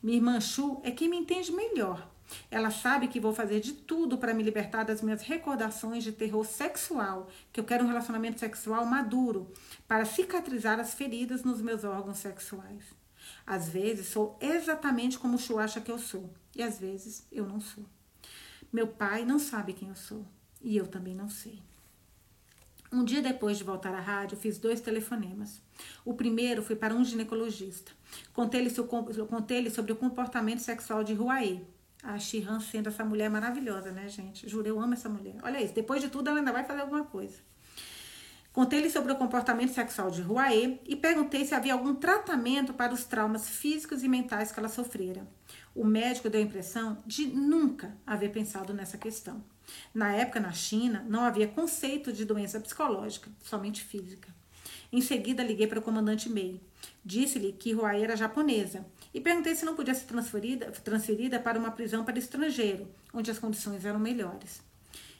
Minha 0.02 0.16
irmã 0.16 0.40
Chu 0.40 0.80
é 0.82 0.90
quem 0.90 1.10
me 1.10 1.18
entende 1.18 1.52
melhor. 1.52 2.08
Ela 2.50 2.70
sabe 2.70 3.08
que 3.08 3.20
vou 3.20 3.34
fazer 3.34 3.60
de 3.60 3.74
tudo 3.74 4.16
para 4.16 4.32
me 4.32 4.42
libertar 4.42 4.84
das 4.84 5.02
minhas 5.02 5.22
recordações 5.22 6.02
de 6.02 6.10
terror 6.10 6.44
sexual, 6.44 7.28
que 7.52 7.60
eu 7.60 7.64
quero 7.64 7.84
um 7.84 7.88
relacionamento 7.88 8.40
sexual 8.40 8.86
maduro, 8.86 9.52
para 9.86 10.06
cicatrizar 10.06 10.80
as 10.80 10.94
feridas 10.94 11.44
nos 11.44 11.60
meus 11.60 11.84
órgãos 11.84 12.16
sexuais. 12.16 13.05
Às 13.46 13.68
vezes 13.68 14.08
sou 14.08 14.36
exatamente 14.40 15.18
como 15.18 15.36
o 15.36 15.38
Chu 15.38 15.58
acha 15.58 15.80
que 15.80 15.90
eu 15.90 15.98
sou, 15.98 16.28
e 16.54 16.62
às 16.62 16.78
vezes 16.78 17.26
eu 17.30 17.46
não 17.46 17.60
sou. 17.60 17.84
Meu 18.72 18.88
pai 18.88 19.24
não 19.24 19.38
sabe 19.38 19.72
quem 19.72 19.88
eu 19.88 19.94
sou, 19.94 20.26
e 20.60 20.76
eu 20.76 20.86
também 20.86 21.14
não 21.14 21.28
sei. 21.28 21.62
Um 22.92 23.04
dia 23.04 23.22
depois 23.22 23.58
de 23.58 23.64
voltar 23.64 23.94
à 23.94 24.00
rádio, 24.00 24.36
fiz 24.36 24.58
dois 24.58 24.80
telefonemas. 24.80 25.60
O 26.04 26.14
primeiro 26.14 26.62
foi 26.62 26.76
para 26.76 26.94
um 26.94 27.04
ginecologista. 27.04 27.92
Contei-lhe 28.32 28.70
contei 29.28 29.70
sobre 29.70 29.92
o 29.92 29.96
comportamento 29.96 30.60
sexual 30.60 31.04
de 31.04 31.14
Huaê. 31.14 31.60
A 32.02 32.18
Shihan 32.18 32.60
sendo 32.60 32.88
essa 32.88 33.04
mulher 33.04 33.28
maravilhosa, 33.28 33.90
né, 33.90 34.08
gente? 34.08 34.48
Juro, 34.48 34.68
eu 34.68 34.80
amo 34.80 34.94
essa 34.94 35.08
mulher. 35.08 35.36
Olha 35.42 35.60
isso, 35.60 35.74
depois 35.74 36.00
de 36.00 36.08
tudo 36.08 36.30
ela 36.30 36.38
ainda 36.38 36.52
vai 36.52 36.64
fazer 36.64 36.82
alguma 36.82 37.04
coisa. 37.04 37.38
Contei-lhe 38.56 38.88
sobre 38.88 39.12
o 39.12 39.16
comportamento 39.16 39.74
sexual 39.74 40.10
de 40.10 40.22
Ruaê 40.22 40.78
e 40.86 40.96
perguntei 40.96 41.44
se 41.44 41.54
havia 41.54 41.74
algum 41.74 41.94
tratamento 41.94 42.72
para 42.72 42.94
os 42.94 43.04
traumas 43.04 43.46
físicos 43.46 44.02
e 44.02 44.08
mentais 44.08 44.50
que 44.50 44.58
ela 44.58 44.70
sofrera. 44.70 45.28
O 45.74 45.84
médico 45.84 46.30
deu 46.30 46.40
a 46.40 46.44
impressão 46.44 46.96
de 47.04 47.26
nunca 47.26 47.94
haver 48.06 48.32
pensado 48.32 48.72
nessa 48.72 48.96
questão. 48.96 49.44
Na 49.92 50.14
época, 50.14 50.40
na 50.40 50.52
China, 50.52 51.04
não 51.06 51.20
havia 51.20 51.46
conceito 51.46 52.10
de 52.10 52.24
doença 52.24 52.58
psicológica, 52.58 53.30
somente 53.44 53.84
física. 53.84 54.34
Em 54.90 55.02
seguida, 55.02 55.44
liguei 55.44 55.66
para 55.66 55.78
o 55.78 55.82
comandante 55.82 56.30
Mei. 56.30 56.62
Disse-lhe 57.04 57.52
que 57.52 57.74
Huai 57.74 58.02
era 58.02 58.16
japonesa 58.16 58.86
e 59.12 59.20
perguntei 59.20 59.54
se 59.54 59.66
não 59.66 59.76
podia 59.76 59.94
ser 59.94 60.06
transferida, 60.06 60.70
transferida 60.82 61.38
para 61.38 61.58
uma 61.58 61.72
prisão 61.72 62.06
para 62.06 62.18
estrangeiro, 62.18 62.88
onde 63.12 63.30
as 63.30 63.38
condições 63.38 63.84
eram 63.84 63.98
melhores. 63.98 64.62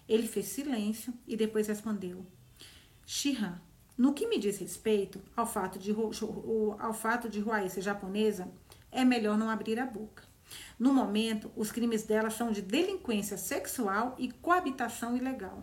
Ele 0.09 0.27
fez 0.27 0.47
silêncio 0.47 1.13
e 1.29 1.37
depois 1.37 1.67
respondeu: 1.67 2.25
Shihan, 3.09 3.61
no 3.97 4.13
que 4.13 4.27
me 4.27 4.37
diz 4.37 4.59
respeito 4.59 5.23
ao 5.37 5.47
fato 5.47 5.79
de, 5.79 5.95
ao 6.81 6.93
fato 6.93 7.29
de 7.29 7.41
ser 7.71 7.81
japonesa, 7.81 8.49
é 8.91 9.05
melhor 9.05 9.39
não 9.39 9.49
abrir 9.49 9.79
a 9.79 9.87
boca. 9.87 10.25
No 10.77 10.93
momento, 10.93 11.49
os 11.55 11.71
crimes 11.71 12.03
dela 12.03 12.31
são 12.31 12.51
de 12.51 12.61
delinquência 12.61 13.37
sexual 13.37 14.17
e 14.19 14.33
coabitação 14.33 15.17
ilegal. 15.17 15.63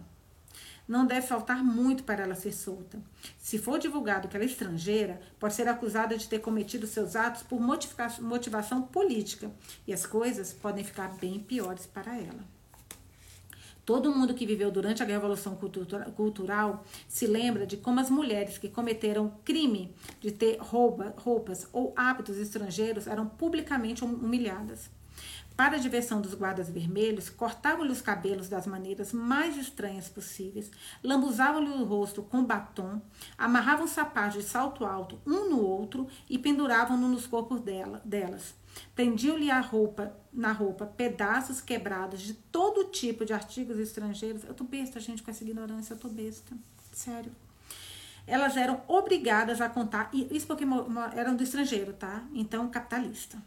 Não 0.88 1.06
deve 1.06 1.28
faltar 1.28 1.62
muito 1.62 2.06
para 2.06 2.24
ela 2.24 2.36
ser 2.36 2.54
solta. 2.54 2.98
Se 3.38 3.58
for 3.58 3.78
divulgado 3.78 4.30
que 4.30 4.38
ela 4.38 4.46
é 4.46 4.48
estrangeira, 4.48 5.20
pode 5.38 5.54
ser 5.54 5.68
acusada 5.68 6.18
de 6.18 6.30
ter 6.30 6.40
cometido 6.40 6.88
seus 6.88 7.14
atos 7.18 7.44
por 7.44 7.60
motivação 7.60 8.84
política 8.84 9.52
e 9.86 9.94
as 9.94 10.06
coisas 10.06 10.54
podem 10.54 10.84
ficar 10.84 11.10
bem 11.18 11.40
piores 11.40 11.86
para 11.86 12.18
ela. 12.18 12.53
Todo 13.86 14.14
mundo 14.16 14.34
que 14.34 14.46
viveu 14.46 14.72
durante 14.72 15.04
a 15.04 15.06
Revolução 15.06 15.58
Cultural 16.16 16.86
se 17.08 17.28
lembra 17.28 17.68
de 17.68 17.76
como 17.76 18.00
as 18.00 18.10
mulheres 18.10 18.58
que 18.58 18.70
cometeram 18.70 19.34
crime 19.44 19.94
de 20.22 20.32
ter 20.32 20.58
roupa, 20.58 21.14
roupas 21.18 21.68
ou 21.74 21.94
hábitos 21.96 22.38
estrangeiros 22.38 23.08
eram 23.08 23.28
publicamente 23.28 24.06
humilhadas. 24.06 24.90
Para 25.56 25.76
a 25.76 25.80
diversão 25.80 26.20
dos 26.20 26.34
guardas 26.34 26.70
vermelhos, 26.70 27.30
cortavam-lhe 27.30 27.92
os 27.92 28.02
cabelos 28.02 28.50
das 28.50 28.66
maneiras 28.66 29.14
mais 29.14 29.56
estranhas 29.56 30.10
possíveis, 30.10 30.72
lambuzavam-lhe 31.04 31.70
o 31.70 31.84
rosto 31.84 32.24
com 32.24 32.44
batom, 32.44 33.00
amarravam 33.38 33.86
sapatos 33.86 34.42
de 34.42 34.50
salto 34.50 34.84
alto 34.84 35.20
um 35.28 35.50
no 35.52 35.62
outro 35.62 36.08
e 36.28 36.40
penduravam-no 36.40 37.08
nos 37.08 37.28
corpos 37.28 37.62
dela, 37.62 38.02
delas. 38.04 38.56
Prendiam-lhe 38.96 39.50
a 39.50 39.60
roupa, 39.60 40.16
na 40.32 40.52
roupa 40.52 40.86
pedaços 40.86 41.62
quebrados 41.62 42.22
de 42.22 42.34
todo 42.34 42.86
tipo 42.86 43.26
de 43.26 43.34
artigos 43.34 43.78
estrangeiros. 43.78 44.44
Eu 44.44 44.54
tô 44.54 44.64
besta, 44.64 45.00
gente, 45.00 45.24
com 45.24 45.32
essa 45.32 45.44
ignorância, 45.44 45.94
eu 45.94 45.98
tô 45.98 46.10
besta. 46.10 46.56
Sério. 46.92 47.32
Elas 48.26 48.56
eram 48.56 48.82
obrigadas 48.88 49.60
a 49.60 49.68
contar, 49.68 50.10
isso 50.14 50.48
porque 50.48 50.64
eram 51.16 51.36
do 51.36 51.44
estrangeiro, 51.44 51.94
tá? 51.94 52.24
Então, 52.34 52.70
capitalista 52.70 53.38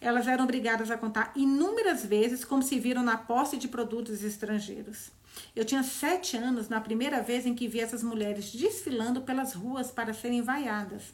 elas 0.00 0.26
eram 0.26 0.44
obrigadas 0.44 0.90
a 0.90 0.96
contar 0.96 1.30
inúmeras 1.36 2.04
vezes 2.04 2.44
como 2.44 2.62
se 2.62 2.78
viram 2.80 3.02
na 3.02 3.18
posse 3.18 3.56
de 3.56 3.68
produtos 3.68 4.24
estrangeiros. 4.24 5.10
Eu 5.54 5.64
tinha 5.64 5.82
sete 5.82 6.36
anos 6.36 6.68
na 6.68 6.80
primeira 6.80 7.22
vez 7.22 7.46
em 7.46 7.54
que 7.54 7.68
vi 7.68 7.80
essas 7.80 8.02
mulheres 8.02 8.52
desfilando 8.52 9.22
pelas 9.22 9.54
ruas 9.54 9.90
para 9.90 10.14
serem 10.14 10.42
vaiadas. 10.42 11.12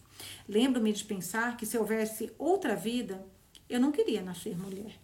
Lembro-me 0.48 0.92
de 0.92 1.04
pensar 1.04 1.56
que 1.56 1.66
se 1.66 1.78
houvesse 1.78 2.32
outra 2.38 2.76
vida, 2.76 3.24
eu 3.68 3.80
não 3.80 3.92
queria 3.92 4.22
nascer 4.22 4.56
mulher. 4.56 4.98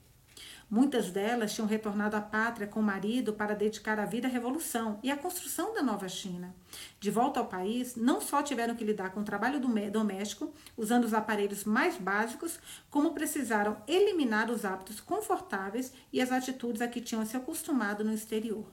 Muitas 0.74 1.10
delas 1.10 1.52
tinham 1.52 1.68
retornado 1.68 2.16
à 2.16 2.20
pátria 2.22 2.66
com 2.66 2.80
o 2.80 2.82
marido 2.82 3.34
para 3.34 3.54
dedicar 3.54 3.98
a 4.00 4.06
vida 4.06 4.26
à 4.26 4.30
revolução 4.30 4.98
e 5.02 5.10
à 5.10 5.16
construção 5.18 5.74
da 5.74 5.82
nova 5.82 6.08
China. 6.08 6.54
De 6.98 7.10
volta 7.10 7.38
ao 7.38 7.46
país, 7.46 7.94
não 7.94 8.22
só 8.22 8.42
tiveram 8.42 8.74
que 8.74 8.82
lidar 8.82 9.10
com 9.10 9.20
o 9.20 9.24
trabalho 9.24 9.60
doméstico, 9.60 10.50
usando 10.74 11.04
os 11.04 11.12
aparelhos 11.12 11.64
mais 11.64 11.98
básicos, 11.98 12.58
como 12.88 13.12
precisaram 13.12 13.76
eliminar 13.86 14.50
os 14.50 14.64
hábitos 14.64 14.98
confortáveis 14.98 15.92
e 16.10 16.22
as 16.22 16.32
atitudes 16.32 16.80
a 16.80 16.88
que 16.88 17.02
tinham 17.02 17.26
se 17.26 17.36
acostumado 17.36 18.02
no 18.02 18.14
exterior. 18.14 18.64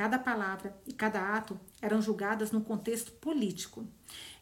Cada 0.00 0.18
palavra 0.18 0.74
e 0.86 0.94
cada 0.94 1.36
ato 1.36 1.60
eram 1.78 2.00
julgadas 2.00 2.50
no 2.50 2.62
contexto 2.62 3.12
político. 3.12 3.86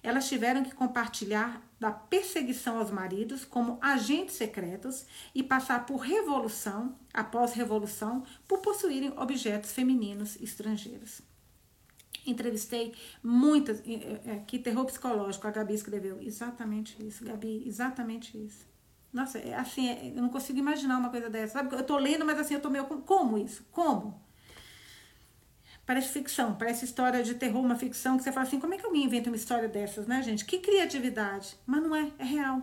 Elas 0.00 0.28
tiveram 0.28 0.62
que 0.62 0.72
compartilhar 0.72 1.61
da 1.80 1.90
perseguição 1.90 2.78
aos 2.78 2.92
maridos 2.92 3.44
como 3.44 3.76
agentes 3.82 4.36
secretos 4.36 5.04
e 5.34 5.42
passar 5.42 5.84
por 5.84 5.96
revolução 5.96 6.96
após 7.12 7.54
revolução 7.54 8.22
por 8.46 8.61
possuírem 8.61 9.12
objetos 9.18 9.72
femininos 9.72 10.40
estrangeiros. 10.40 11.22
Entrevistei 12.24 12.94
muitas. 13.20 13.80
É, 13.80 14.34
é, 14.34 14.44
que 14.46 14.61
terror 14.61 14.84
psicológico, 14.84 15.48
a 15.48 15.50
Gabi 15.50 15.74
escreveu. 15.74 16.22
Exatamente 16.22 17.04
isso, 17.04 17.24
Gabi, 17.24 17.64
exatamente 17.66 18.38
isso. 18.38 18.64
Nossa, 19.12 19.40
é, 19.40 19.56
assim, 19.56 19.88
é, 19.88 20.12
eu 20.14 20.22
não 20.22 20.28
consigo 20.28 20.61
imaginar 20.61 20.98
uma 20.98 21.11
coisa 21.11 21.28
dessa. 21.28 21.54
Sabe? 21.54 21.74
Eu 21.74 21.82
tô 21.82 21.98
lendo, 21.98 22.24
mas 22.24 22.38
assim, 22.38 22.54
eu 22.54 22.61
tô 22.61 22.70
meio. 22.70 22.86
Como 22.86 23.36
isso? 23.36 23.66
Como? 23.72 24.28
Parece 25.89 26.12
ficção, 26.12 26.55
parece 26.55 26.84
história 26.84 27.22
de 27.22 27.34
terror, 27.34 27.62
uma 27.62 27.74
ficção 27.74 28.18
que 28.18 28.22
você 28.22 28.30
fala 28.30 28.47
assim, 28.47 28.61
como 28.61 28.74
é 28.74 28.76
que 28.76 28.84
alguém 28.84 29.05
inventa 29.05 29.30
uma 29.30 29.36
história 29.36 29.66
dessas, 29.66 30.07
né, 30.07 30.22
gente? 30.22 30.45
Que 30.45 30.59
criatividade. 30.59 31.57
Mas 31.64 31.82
não 31.82 31.97
é, 31.97 32.12
é 32.18 32.24
real. 32.24 32.61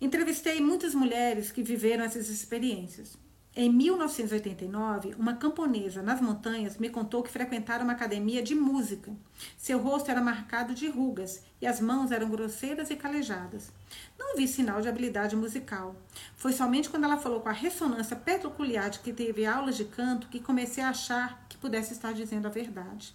Entrevistei 0.00 0.60
muitas 0.60 0.94
mulheres 0.94 1.50
que 1.50 1.60
viveram 1.60 2.04
essas 2.04 2.28
experiências. 2.28 3.18
Em 3.54 3.70
1989, 3.70 5.14
uma 5.18 5.34
camponesa 5.34 6.02
nas 6.02 6.22
montanhas 6.22 6.78
me 6.78 6.88
contou 6.88 7.22
que 7.22 7.30
frequentara 7.30 7.84
uma 7.84 7.92
academia 7.92 8.42
de 8.42 8.54
música. 8.54 9.12
Seu 9.58 9.78
rosto 9.78 10.10
era 10.10 10.22
marcado 10.22 10.72
de 10.72 10.88
rugas 10.88 11.42
e 11.60 11.66
as 11.66 11.78
mãos 11.78 12.10
eram 12.10 12.30
grosseiras 12.30 12.88
e 12.88 12.96
calejadas. 12.96 13.70
Não 14.18 14.36
vi 14.36 14.48
sinal 14.48 14.80
de 14.80 14.88
habilidade 14.88 15.36
musical. 15.36 15.94
Foi 16.34 16.50
somente 16.54 16.88
quando 16.88 17.04
ela 17.04 17.18
falou 17.18 17.40
com 17.40 17.50
a 17.50 17.52
ressonância 17.52 18.16
peculiar 18.16 18.88
de 18.88 19.00
que 19.00 19.12
teve 19.12 19.44
aulas 19.44 19.76
de 19.76 19.84
canto 19.84 20.28
que 20.28 20.40
comecei 20.40 20.82
a 20.82 20.88
achar 20.88 21.44
que 21.46 21.58
pudesse 21.58 21.92
estar 21.92 22.14
dizendo 22.14 22.46
a 22.46 22.50
verdade. 22.50 23.14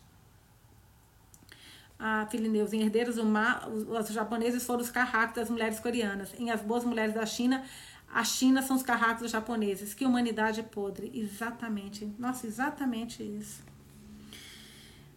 A 1.99 2.27
Filineus, 2.27 2.73
em 2.73 2.83
Herdeiros 2.83 3.15
do 3.15 3.25
Mar, 3.25 3.67
os 3.67 4.09
japoneses 4.09 4.63
foram 4.63 4.81
os 4.81 4.91
carracos 4.91 5.35
das 5.35 5.49
mulheres 5.49 5.79
coreanas. 5.79 6.31
Em 6.37 6.51
As 6.51 6.61
Boas 6.61 6.83
Mulheres 6.83 7.15
da 7.15 7.25
China, 7.25 7.65
a 8.13 8.23
China 8.23 8.61
são 8.61 8.75
os 8.75 8.83
carracos 8.83 9.29
japoneses. 9.29 9.93
Que 9.93 10.05
humanidade 10.05 10.63
podre. 10.63 11.11
Exatamente. 11.13 12.11
Nossa, 12.17 12.47
exatamente 12.47 13.21
isso. 13.21 13.63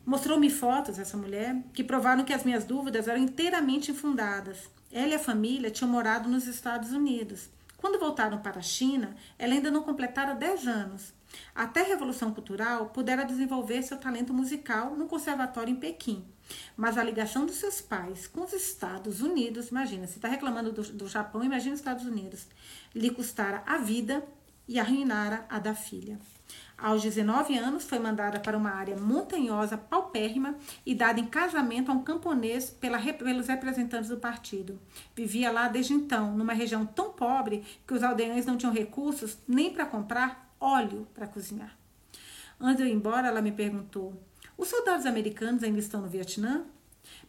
Mostrou-me 0.05 0.51
fotos, 0.51 0.99
essa 0.99 1.17
mulher, 1.17 1.63
que 1.73 1.85
provaram 1.85 2.25
que 2.25 2.33
as 2.33 2.45
minhas 2.45 2.65
dúvidas 2.65 3.07
eram 3.07 3.21
inteiramente 3.21 3.91
infundadas. 3.91 4.69
Ela 4.91 5.13
e 5.13 5.15
a 5.15 5.19
família 5.19 5.71
tinham 5.71 5.91
morado 5.91 6.29
nos 6.29 6.47
Estados 6.47 6.93
Unidos. 6.93 7.49
Quando 7.77 8.01
voltaram 8.01 8.39
para 8.39 8.59
a 8.59 8.63
China, 8.63 9.15
ela 9.39 9.55
ainda 9.55 9.71
não 9.71 9.83
completara 9.83 10.35
10 10.35 10.67
anos. 10.67 11.13
Até 11.55 11.83
a 11.83 11.87
Revolução 11.87 12.35
Cultural, 12.35 12.87
pudera 12.87 13.25
desenvolver 13.25 13.83
seu 13.83 13.97
talento 13.97 14.35
musical 14.35 14.97
no 14.97 15.07
conservatório 15.07 15.73
em 15.73 15.77
Pequim. 15.77 16.25
Mas 16.77 16.99
a 16.99 17.05
ligação 17.05 17.47
dos 17.47 17.57
seus 17.57 17.81
pais 17.81 18.27
com 18.27 18.43
os 18.43 18.53
Estados 18.53 19.21
Unidos, 19.21 19.69
imagina, 19.69 20.07
você 20.07 20.17
está 20.17 20.29
reclamando 20.29 20.73
do, 20.73 20.83
do 20.83 21.09
Japão, 21.09 21.45
imagina 21.45 21.75
os 21.75 21.81
Estados 21.81 22.05
Unidos, 22.05 22.47
lhe 22.95 23.11
custara 23.11 23.63
a 23.67 23.79
vida 23.79 24.25
e 24.67 24.79
arruinara 24.79 25.45
a 25.49 25.59
da 25.59 25.75
filha. 25.75 26.19
Aos 26.77 27.03
19 27.03 27.59
anos, 27.59 27.85
foi 27.85 27.99
mandada 27.99 28.41
para 28.41 28.57
uma 28.57 28.71
área 28.71 28.97
montanhosa, 28.97 29.77
paupérrima, 29.77 30.57
e 30.87 30.95
dada 30.95 31.21
em 31.21 31.27
casamento 31.27 31.91
a 31.91 31.95
um 31.95 32.03
camponês 32.03 32.71
pela, 32.71 32.99
pelos 32.99 33.49
representantes 33.49 34.09
do 34.09 34.17
partido. 34.17 34.81
Vivia 35.15 35.51
lá 35.51 35.69
desde 35.69 35.93
então, 35.93 36.37
numa 36.37 36.55
região 36.55 36.87
tão 36.87 37.11
pobre 37.11 37.63
que 37.87 37.93
os 37.93 38.03
aldeões 38.03 38.47
não 38.47 38.57
tinham 38.57 38.73
recursos 38.73 39.37
nem 39.47 39.71
para 39.71 39.85
comprar 39.85 40.55
óleo 40.59 41.07
para 41.15 41.27
cozinhar. 41.27 41.77
Antes 42.59 42.79
de 42.79 42.83
eu 42.83 42.89
ir 42.89 42.95
embora, 42.95 43.29
ela 43.29 43.43
me 43.43 43.53
perguntou: 43.53 44.15
os 44.61 44.69
soldados 44.69 45.07
americanos 45.07 45.63
ainda 45.63 45.79
estão 45.79 46.03
no 46.03 46.09
Vietnã? 46.09 46.67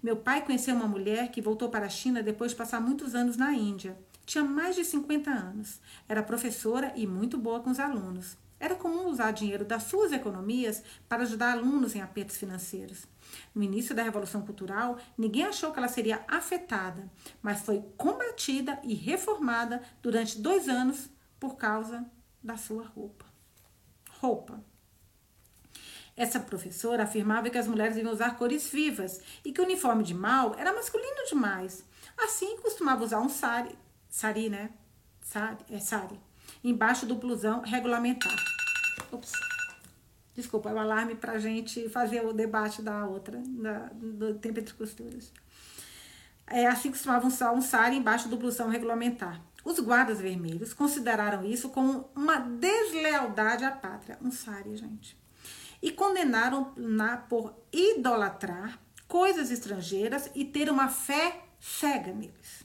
Meu 0.03 0.17
pai 0.17 0.45
conheceu 0.45 0.75
uma 0.75 0.87
mulher 0.87 1.31
que 1.31 1.41
voltou 1.41 1.69
para 1.69 1.85
a 1.85 1.89
China 1.89 2.21
depois 2.21 2.51
de 2.51 2.57
passar 2.57 2.81
muitos 2.81 3.15
anos 3.15 3.37
na 3.37 3.53
Índia. 3.53 3.97
Tinha 4.25 4.43
mais 4.43 4.75
de 4.75 4.83
50 4.83 5.31
anos. 5.31 5.79
Era 6.09 6.21
professora 6.21 6.91
e 6.93 7.07
muito 7.07 7.37
boa 7.37 7.61
com 7.61 7.69
os 7.69 7.79
alunos. 7.79 8.37
Era 8.59 8.75
comum 8.75 9.07
usar 9.07 9.31
dinheiro 9.31 9.63
das 9.63 9.83
suas 9.83 10.11
economias 10.11 10.83
para 11.07 11.23
ajudar 11.23 11.53
alunos 11.53 11.95
em 11.95 12.01
apertos 12.01 12.35
financeiros. 12.35 13.07
No 13.55 13.63
início 13.63 13.95
da 13.95 14.03
Revolução 14.03 14.45
Cultural, 14.45 14.99
ninguém 15.17 15.45
achou 15.45 15.71
que 15.71 15.79
ela 15.79 15.87
seria 15.87 16.25
afetada, 16.27 17.09
mas 17.41 17.61
foi 17.61 17.81
combatida 17.95 18.77
e 18.83 18.93
reformada 18.93 19.81
durante 20.01 20.37
dois 20.37 20.67
anos 20.67 21.09
por 21.39 21.55
causa 21.55 22.05
da 22.43 22.57
sua 22.57 22.83
roupa. 22.83 23.25
Roupa. 24.19 24.70
Essa 26.21 26.39
professora 26.39 27.01
afirmava 27.01 27.49
que 27.49 27.57
as 27.57 27.67
mulheres 27.67 27.95
deviam 27.95 28.13
usar 28.13 28.37
cores 28.37 28.69
vivas 28.69 29.19
e 29.43 29.51
que 29.51 29.59
o 29.59 29.63
uniforme 29.63 30.03
de 30.03 30.13
mal 30.13 30.53
era 30.55 30.71
masculino 30.71 31.25
demais. 31.27 31.83
Assim, 32.15 32.57
costumava 32.57 33.03
usar 33.03 33.19
um 33.21 33.27
sari, 33.27 33.75
sari, 34.07 34.47
né? 34.47 34.69
Sari, 35.19 35.57
é 35.71 35.79
sari, 35.79 36.21
embaixo 36.63 37.07
do 37.07 37.15
blusão 37.15 37.61
regulamentar. 37.61 38.35
Ops. 39.11 39.31
Desculpa, 40.35 40.69
é 40.69 40.73
o 40.75 40.77
alarme 40.77 41.15
para 41.15 41.31
a 41.31 41.39
gente 41.39 41.89
fazer 41.89 42.23
o 42.23 42.33
debate 42.33 42.83
da 42.83 43.07
outra, 43.07 43.41
da, 43.43 43.89
do 43.91 44.35
tempo 44.35 44.59
entre 44.59 44.75
costuras. 44.75 45.33
É, 46.45 46.67
assim 46.67 46.91
costumavam 46.91 47.29
usar 47.29 47.51
um 47.51 47.61
sari 47.63 47.95
embaixo 47.95 48.29
do 48.29 48.37
blusão 48.37 48.69
regulamentar. 48.69 49.41
Os 49.65 49.79
guardas 49.79 50.21
vermelhos 50.21 50.71
consideraram 50.71 51.43
isso 51.43 51.69
como 51.69 52.11
uma 52.15 52.37
deslealdade 52.37 53.65
à 53.65 53.71
pátria. 53.71 54.19
Um 54.21 54.29
sari, 54.29 54.77
gente 54.77 55.19
e 55.81 55.91
condenaram-na 55.91 57.17
por 57.17 57.53
idolatrar, 57.71 58.79
coisas 59.07 59.51
estrangeiras 59.51 60.29
e 60.35 60.45
ter 60.45 60.69
uma 60.69 60.87
fé 60.87 61.41
cega 61.59 62.13
neles. 62.13 62.63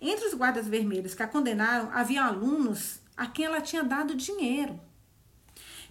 Entre 0.00 0.26
os 0.26 0.34
guardas 0.34 0.68
vermelhos 0.68 1.14
que 1.14 1.22
a 1.22 1.28
condenaram, 1.28 1.90
havia 1.92 2.24
alunos 2.24 3.00
a 3.16 3.26
quem 3.26 3.46
ela 3.46 3.60
tinha 3.60 3.82
dado 3.82 4.14
dinheiro. 4.14 4.78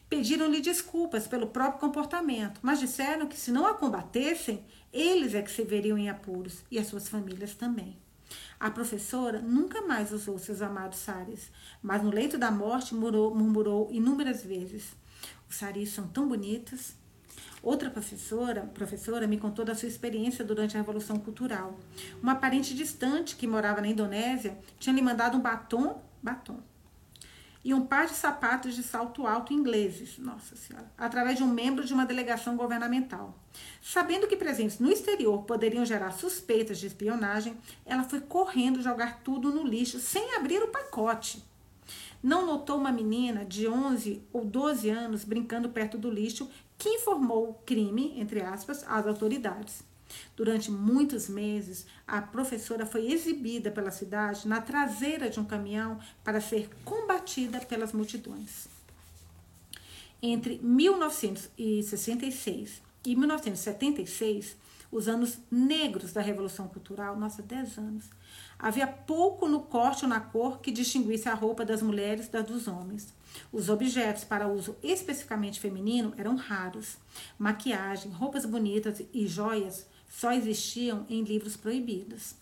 Pediram-lhe 0.10 0.62
desculpas 0.62 1.28
pelo 1.28 1.48
próprio 1.48 1.82
comportamento, 1.82 2.60
mas 2.62 2.80
disseram 2.80 3.28
que 3.28 3.38
se 3.38 3.52
não 3.52 3.66
a 3.66 3.74
combatessem, 3.74 4.64
eles 4.94 5.36
é 5.36 5.42
que 5.42 5.52
se 5.52 5.64
veriam 5.64 5.98
em 5.98 6.10
apuros 6.10 6.64
e 6.72 6.80
as 6.80 6.88
suas 6.88 7.10
famílias 7.10 7.54
também. 7.54 7.98
A 8.60 8.72
professora 8.72 9.42
nunca 9.42 9.82
mais 9.82 10.12
usou 10.14 10.40
seus 10.40 10.62
amados 10.62 11.00
saris, 11.00 11.52
mas 11.82 12.02
no 12.02 12.10
leito 12.10 12.38
da 12.38 12.50
morte 12.50 12.96
murmurou 12.96 13.90
inúmeras 13.92 14.44
vezes: 14.44 14.96
Os 15.50 15.58
saris 15.58 15.90
são 15.90 16.08
tão 16.08 16.28
bonitos. 16.28 16.94
Outra 17.62 17.90
professora, 17.90 18.62
professora 18.74 19.28
me 19.28 19.38
contou 19.38 19.66
da 19.66 19.76
sua 19.76 19.88
experiência 19.88 20.44
durante 20.44 20.76
a 20.76 20.80
Revolução 20.80 21.20
Cultural. 21.20 21.78
Uma 22.22 22.36
parente 22.36 22.74
distante 22.74 23.36
que 23.36 23.48
morava 23.48 23.82
na 23.82 23.88
Indonésia 23.88 24.58
tinha 24.80 24.96
lhe 24.96 25.02
mandado 25.02 25.38
um 25.38 25.42
batom, 25.42 26.02
batom, 26.22 26.62
e 27.68 27.74
um 27.74 27.86
par 27.86 28.08
de 28.08 28.14
sapatos 28.14 28.76
de 28.76 28.82
salto 28.84 29.28
alto 29.28 29.52
ingleses, 29.52 30.18
nossa 30.18 30.56
senhora, 30.56 30.90
através 30.98 31.38
de 31.38 31.44
um 31.44 31.52
membro 31.52 31.84
de 31.84 31.94
uma 31.94 32.06
delegação 32.06 32.56
governamental. 32.56 33.38
Sabendo 33.82 34.28
que 34.28 34.38
presentes 34.38 34.80
no 34.80 34.90
exterior 34.90 35.44
poderiam 35.44 35.86
gerar 35.86 36.12
suspeitas 36.12 36.78
de 36.78 36.88
espionagem, 36.88 37.58
ela 37.86 38.04
foi 38.04 38.22
correndo 38.22 38.82
jogar 38.82 39.20
tudo 39.22 39.52
no 39.52 39.68
lixo 39.68 40.00
sem 40.00 40.36
abrir 40.36 40.64
o 40.64 40.70
pacote. 40.70 41.44
Não 42.22 42.46
notou 42.46 42.78
uma 42.78 42.92
menina 42.92 43.46
de 43.46 43.68
11 43.68 44.22
ou 44.34 44.44
12 44.44 44.90
anos 44.90 45.24
brincando 45.24 45.70
perto 45.70 45.98
do 45.98 46.10
lixo 46.10 46.50
que 46.78 46.90
informou 46.90 47.50
o 47.50 47.54
crime, 47.54 48.20
entre 48.20 48.42
aspas, 48.42 48.84
às 48.88 49.08
autoridades. 49.08 49.84
Durante 50.36 50.70
muitos 50.72 51.28
meses, 51.28 51.86
a 52.06 52.22
professora 52.22 52.86
foi 52.86 53.12
exibida 53.12 53.72
pela 53.72 53.90
cidade 53.92 54.48
na 54.48 54.62
traseira 54.62 55.30
de 55.30 55.38
um 55.40 55.46
caminhão 55.46 56.00
para 56.24 56.40
ser 56.40 56.70
combatida 56.86 57.60
pelas 57.60 57.94
multidões. 57.94 58.68
Entre 60.22 60.60
1966 60.64 62.82
e 63.06 63.16
1976, 63.16 64.56
os 64.92 65.08
anos 65.08 65.40
negros 65.52 66.14
da 66.14 66.22
Revolução 66.22 66.68
Cultural, 66.68 67.18
nossa, 67.18 67.42
10 67.42 67.78
anos, 67.78 68.06
havia 68.60 68.88
pouco 68.88 69.48
no 69.48 69.62
corte 69.62 70.04
ou 70.04 70.10
na 70.10 70.20
cor 70.20 70.60
que 70.60 70.72
distinguisse 70.72 71.30
a 71.30 71.34
roupa 71.34 71.64
das 71.64 71.82
mulheres 71.82 72.28
da 72.28 72.42
dos 72.42 72.68
homens. 72.68 73.14
Os 73.52 73.70
objetos 73.70 74.24
para 74.24 74.48
uso 74.48 74.76
especificamente 74.82 75.60
feminino 75.60 76.14
eram 76.18 76.36
raros. 76.36 76.98
Maquiagem, 77.38 78.12
roupas 78.12 78.46
bonitas 78.46 79.02
e 79.14 79.28
joias 79.28 79.88
só 80.10 80.32
existiam 80.32 81.06
em 81.10 81.24
livros 81.24 81.56
proibidos. 81.56 82.36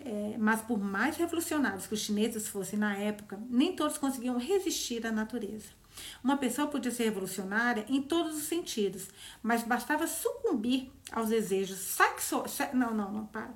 É, 0.00 0.36
mas 0.38 0.62
por 0.62 0.78
mais 0.78 1.16
revolucionários 1.16 1.86
que 1.86 1.94
os 1.94 2.00
chineses 2.00 2.46
fossem 2.46 2.78
na 2.78 2.96
época, 2.96 3.38
nem 3.50 3.74
todos 3.74 3.98
conseguiam 3.98 4.38
resistir 4.38 5.04
à 5.04 5.10
natureza. 5.10 5.78
Uma 6.22 6.36
pessoa 6.36 6.68
podia 6.68 6.90
ser 6.90 7.04
revolucionária 7.04 7.84
em 7.88 8.02
todos 8.02 8.36
os 8.36 8.44
sentidos, 8.44 9.08
mas 9.42 9.62
bastava 9.62 10.06
sucumbir 10.06 10.90
aos 11.12 11.28
desejos 11.28 11.78
sexuais. 11.78 12.58
Não, 12.72 12.94
não, 12.94 13.12
não, 13.12 13.26
para. 13.26 13.54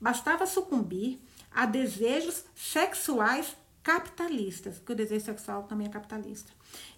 Bastava 0.00 0.46
sucumbir 0.46 1.20
a 1.50 1.66
desejos 1.66 2.44
sexuais 2.54 3.56
capitalistas, 3.82 4.78
porque 4.78 4.92
o 4.92 4.96
desejo 4.96 5.24
sexual 5.26 5.64
também 5.64 5.86
é 5.86 5.90
capitalista. 5.90 6.50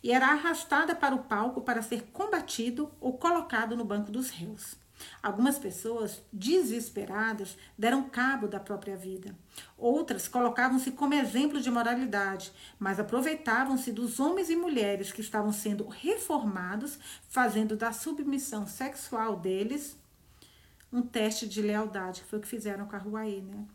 E 0.03 0.12
era 0.12 0.28
arrastada 0.28 0.94
para 0.94 1.14
o 1.14 1.24
palco 1.24 1.61
para 1.61 1.82
ser 1.82 2.03
combatido 2.12 2.90
ou 3.01 3.18
colocado 3.18 3.76
no 3.76 3.84
banco 3.84 4.11
dos 4.11 4.30
réus. 4.30 4.76
Algumas 5.22 5.59
pessoas, 5.59 6.22
desesperadas, 6.32 7.57
deram 7.76 8.09
cabo 8.09 8.49
da 8.49 8.59
própria 8.59 8.97
vida. 8.97 9.36
Outras 9.76 10.28
colocavam-se 10.28 10.92
como 10.92 11.14
exemplo 11.14 11.61
de 11.61 11.70
moralidade, 11.70 12.53
mas 12.78 12.99
aproveitavam-se 12.99 13.92
dos 13.92 14.18
homens 14.20 14.51
e 14.51 14.57
mulheres 14.57 15.12
que 15.12 15.20
estavam 15.20 15.53
sendo 15.53 15.86
reformados, 15.86 16.99
fazendo 17.28 17.76
da 17.76 17.92
submissão 17.92 18.66
sexual 18.66 19.36
deles 19.36 19.97
um 20.92 21.03
teste 21.03 21.47
de 21.47 21.61
lealdade, 21.61 22.22
que 22.22 22.28
foi 22.28 22.38
o 22.38 22.42
que 22.42 22.49
fizeram 22.49 22.86
com 22.86 22.97
a 22.97 22.99
Ruaí, 22.99 23.42
né? 23.42 23.66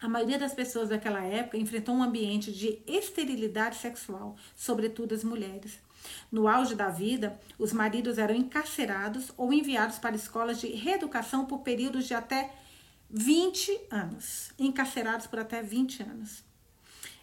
A 0.00 0.08
maioria 0.08 0.38
das 0.38 0.54
pessoas 0.54 0.88
daquela 0.88 1.22
época 1.22 1.58
enfrentou 1.58 1.94
um 1.94 2.02
ambiente 2.02 2.50
de 2.50 2.82
esterilidade 2.86 3.76
sexual, 3.76 4.34
sobretudo 4.56 5.14
as 5.14 5.22
mulheres. 5.22 5.78
No 6.30 6.46
auge 6.46 6.74
da 6.74 6.88
vida, 6.88 7.38
os 7.58 7.72
maridos 7.72 8.18
eram 8.18 8.34
encarcerados 8.34 9.32
ou 9.36 9.52
enviados 9.52 9.98
para 9.98 10.14
escolas 10.14 10.60
de 10.60 10.68
reeducação 10.68 11.44
por 11.44 11.60
períodos 11.60 12.06
de 12.06 12.14
até 12.14 12.52
20 13.10 13.80
anos. 13.90 14.52
Encarcerados 14.58 15.26
por 15.26 15.38
até 15.38 15.62
20 15.62 16.02
anos. 16.02 16.44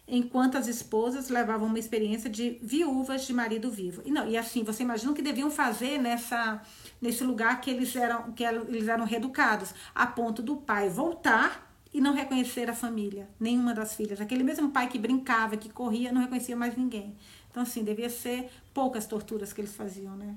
Enquanto 0.06 0.56
as 0.56 0.66
esposas 0.66 1.28
levavam 1.28 1.68
uma 1.68 1.78
experiência 1.78 2.30
de 2.30 2.58
viúvas 2.62 3.26
de 3.26 3.34
marido 3.34 3.70
vivo. 3.70 4.00
E, 4.06 4.10
não, 4.10 4.26
e 4.26 4.38
assim, 4.38 4.64
você 4.64 4.82
imagina 4.82 5.12
o 5.12 5.14
que 5.14 5.20
deviam 5.20 5.50
fazer 5.50 5.98
nessa, 5.98 6.62
nesse 7.00 7.22
lugar 7.22 7.60
que 7.60 7.70
eles 7.70 7.94
eram, 7.94 8.32
que 8.32 8.42
eles 8.42 8.88
eram 8.88 9.04
reeducados, 9.04 9.74
a 9.94 10.06
ponto 10.06 10.42
do 10.42 10.56
pai 10.56 10.88
voltar 10.88 11.68
e 11.92 12.00
não 12.00 12.14
reconhecer 12.14 12.68
a 12.70 12.74
família, 12.74 13.28
nenhuma 13.38 13.74
das 13.74 13.94
filhas. 13.94 14.20
Aquele 14.20 14.42
mesmo 14.42 14.70
pai 14.70 14.88
que 14.88 14.98
brincava, 14.98 15.56
que 15.56 15.68
corria, 15.68 16.12
não 16.12 16.22
reconhecia 16.22 16.56
mais 16.56 16.76
ninguém. 16.76 17.16
Então, 17.58 17.66
assim, 17.66 17.82
devia 17.82 18.08
ser 18.08 18.48
poucas 18.72 19.04
torturas 19.04 19.52
que 19.52 19.60
eles 19.60 19.74
faziam, 19.74 20.14
né? 20.14 20.36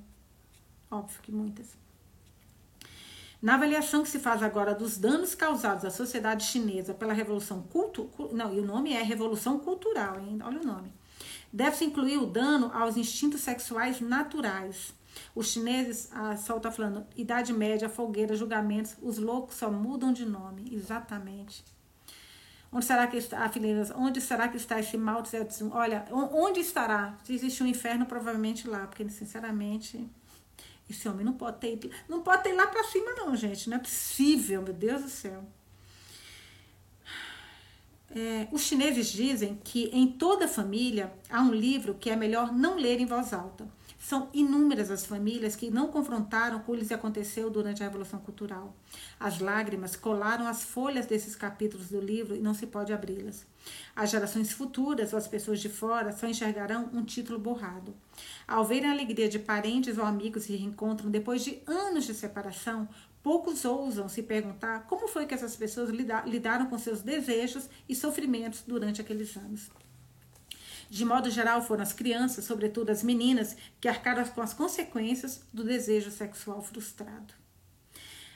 Óbvio 0.89 1.19
que 1.21 1.31
muitas. 1.31 1.67
Na 3.39 3.53
avaliação 3.53 4.01
que 4.01 4.09
se 4.09 4.17
faz 4.17 4.41
agora 4.41 4.73
dos 4.73 4.97
danos 4.97 5.35
causados 5.35 5.85
à 5.85 5.91
sociedade 5.91 6.43
chinesa 6.43 6.95
pela 6.95 7.13
Revolução 7.13 7.61
Cultural, 7.61 8.33
não, 8.33 8.51
e 8.51 8.59
o 8.59 8.65
nome 8.65 8.91
é 8.93 9.03
Revolução 9.03 9.59
Cultural, 9.59 10.19
hein? 10.19 10.39
olha 10.43 10.61
o 10.61 10.65
nome. 10.65 10.91
Deve-se 11.53 11.85
incluir 11.85 12.17
o 12.17 12.25
dano 12.25 12.71
aos 12.73 12.97
instintos 12.97 13.41
sexuais 13.41 14.01
naturais. 14.01 14.91
Os 15.35 15.45
chineses, 15.51 16.11
a 16.11 16.35
Sol 16.37 16.57
está 16.57 16.71
falando, 16.71 17.05
Idade 17.15 17.53
Média, 17.53 17.87
fogueira, 17.87 18.35
julgamentos, 18.35 18.95
os 18.99 19.19
loucos 19.19 19.57
só 19.57 19.69
mudam 19.69 20.11
de 20.11 20.25
nome, 20.25 20.73
exatamente. 20.73 21.63
Onde 22.71 22.85
será 22.85 23.05
que 23.05 23.17
está, 23.17 23.49
filhinhas, 23.49 23.91
onde 23.91 24.21
será 24.21 24.47
que 24.47 24.55
está 24.55 24.79
esse 24.79 24.97
mal 24.97 25.21
de 25.21 25.29
Olha, 25.71 26.05
onde 26.11 26.61
estará? 26.61 27.17
Se 27.23 27.33
existe 27.33 27.61
um 27.61 27.67
inferno, 27.67 28.05
provavelmente 28.05 28.65
lá, 28.67 28.87
porque, 28.87 29.07
sinceramente, 29.09 30.09
esse 30.89 31.07
homem 31.09 31.25
não 31.25 31.33
pode 31.33 31.59
ter, 31.59 31.91
não 32.07 32.21
pode 32.21 32.43
ter 32.43 32.53
lá 32.53 32.67
para 32.67 32.83
cima, 32.85 33.11
não, 33.17 33.35
gente. 33.35 33.69
Não 33.69 33.75
é 33.75 33.79
possível, 33.79 34.61
meu 34.61 34.73
Deus 34.73 35.01
do 35.01 35.09
céu. 35.09 35.43
É, 38.13 38.47
os 38.51 38.61
chineses 38.61 39.07
dizem 39.07 39.59
que 39.63 39.89
em 39.93 40.07
toda 40.07 40.47
família 40.47 41.13
há 41.29 41.41
um 41.41 41.53
livro 41.53 41.95
que 41.95 42.09
é 42.09 42.15
melhor 42.15 42.53
não 42.53 42.75
ler 42.75 42.99
em 42.99 43.05
voz 43.05 43.33
alta. 43.33 43.67
São 44.01 44.29
inúmeras 44.33 44.89
as 44.89 45.05
famílias 45.05 45.55
que 45.55 45.69
não 45.69 45.87
confrontaram 45.87 46.59
com 46.61 46.71
o 46.71 46.75
que 46.75 46.81
lhes 46.81 46.91
aconteceu 46.91 47.51
durante 47.51 47.83
a 47.83 47.85
Revolução 47.85 48.19
Cultural. 48.19 48.75
As 49.19 49.39
lágrimas 49.39 49.95
colaram 49.95 50.47
as 50.47 50.63
folhas 50.63 51.05
desses 51.05 51.35
capítulos 51.35 51.89
do 51.89 52.01
livro 52.01 52.35
e 52.35 52.39
não 52.39 52.55
se 52.55 52.65
pode 52.65 52.91
abri-las. 52.91 53.45
As 53.95 54.09
gerações 54.09 54.51
futuras 54.51 55.13
ou 55.13 55.19
as 55.19 55.27
pessoas 55.27 55.59
de 55.59 55.69
fora 55.69 56.11
só 56.11 56.25
enxergarão 56.25 56.89
um 56.91 57.05
título 57.05 57.37
borrado. 57.37 57.93
Ao 58.47 58.65
verem 58.65 58.89
a 58.89 58.91
alegria 58.91 59.29
de 59.29 59.37
parentes 59.37 59.99
ou 59.99 60.03
amigos 60.03 60.45
que 60.45 60.51
se 60.51 60.57
reencontram 60.57 61.11
depois 61.11 61.43
de 61.43 61.61
anos 61.67 62.05
de 62.05 62.15
separação, 62.15 62.89
poucos 63.21 63.65
ousam 63.65 64.09
se 64.09 64.23
perguntar 64.23 64.87
como 64.87 65.07
foi 65.07 65.27
que 65.27 65.35
essas 65.35 65.55
pessoas 65.55 65.91
lidaram 66.25 66.65
com 66.65 66.77
seus 66.79 67.03
desejos 67.03 67.69
e 67.87 67.95
sofrimentos 67.95 68.63
durante 68.65 68.99
aqueles 68.99 69.37
anos. 69.37 69.69
De 70.91 71.05
modo 71.05 71.29
geral, 71.29 71.61
foram 71.61 71.83
as 71.83 71.93
crianças, 71.93 72.43
sobretudo 72.43 72.89
as 72.89 73.01
meninas, 73.01 73.55
que 73.79 73.87
arcaram 73.87 74.25
com 74.25 74.41
as 74.41 74.53
consequências 74.53 75.41
do 75.53 75.63
desejo 75.63 76.11
sexual 76.11 76.61
frustrado. 76.61 77.33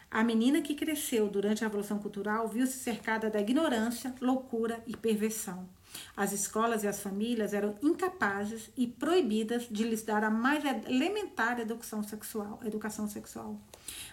A 0.10 0.24
menina 0.24 0.62
que 0.62 0.74
cresceu 0.74 1.28
durante 1.28 1.66
a 1.66 1.68
Revolução 1.68 2.00
Cultural 2.00 2.48
viu-se 2.48 2.80
cercada 2.80 3.30
da 3.30 3.42
ignorância, 3.42 4.16
loucura 4.22 4.82
e 4.88 4.96
perversão. 4.96 5.68
As 6.16 6.32
escolas 6.32 6.84
e 6.84 6.88
as 6.88 7.00
famílias 7.00 7.54
eram 7.54 7.76
incapazes 7.82 8.70
e 8.76 8.88
proibidas 8.88 9.68
de 9.70 9.84
lhes 9.84 10.04
dar 10.04 10.24
a 10.24 10.30
mais 10.30 10.64
elementar 10.88 11.60
educação 11.60 12.04
sexual. 12.04 12.60
Educação 12.64 13.08
sexual. 13.08 13.60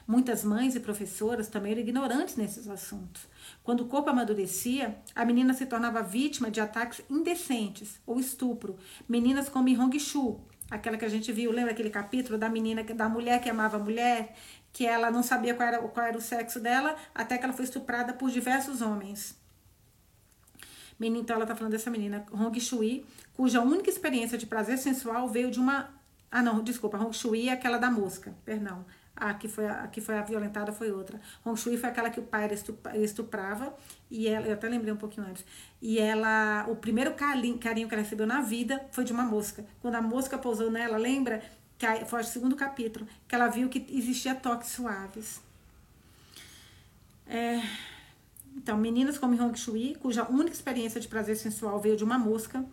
Muitas 0.07 0.45
mães 0.45 0.75
e 0.75 0.81
professoras 0.81 1.49
também 1.49 1.73
eram 1.73 1.83
ignorantes 1.83 2.37
nesses 2.37 2.69
assuntos. 2.69 3.27
Quando 3.63 3.83
o 3.83 3.87
corpo 3.87 4.11
amadurecia, 4.11 4.99
a 5.15 5.25
menina 5.25 5.55
se 5.55 5.67
tornava 5.67 6.03
vítima 6.03 6.51
de 6.51 6.61
ataques 6.61 7.03
indecentes 7.09 8.01
ou 8.07 8.19
estupro. 8.19 8.77
Meninas 9.09 9.49
como 9.49 9.69
Hong 9.81 9.99
Shu, 9.99 10.41
aquela 10.71 10.97
que 10.97 11.05
a 11.05 11.09
gente 11.09 11.33
viu, 11.33 11.53
lembra 11.53 11.73
aquele 11.73 11.91
capítulo 11.91 12.39
da 12.39 12.49
menina, 12.49 12.83
da 12.83 13.09
mulher 13.09 13.41
que 13.41 13.49
amava 13.49 13.77
a 13.77 13.81
mulher, 13.81 14.35
que 14.73 14.87
ela 14.87 15.11
não 15.11 15.23
sabia 15.23 15.55
qual 15.55 15.69
era, 15.69 15.79
qual 15.79 16.07
era 16.07 16.17
o 16.17 16.21
sexo 16.21 16.59
dela, 16.59 16.97
até 17.15 17.37
que 17.37 17.45
ela 17.45 17.53
foi 17.53 17.65
estuprada 17.65 18.13
por 18.13 18.31
diversos 18.31 18.81
homens. 18.81 19.42
Então 21.07 21.37
ela 21.37 21.45
está 21.45 21.55
falando 21.55 21.73
dessa 21.73 21.91
menina, 21.91 22.25
Hong 22.33 22.59
Shui, 22.61 23.05
cuja 23.35 23.61
única 23.61 23.91
experiência 23.91 24.37
de 24.39 24.47
prazer 24.47 24.79
sensual 24.79 25.29
veio 25.29 25.51
de 25.51 25.59
uma. 25.59 25.89
Ah, 26.31 26.43
não, 26.43 26.63
desculpa, 26.63 26.99
Hong 26.99 27.13
Shui 27.13 27.49
é 27.49 27.53
aquela 27.53 27.79
da 27.79 27.91
mosca, 27.91 28.35
perdão. 28.45 28.85
A 29.15 29.35
que 29.35 29.47
foi 29.47 29.67
a, 29.67 29.85
a 29.85 29.89
que 29.89 30.01
foi 30.01 30.17
a 30.17 30.23
violentada 30.23 30.73
foi 30.73 30.91
outra. 30.91 31.21
Hong 31.45 31.59
Shui 31.59 31.77
foi 31.77 31.91
aquela 31.91 32.09
que 32.09 32.19
o 32.19 32.23
pai 32.23 32.49
estuprava 32.95 33.75
e 34.11 34.27
ela, 34.27 34.47
eu 34.47 34.55
até 34.55 34.69
lembrei 34.69 34.93
um 34.93 34.97
pouquinho 34.97 35.27
antes. 35.27 35.45
E 35.81 35.99
ela, 35.99 36.67
o 36.69 36.77
primeiro 36.77 37.13
carinho, 37.15 37.59
carinho 37.59 37.89
que 37.89 37.95
ela 37.95 38.03
recebeu 38.03 38.27
na 38.27 38.41
vida 38.41 38.85
foi 38.91 39.05
de 39.05 39.13
uma 39.13 39.25
mosca. 39.25 39.65
Quando 39.81 39.97
a 39.97 40.03
mosca 40.03 40.39
pousou 40.39 40.71
nela, 40.71 40.97
lembra? 40.97 41.43
Que 41.79 42.05
foi 42.07 42.23
o 42.23 42.25
segundo 42.25 42.57
capítulo, 42.57 43.07
que 43.29 43.35
ela 43.35 43.49
viu 43.49 43.69
que 43.69 43.85
existia 43.91 44.35
toques 44.35 44.71
suaves. 44.71 45.43
É, 47.27 47.61
então, 48.57 48.77
meninas 48.77 49.19
como 49.19 49.41
Hong 49.43 49.59
Shui, 49.59 49.97
cuja 50.01 50.29
única 50.29 50.53
experiência 50.53 51.01
de 51.01 51.09
prazer 51.09 51.37
sensual 51.37 51.81
veio 51.81 51.97
de 51.97 52.05
uma 52.05 52.19
mosca. 52.19 52.65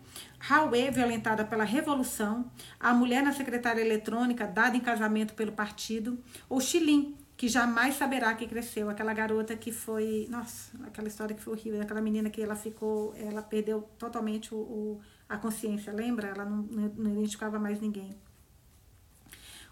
Haue, 0.50 0.92
violentada 0.92 1.46
pela 1.46 1.64
revolução. 1.64 2.52
A 2.80 2.94
mulher 2.94 3.24
na 3.24 3.34
secretária 3.34 3.82
eletrônica, 3.82 4.46
dada 4.46 4.76
em 4.76 4.82
casamento 4.82 5.34
pelo 5.34 5.52
partido. 5.52 6.20
Ou 6.48 6.60
Xilin, 6.60 7.16
que 7.36 7.48
jamais 7.48 7.96
saberá 7.96 8.34
que 8.36 8.46
cresceu. 8.46 8.90
Aquela 8.90 9.14
garota 9.14 9.56
que 9.56 9.72
foi. 9.72 10.28
Nossa, 10.30 10.72
aquela 10.86 11.08
história 11.08 11.36
que 11.36 11.42
foi 11.42 11.54
horrível. 11.54 11.82
Aquela 11.82 12.02
menina 12.02 12.30
que 12.30 12.42
ela 12.42 12.56
ficou. 12.56 13.16
Ela 13.16 13.42
perdeu 13.42 13.82
totalmente 13.98 14.54
o, 14.54 14.58
o 14.58 15.02
a 15.28 15.38
consciência, 15.38 15.94
lembra? 15.94 16.28
Ela 16.28 16.46
não, 16.46 16.64
não 16.64 17.12
identificava 17.14 17.58
mais 17.58 17.80
ninguém. 17.80 18.16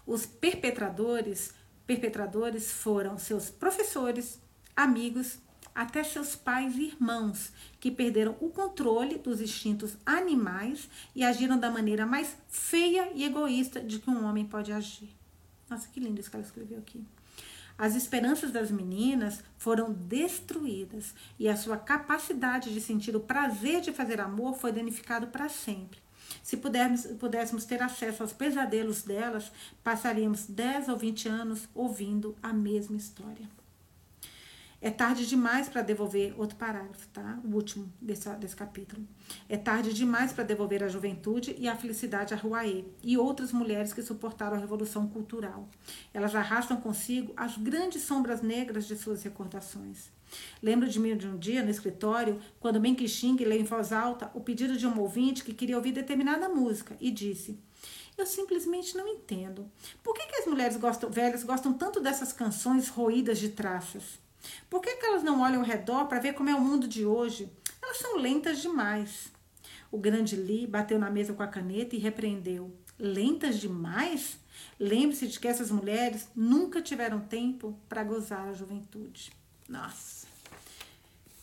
Os 0.06 0.24
perpetradores, 0.24 1.52
perpetradores 1.86 2.72
foram 2.72 3.18
seus 3.18 3.50
professores, 3.50 4.40
amigos 4.74 5.38
até 5.78 6.02
seus 6.02 6.34
pais 6.34 6.74
e 6.74 6.86
irmãos, 6.86 7.52
que 7.78 7.88
perderam 7.88 8.36
o 8.40 8.50
controle 8.50 9.16
dos 9.16 9.40
instintos 9.40 9.96
animais 10.04 10.88
e 11.14 11.22
agiram 11.22 11.56
da 11.56 11.70
maneira 11.70 12.04
mais 12.04 12.36
feia 12.48 13.12
e 13.14 13.22
egoísta 13.22 13.80
de 13.80 14.00
que 14.00 14.10
um 14.10 14.24
homem 14.24 14.44
pode 14.44 14.72
agir. 14.72 15.08
Nossa, 15.70 15.86
que 15.86 16.00
lindo 16.00 16.18
isso 16.20 16.28
que 16.28 16.34
ela 16.34 16.44
escreveu 16.44 16.78
aqui. 16.78 17.00
As 17.78 17.94
esperanças 17.94 18.50
das 18.50 18.72
meninas 18.72 19.40
foram 19.56 19.92
destruídas 19.92 21.14
e 21.38 21.48
a 21.48 21.56
sua 21.56 21.76
capacidade 21.76 22.74
de 22.74 22.80
sentir 22.80 23.14
o 23.14 23.20
prazer 23.20 23.80
de 23.80 23.92
fazer 23.92 24.20
amor 24.20 24.56
foi 24.56 24.72
danificado 24.72 25.28
para 25.28 25.48
sempre. 25.48 26.00
Se 26.42 26.56
pudermos, 26.56 27.06
pudéssemos 27.20 27.64
ter 27.64 27.80
acesso 27.80 28.24
aos 28.24 28.32
pesadelos 28.32 29.02
delas, 29.02 29.52
passaríamos 29.84 30.44
10 30.46 30.88
ou 30.88 30.96
20 30.96 31.28
anos 31.28 31.68
ouvindo 31.72 32.34
a 32.42 32.52
mesma 32.52 32.96
história. 32.96 33.57
É 34.80 34.90
tarde 34.90 35.26
demais 35.26 35.68
para 35.68 35.82
devolver 35.82 36.32
outro 36.38 36.56
parágrafo, 36.56 37.08
tá? 37.08 37.40
O 37.44 37.54
último 37.54 37.92
desse, 38.00 38.28
desse 38.36 38.54
capítulo. 38.54 39.04
É 39.48 39.56
tarde 39.56 39.92
demais 39.92 40.32
para 40.32 40.44
devolver 40.44 40.84
a 40.84 40.88
juventude 40.88 41.56
e 41.58 41.66
a 41.66 41.74
felicidade 41.74 42.32
a 42.32 42.36
Ruaê 42.36 42.84
e 43.02 43.18
outras 43.18 43.52
mulheres 43.52 43.92
que 43.92 44.02
suportaram 44.02 44.56
a 44.56 44.60
revolução 44.60 45.08
cultural. 45.08 45.68
Elas 46.14 46.32
arrastam 46.32 46.80
consigo 46.80 47.32
as 47.36 47.56
grandes 47.56 48.02
sombras 48.02 48.40
negras 48.40 48.86
de 48.86 48.96
suas 48.96 49.24
recordações. 49.24 50.12
Lembro 50.62 50.88
de 50.88 51.00
mim 51.00 51.16
de 51.16 51.26
um 51.26 51.36
dia 51.36 51.64
no 51.64 51.70
escritório, 51.70 52.40
quando 52.60 52.80
Menki 52.80 53.08
Xing 53.08 53.36
leu 53.38 53.58
em 53.58 53.64
voz 53.64 53.92
alta 53.92 54.30
o 54.32 54.40
pedido 54.40 54.76
de 54.76 54.86
um 54.86 55.00
ouvinte 55.00 55.42
que 55.42 55.54
queria 55.54 55.76
ouvir 55.76 55.90
determinada 55.90 56.48
música 56.48 56.96
e 57.00 57.10
disse: 57.10 57.58
eu 58.16 58.26
simplesmente 58.26 58.96
não 58.96 59.08
entendo. 59.08 59.70
Por 60.02 60.14
que, 60.14 60.26
que 60.26 60.36
as 60.36 60.46
mulheres 60.46 60.76
gostam, 60.76 61.10
velhas 61.10 61.44
gostam 61.44 61.72
tanto 61.72 62.00
dessas 62.00 62.32
canções 62.32 62.88
roídas 62.88 63.38
de 63.38 63.48
traças? 63.48 64.27
Por 64.68 64.80
que, 64.80 64.96
que 64.96 65.06
elas 65.06 65.22
não 65.22 65.40
olham 65.40 65.60
ao 65.60 65.66
redor 65.66 66.06
para 66.06 66.20
ver 66.20 66.34
como 66.34 66.48
é 66.48 66.54
o 66.54 66.60
mundo 66.60 66.86
de 66.86 67.04
hoje? 67.04 67.50
Elas 67.82 67.98
são 67.98 68.16
lentas 68.16 68.60
demais. 68.60 69.32
O 69.90 69.98
grande 69.98 70.36
Lee 70.36 70.66
bateu 70.66 70.98
na 70.98 71.10
mesa 71.10 71.32
com 71.32 71.42
a 71.42 71.46
caneta 71.46 71.96
e 71.96 71.98
repreendeu. 71.98 72.74
Lentas 72.98 73.58
demais? 73.58 74.38
Lembre-se 74.78 75.28
de 75.28 75.40
que 75.40 75.48
essas 75.48 75.70
mulheres 75.70 76.28
nunca 76.34 76.82
tiveram 76.82 77.20
tempo 77.20 77.78
para 77.88 78.04
gozar 78.04 78.48
a 78.48 78.52
juventude. 78.52 79.32
Nossa. 79.68 80.26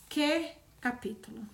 Que 0.08 0.52
capítulo. 0.80 1.44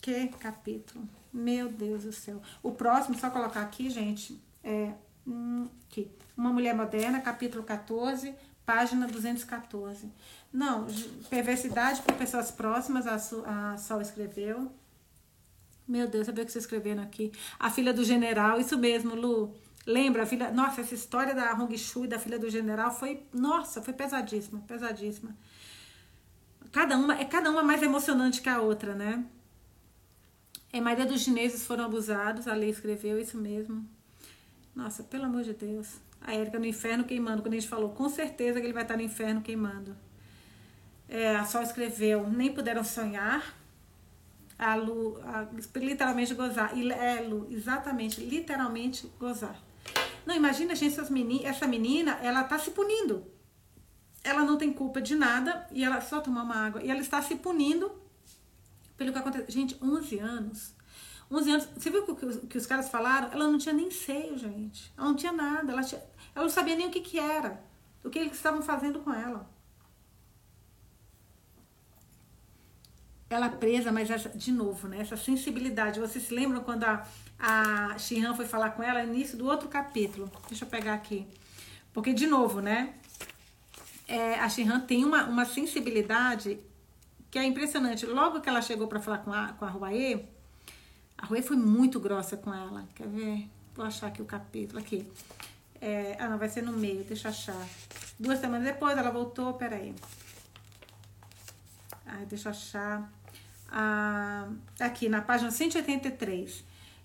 Que 0.00 0.28
capítulo. 0.28 1.08
Meu 1.32 1.68
Deus 1.68 2.04
do 2.04 2.12
céu. 2.12 2.40
O 2.62 2.72
próximo, 2.72 3.18
só 3.18 3.30
colocar 3.30 3.62
aqui, 3.62 3.90
gente, 3.90 4.40
é 4.62 4.92
hum, 5.26 5.68
aqui. 5.86 6.10
Uma 6.36 6.52
Mulher 6.52 6.74
Moderna, 6.74 7.20
capítulo 7.20 7.64
14, 7.64 8.34
página 8.64 9.06
214. 9.06 10.10
Não, 10.52 10.86
perversidade 11.28 12.02
por 12.02 12.14
pessoas 12.14 12.50
próximas, 12.50 13.06
a, 13.06 13.72
a 13.72 13.76
Sol 13.76 14.00
escreveu. 14.00 14.72
Meu 15.86 16.06
Deus, 16.06 16.26
sabe 16.26 16.42
o 16.42 16.46
que 16.46 16.52
você 16.52 16.58
escrevendo 16.58 17.00
aqui? 17.00 17.32
A 17.58 17.70
filha 17.70 17.92
do 17.92 18.04
general, 18.04 18.60
isso 18.60 18.76
mesmo, 18.76 19.14
Lu. 19.14 19.54
Lembra, 19.86 20.24
a 20.24 20.26
filha. 20.26 20.50
Nossa, 20.50 20.82
essa 20.82 20.94
história 20.94 21.34
da 21.34 21.54
Hong 21.54 21.76
Shui, 21.78 22.06
da 22.06 22.18
filha 22.18 22.38
do 22.38 22.50
general, 22.50 22.90
foi. 22.90 23.22
Nossa, 23.32 23.80
foi 23.80 23.94
pesadíssima, 23.94 24.60
pesadíssima. 24.66 25.34
Cada 26.70 26.98
uma, 26.98 27.18
é 27.18 27.24
cada 27.24 27.50
uma 27.50 27.62
mais 27.62 27.82
emocionante 27.82 28.42
que 28.42 28.48
a 28.50 28.60
outra, 28.60 28.94
né? 28.94 29.24
É, 30.70 30.80
maioria 30.80 31.06
dos 31.06 31.22
chineses 31.22 31.64
foram 31.64 31.84
abusados, 31.84 32.46
a 32.46 32.52
lei 32.52 32.68
escreveu 32.68 33.18
isso 33.18 33.38
mesmo. 33.38 33.88
Nossa, 34.74 35.02
pelo 35.02 35.24
amor 35.24 35.42
de 35.42 35.54
Deus. 35.54 35.96
A 36.20 36.34
Érica 36.34 36.58
no 36.58 36.66
inferno 36.66 37.04
queimando, 37.04 37.40
quando 37.40 37.54
a 37.54 37.58
gente 37.58 37.68
falou, 37.68 37.90
com 37.90 38.08
certeza 38.10 38.60
que 38.60 38.66
ele 38.66 38.74
vai 38.74 38.82
estar 38.82 38.96
no 38.96 39.02
inferno 39.02 39.40
queimando. 39.40 39.96
É, 41.08 41.36
a 41.36 41.44
Sol 41.44 41.62
escreveu, 41.62 42.28
nem 42.28 42.52
puderam 42.52 42.84
sonhar. 42.84 43.56
A 44.58 44.74
Lu, 44.74 45.20
a, 45.22 45.46
literalmente 45.78 46.34
gozar. 46.34 46.76
E, 46.76 46.90
é, 46.92 47.20
Lu, 47.20 47.46
exatamente, 47.50 48.20
literalmente 48.20 49.10
gozar. 49.18 49.58
Não, 50.26 50.34
imagina, 50.34 50.74
gente, 50.74 51.00
meni, 51.10 51.44
essa 51.44 51.66
menina, 51.66 52.18
ela 52.22 52.44
tá 52.44 52.58
se 52.58 52.72
punindo. 52.72 53.24
Ela 54.22 54.42
não 54.42 54.58
tem 54.58 54.72
culpa 54.72 55.00
de 55.00 55.14
nada 55.14 55.66
e 55.70 55.82
ela 55.82 56.00
só 56.00 56.20
tomar 56.20 56.42
uma 56.42 56.66
água. 56.66 56.82
E 56.82 56.90
ela 56.90 57.00
está 57.00 57.22
se 57.22 57.36
punindo 57.36 57.90
pelo 58.96 59.12
que 59.12 59.18
aconteceu. 59.18 59.46
Gente, 59.48 59.78
11 59.82 60.18
anos. 60.18 60.74
11 61.30 61.50
anos. 61.50 61.68
Você 61.76 61.88
viu 61.88 62.02
o 62.02 62.16
que, 62.16 62.46
que, 62.46 62.58
os 62.58 62.66
caras 62.66 62.90
falaram? 62.90 63.32
Ela 63.32 63.48
não 63.48 63.58
tinha 63.58 63.74
nem 63.74 63.90
seio, 63.90 64.36
gente. 64.36 64.92
Ela 64.98 65.06
não 65.06 65.14
tinha 65.14 65.32
nada. 65.32 65.72
Ela, 65.72 65.82
tinha, 65.82 66.02
ela 66.34 66.44
não 66.44 66.50
sabia 66.50 66.74
nem 66.74 66.88
o 66.88 66.90
que, 66.90 67.00
que 67.00 67.18
era. 67.18 67.62
O 68.04 68.10
que 68.10 68.18
eles 68.18 68.34
estavam 68.34 68.60
fazendo 68.60 68.98
com 69.00 69.12
ela. 69.12 69.48
Ela 73.30 73.48
presa, 73.48 73.92
mas 73.92 74.10
essa, 74.10 74.30
de 74.30 74.50
novo, 74.50 74.88
né? 74.88 75.00
Essa 75.00 75.16
sensibilidade. 75.16 76.00
Vocês 76.00 76.26
se 76.26 76.34
lembram 76.34 76.62
quando 76.62 76.84
a, 76.84 77.06
a 77.38 77.98
Shihan 77.98 78.34
foi 78.34 78.46
falar 78.46 78.70
com 78.70 78.82
ela 78.82 79.02
no 79.04 79.14
início 79.14 79.36
do 79.36 79.46
outro 79.46 79.68
capítulo? 79.68 80.30
Deixa 80.48 80.64
eu 80.64 80.68
pegar 80.68 80.94
aqui. 80.94 81.26
Porque, 81.92 82.12
de 82.12 82.26
novo, 82.26 82.60
né? 82.60 82.94
É, 84.06 84.38
a 84.38 84.48
Shihan 84.48 84.80
tem 84.80 85.04
uma, 85.04 85.24
uma 85.24 85.44
sensibilidade 85.44 86.58
que 87.30 87.38
é 87.38 87.44
impressionante. 87.44 88.06
Logo 88.06 88.40
que 88.40 88.48
ela 88.48 88.62
chegou 88.62 88.88
para 88.88 89.00
falar 89.00 89.18
com 89.18 89.32
a, 89.32 89.48
com 89.52 89.64
a 89.66 89.70
Huaê, 89.70 90.24
a 91.18 91.26
Huaê 91.26 91.42
foi 91.42 91.56
muito 91.56 92.00
grossa 92.00 92.36
com 92.36 92.52
ela. 92.54 92.88
Quer 92.94 93.08
ver? 93.08 93.48
Vou 93.74 93.84
achar 93.84 94.06
aqui 94.06 94.22
o 94.22 94.24
capítulo. 94.24 94.78
Aqui. 94.78 95.06
É, 95.80 96.16
ah, 96.18 96.28
não, 96.28 96.38
vai 96.38 96.48
ser 96.48 96.62
no 96.62 96.72
meio, 96.72 97.04
deixa 97.04 97.28
eu 97.28 97.30
achar. 97.30 97.68
Duas 98.18 98.40
semanas 98.40 98.66
depois 98.66 98.96
ela 98.96 99.10
voltou, 99.10 99.52
peraí. 99.54 99.94
Ai, 102.06 102.24
deixa 102.24 102.48
eu 102.48 102.52
achar 102.52 103.17
ah, 103.68 104.48
aqui 104.80 105.08
na 105.08 105.20
página 105.20 105.50
183, 105.50 106.64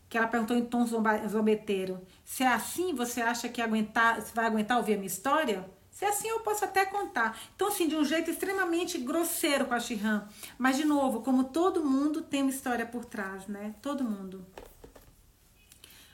que 0.10 0.18
ela 0.18 0.28
perguntou 0.28 0.56
em 0.56 0.66
tom 0.66 0.86
zombeteiro: 0.86 2.02
se 2.24 2.44
é 2.44 2.48
assim, 2.48 2.94
você 2.96 3.22
acha 3.22 3.50
que 3.50 3.62
aguentar, 3.62 4.22
vai 4.34 4.46
aguentar 4.46 4.78
ouvir 4.78 4.94
a 4.94 4.98
minha 4.98 5.08
história? 5.08 5.66
Se 5.92 6.06
é 6.06 6.10
assim, 6.10 6.28
eu 6.28 6.40
posso 6.40 6.66
até 6.66 6.86
contar. 6.86 7.38
Então, 7.56 7.68
assim, 7.68 7.88
de 7.88 7.96
um 7.96 8.04
jeito 8.04 8.32
extremamente 8.32 8.98
grosseiro 8.98 9.66
com 9.66 9.76
a 9.76 9.80
Shihan. 9.80 10.28
Mas, 10.58 10.76
de 10.76 10.86
novo, 10.86 11.22
como 11.22 11.44
todo 11.44 11.86
mundo 11.86 12.24
tem 12.24 12.42
uma 12.42 12.50
história 12.50 12.84
por 12.84 13.06
trás, 13.06 13.48
né? 13.48 13.76
Todo 13.80 14.04
mundo. 14.04 14.44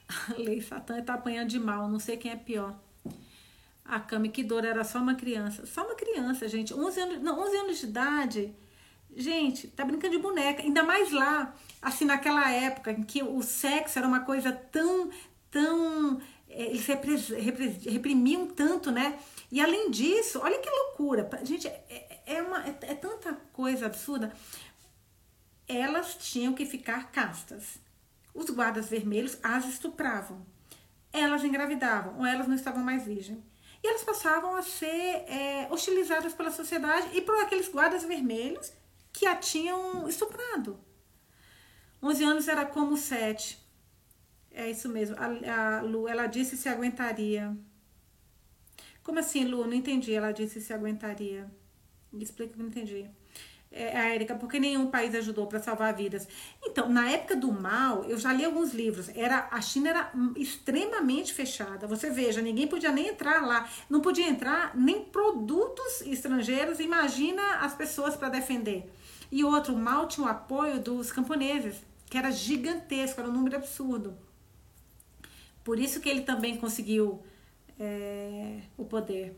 A 0.10 0.34
Lei 0.38 0.60
Satã 0.60 1.02
tá 1.02 1.14
apanhando 1.14 1.48
de 1.48 1.60
mal, 1.60 1.88
não 1.88 2.00
sei 2.00 2.18
quem 2.18 2.30
é 2.32 2.36
pior. 2.36 2.78
A 3.86 4.02
Kami 4.02 4.30
Kidora 4.30 4.68
era 4.68 4.84
só 4.84 5.00
uma 5.00 5.16
criança. 5.16 5.66
Só 5.66 5.86
uma 5.86 5.96
criança, 5.96 6.48
gente. 6.50 6.74
11 6.74 7.00
anos, 7.00 7.22
não, 7.22 7.40
11 7.40 7.58
anos 7.58 7.78
de 7.80 7.86
idade 7.86 8.56
Gente, 9.16 9.68
tá 9.68 9.84
brincando 9.84 10.16
de 10.16 10.22
boneca. 10.22 10.62
Ainda 10.62 10.84
mais 10.84 11.12
lá, 11.12 11.54
assim, 11.82 12.06
naquela 12.06 12.50
época 12.52 12.92
em 12.92 13.04
que 13.04 13.24
o 13.24 13.42
sexo 13.42 13.98
era 13.98 14.08
uma 14.08 14.22
coisa 14.22 14.52
tão, 14.52 15.10
tão. 15.50 16.22
É, 16.50 16.64
eles 16.64 16.86
reprimiam 17.86 18.48
tanto, 18.48 18.92
né? 18.92 19.20
E 19.52 19.60
além 19.60 19.90
disso, 19.90 20.40
olha 20.42 20.60
que 20.60 20.70
loucura. 20.70 21.30
Gente, 21.44 21.68
é, 21.68 22.22
é, 22.26 22.42
uma, 22.42 22.66
é, 22.66 22.78
é 22.82 22.96
tanta 22.96 23.34
coisa 23.52 23.88
absurda. 23.88 24.32
Elas 25.68 26.16
tinham 26.16 26.54
que 26.54 26.66
ficar 26.66 27.12
castas. 27.12 27.80
Os 28.34 28.50
guardas 28.50 28.90
vermelhos 28.90 29.38
as 29.44 29.66
estupravam. 29.66 30.46
Elas 31.12 31.44
engravidavam, 31.44 32.20
ou 32.20 32.26
elas 32.26 32.48
não 32.48 32.56
estavam 32.56 32.84
mais 32.84 33.04
virgens. 33.04 33.40
E 33.84 33.88
elas 33.88 34.04
passavam 34.04 34.56
a 34.56 34.62
ser 34.62 34.88
é, 34.88 35.68
hostilizadas 35.72 36.34
pela 36.34 36.52
sociedade 36.52 37.10
e 37.14 37.22
por 37.22 37.36
aqueles 37.42 37.70
guardas 37.70 38.04
vermelhos 38.04 38.72
que 39.12 39.26
a 39.26 39.36
tinham 39.36 40.08
estuprado. 40.08 40.80
11 42.02 42.24
anos 42.24 42.48
era 42.48 42.66
como 42.66 42.96
7. 42.98 43.60
É 44.52 44.70
isso 44.70 44.90
mesmo. 44.90 45.16
A, 45.18 45.78
a 45.78 45.82
Lu, 45.82 46.08
ela 46.08 46.28
disse 46.28 46.58
se 46.58 46.70
aguentaria. 46.70 47.56
Como 49.04 49.20
assim, 49.20 49.46
Lu? 49.46 49.66
Não 49.66 49.74
entendi. 49.74 50.14
Ela 50.14 50.32
disse 50.32 50.62
se 50.62 50.74
aguentaria. 50.74 51.50
Explica 52.14 52.54
que 52.54 52.60
não 52.60 52.68
entendi. 52.68 53.10
É, 53.72 53.96
a 53.96 54.10
Érica, 54.16 54.34
porque 54.34 54.60
nenhum 54.60 54.88
país 54.88 55.14
ajudou 55.14 55.46
para 55.46 55.60
salvar 55.60 55.94
vidas. 55.94 56.28
Então, 56.64 56.90
na 56.90 57.08
época 57.12 57.36
do 57.36 57.52
mal, 57.52 58.04
eu 58.06 58.18
já 58.18 58.34
li 58.34 58.44
alguns 58.44 58.74
livros. 58.74 59.10
Era 59.10 59.48
a 59.52 59.62
China 59.62 59.90
era 59.90 60.12
extremamente 60.36 61.34
fechada. 61.34 61.86
Você 61.86 62.10
veja, 62.10 62.42
ninguém 62.42 62.68
podia 62.68 62.92
nem 62.92 63.10
entrar 63.10 63.46
lá, 63.46 63.70
não 63.88 64.02
podia 64.02 64.28
entrar 64.28 64.76
nem 64.76 65.04
produtos 65.06 66.02
estrangeiros. 66.02 66.80
Imagina 66.80 67.58
as 67.58 67.76
pessoas 67.76 68.16
para 68.16 68.30
defender. 68.30 68.92
E 69.32 69.44
outro, 69.44 69.76
mal 69.76 70.08
tinha 70.08 70.26
o 70.26 70.30
apoio 70.30 70.80
dos 70.80 71.12
camponeses, 71.12 71.76
que 72.10 72.18
era 72.18 72.32
gigantesco, 72.32 73.20
era 73.20 73.30
um 73.30 73.34
número 73.34 73.58
absurdo. 73.58 74.18
Por 75.64 75.78
isso 75.80 76.00
que 76.00 76.10
ele 76.10 76.22
também 76.22 76.58
conseguiu 76.58 77.22
é, 77.80 78.62
o 78.78 78.86
poder 78.86 79.36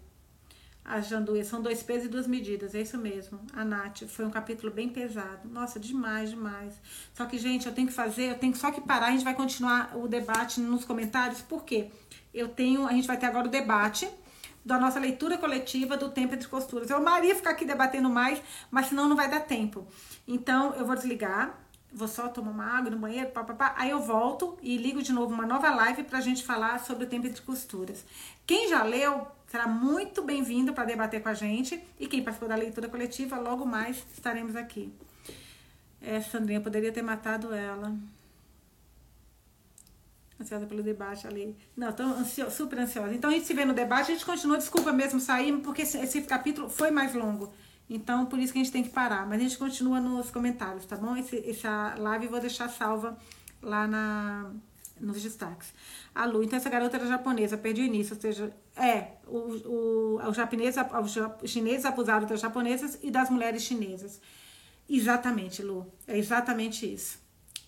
a 0.83 0.99
Janduia. 0.99 1.43
São 1.43 1.61
dois 1.61 1.81
pesos 1.83 2.05
e 2.05 2.09
duas 2.09 2.27
medidas, 2.27 2.75
é 2.75 2.81
isso 2.81 2.97
mesmo. 2.97 3.39
A 3.53 3.63
Nath, 3.63 4.03
foi 4.07 4.25
um 4.25 4.31
capítulo 4.31 4.71
bem 4.71 4.89
pesado. 4.89 5.47
Nossa, 5.49 5.79
demais, 5.79 6.31
demais. 6.31 6.73
Só 7.13 7.25
que, 7.25 7.37
gente, 7.37 7.67
eu 7.67 7.73
tenho 7.73 7.87
que 7.87 7.93
fazer, 7.93 8.31
eu 8.31 8.37
tenho 8.37 8.55
só 8.55 8.71
que 8.71 8.81
parar, 8.81 9.07
a 9.07 9.11
gente 9.11 9.23
vai 9.23 9.35
continuar 9.35 9.95
o 9.95 10.07
debate 10.07 10.59
nos 10.59 10.83
comentários, 10.83 11.41
por 11.41 11.63
quê? 11.63 11.89
Eu 12.33 12.47
tenho, 12.49 12.87
a 12.87 12.91
gente 12.91 13.07
vai 13.07 13.17
ter 13.17 13.25
agora 13.25 13.47
o 13.47 13.51
debate 13.51 14.07
da 14.63 14.79
nossa 14.79 14.99
leitura 14.99 15.37
coletiva 15.37 15.97
do 15.97 16.09
Tempo 16.09 16.35
entre 16.35 16.47
Costuras. 16.47 16.89
Eu 16.89 16.97
amaria 16.97 17.35
ficar 17.35 17.51
aqui 17.51 17.65
debatendo 17.65 18.09
mais, 18.09 18.41
mas 18.69 18.87
senão 18.87 19.07
não 19.07 19.15
vai 19.15 19.29
dar 19.29 19.41
tempo. 19.41 19.87
Então, 20.27 20.73
eu 20.75 20.85
vou 20.85 20.95
desligar, 20.95 21.59
vou 21.91 22.07
só 22.07 22.27
tomar 22.29 22.51
uma 22.51 22.77
água 22.77 22.89
no 22.89 22.97
banheiro, 22.97 23.31
papapá, 23.31 23.73
aí 23.77 23.89
eu 23.89 23.99
volto 23.99 24.57
e 24.61 24.77
ligo 24.77 25.01
de 25.01 25.11
novo 25.11 25.33
uma 25.33 25.45
nova 25.45 25.69
live 25.71 26.03
pra 26.03 26.21
gente 26.21 26.43
falar 26.43 26.79
sobre 26.79 27.05
o 27.05 27.07
Tempo 27.07 27.27
entre 27.27 27.41
Costuras. 27.41 28.05
Quem 28.45 28.69
já 28.69 28.83
leu, 28.83 29.27
será 29.47 29.67
muito 29.67 30.21
bem-vindo 30.21 30.73
para 30.73 30.85
debater 30.85 31.21
com 31.21 31.29
a 31.29 31.33
gente. 31.33 31.83
E 31.99 32.07
quem 32.07 32.23
participou 32.23 32.47
da 32.47 32.55
leitura 32.55 32.87
coletiva, 32.87 33.37
logo 33.37 33.65
mais 33.65 34.05
estaremos 34.13 34.55
aqui. 34.55 34.93
É, 36.01 36.19
Sandrinha, 36.21 36.61
poderia 36.61 36.91
ter 36.91 37.01
matado 37.01 37.53
ela. 37.53 37.93
Ansiosa 40.41 40.65
pelo 40.65 40.81
debate 40.81 41.27
ali. 41.27 41.55
Não, 41.77 41.93
tô 41.93 42.03
super 42.49 42.79
ansiosa. 42.79 43.13
Então 43.13 43.29
a 43.29 43.33
gente 43.33 43.45
se 43.45 43.53
vê 43.53 43.63
no 43.63 43.73
debate, 43.73 44.11
a 44.11 44.13
gente 44.15 44.25
continua, 44.25 44.57
desculpa 44.57 44.91
mesmo 44.91 45.19
sair, 45.19 45.55
porque 45.59 45.83
esse, 45.83 45.97
esse 45.99 46.21
capítulo 46.23 46.67
foi 46.67 46.89
mais 46.89 47.13
longo. 47.13 47.53
Então, 47.87 48.25
por 48.25 48.39
isso 48.39 48.51
que 48.51 48.59
a 48.59 48.63
gente 48.63 48.71
tem 48.71 48.83
que 48.83 48.89
parar. 48.89 49.27
Mas 49.27 49.39
a 49.39 49.43
gente 49.43 49.57
continua 49.57 49.99
nos 49.99 50.31
comentários, 50.31 50.85
tá 50.85 50.95
bom? 50.95 51.15
Esse, 51.15 51.37
essa 51.47 51.93
live 51.97 52.25
eu 52.25 52.31
vou 52.31 52.39
deixar 52.39 52.69
salva 52.69 53.17
lá 53.61 53.85
na, 53.85 54.51
nos 54.99 55.21
destaques. 55.21 55.73
A 56.15 56.25
Lu, 56.25 56.43
então 56.43 56.57
essa 56.57 56.69
garota 56.69 56.97
era 56.97 57.05
japonesa, 57.05 57.57
perdi 57.57 57.81
o 57.81 57.85
início, 57.85 58.15
ou 58.15 58.21
seja, 58.21 58.51
é, 58.75 59.13
o, 59.27 59.37
o, 59.37 60.27
os, 60.27 60.35
japoneses, 60.35 60.81
os 61.43 61.49
chineses 61.49 61.85
abusaram 61.85 62.25
das 62.25 62.39
japonesas 62.39 62.97
e 63.03 63.11
das 63.11 63.29
mulheres 63.29 63.61
chinesas. 63.61 64.19
Exatamente, 64.89 65.61
Lu, 65.61 65.85
é 66.07 66.17
exatamente 66.17 66.91
isso. 66.91 67.20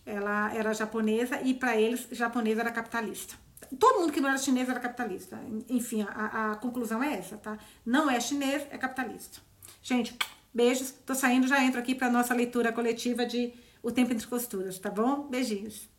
Ela 0.06 0.54
era 0.54 0.74
japonesa 0.74 1.42
e 1.42 1.54
para 1.54 1.78
eles, 1.78 2.08
japonesa 2.12 2.62
era 2.62 2.72
capitalista. 2.72 3.36
Todo 3.80 4.02
mundo 4.02 4.12
que 4.12 4.20
não 4.20 4.30
era 4.30 4.38
chinês 4.38 4.70
era 4.70 4.80
capitalista. 4.80 5.40
Enfim, 5.70 6.06
a, 6.10 6.52
a 6.52 6.56
conclusão 6.56 7.02
é 7.04 7.14
essa, 7.14 7.38
tá? 7.38 7.58
Não 7.86 8.10
é 8.10 8.20
chinês, 8.20 8.68
é 8.70 8.78
capitalista. 8.78 9.40
Gente, 9.82 10.18
beijos. 10.54 10.92
Tô 11.06 11.16
saindo, 11.16 11.48
já 11.48 11.64
entro 11.64 11.80
aqui 11.80 11.96
para 11.96 12.10
nossa 12.10 12.34
leitura 12.34 12.72
coletiva 12.72 13.26
de 13.26 13.54
O 13.82 13.92
Tempo 13.92 14.14
entre 14.14 14.28
Costuras, 14.28 14.78
tá 14.78 14.90
bom? 14.90 15.28
Beijinhos. 15.28 15.90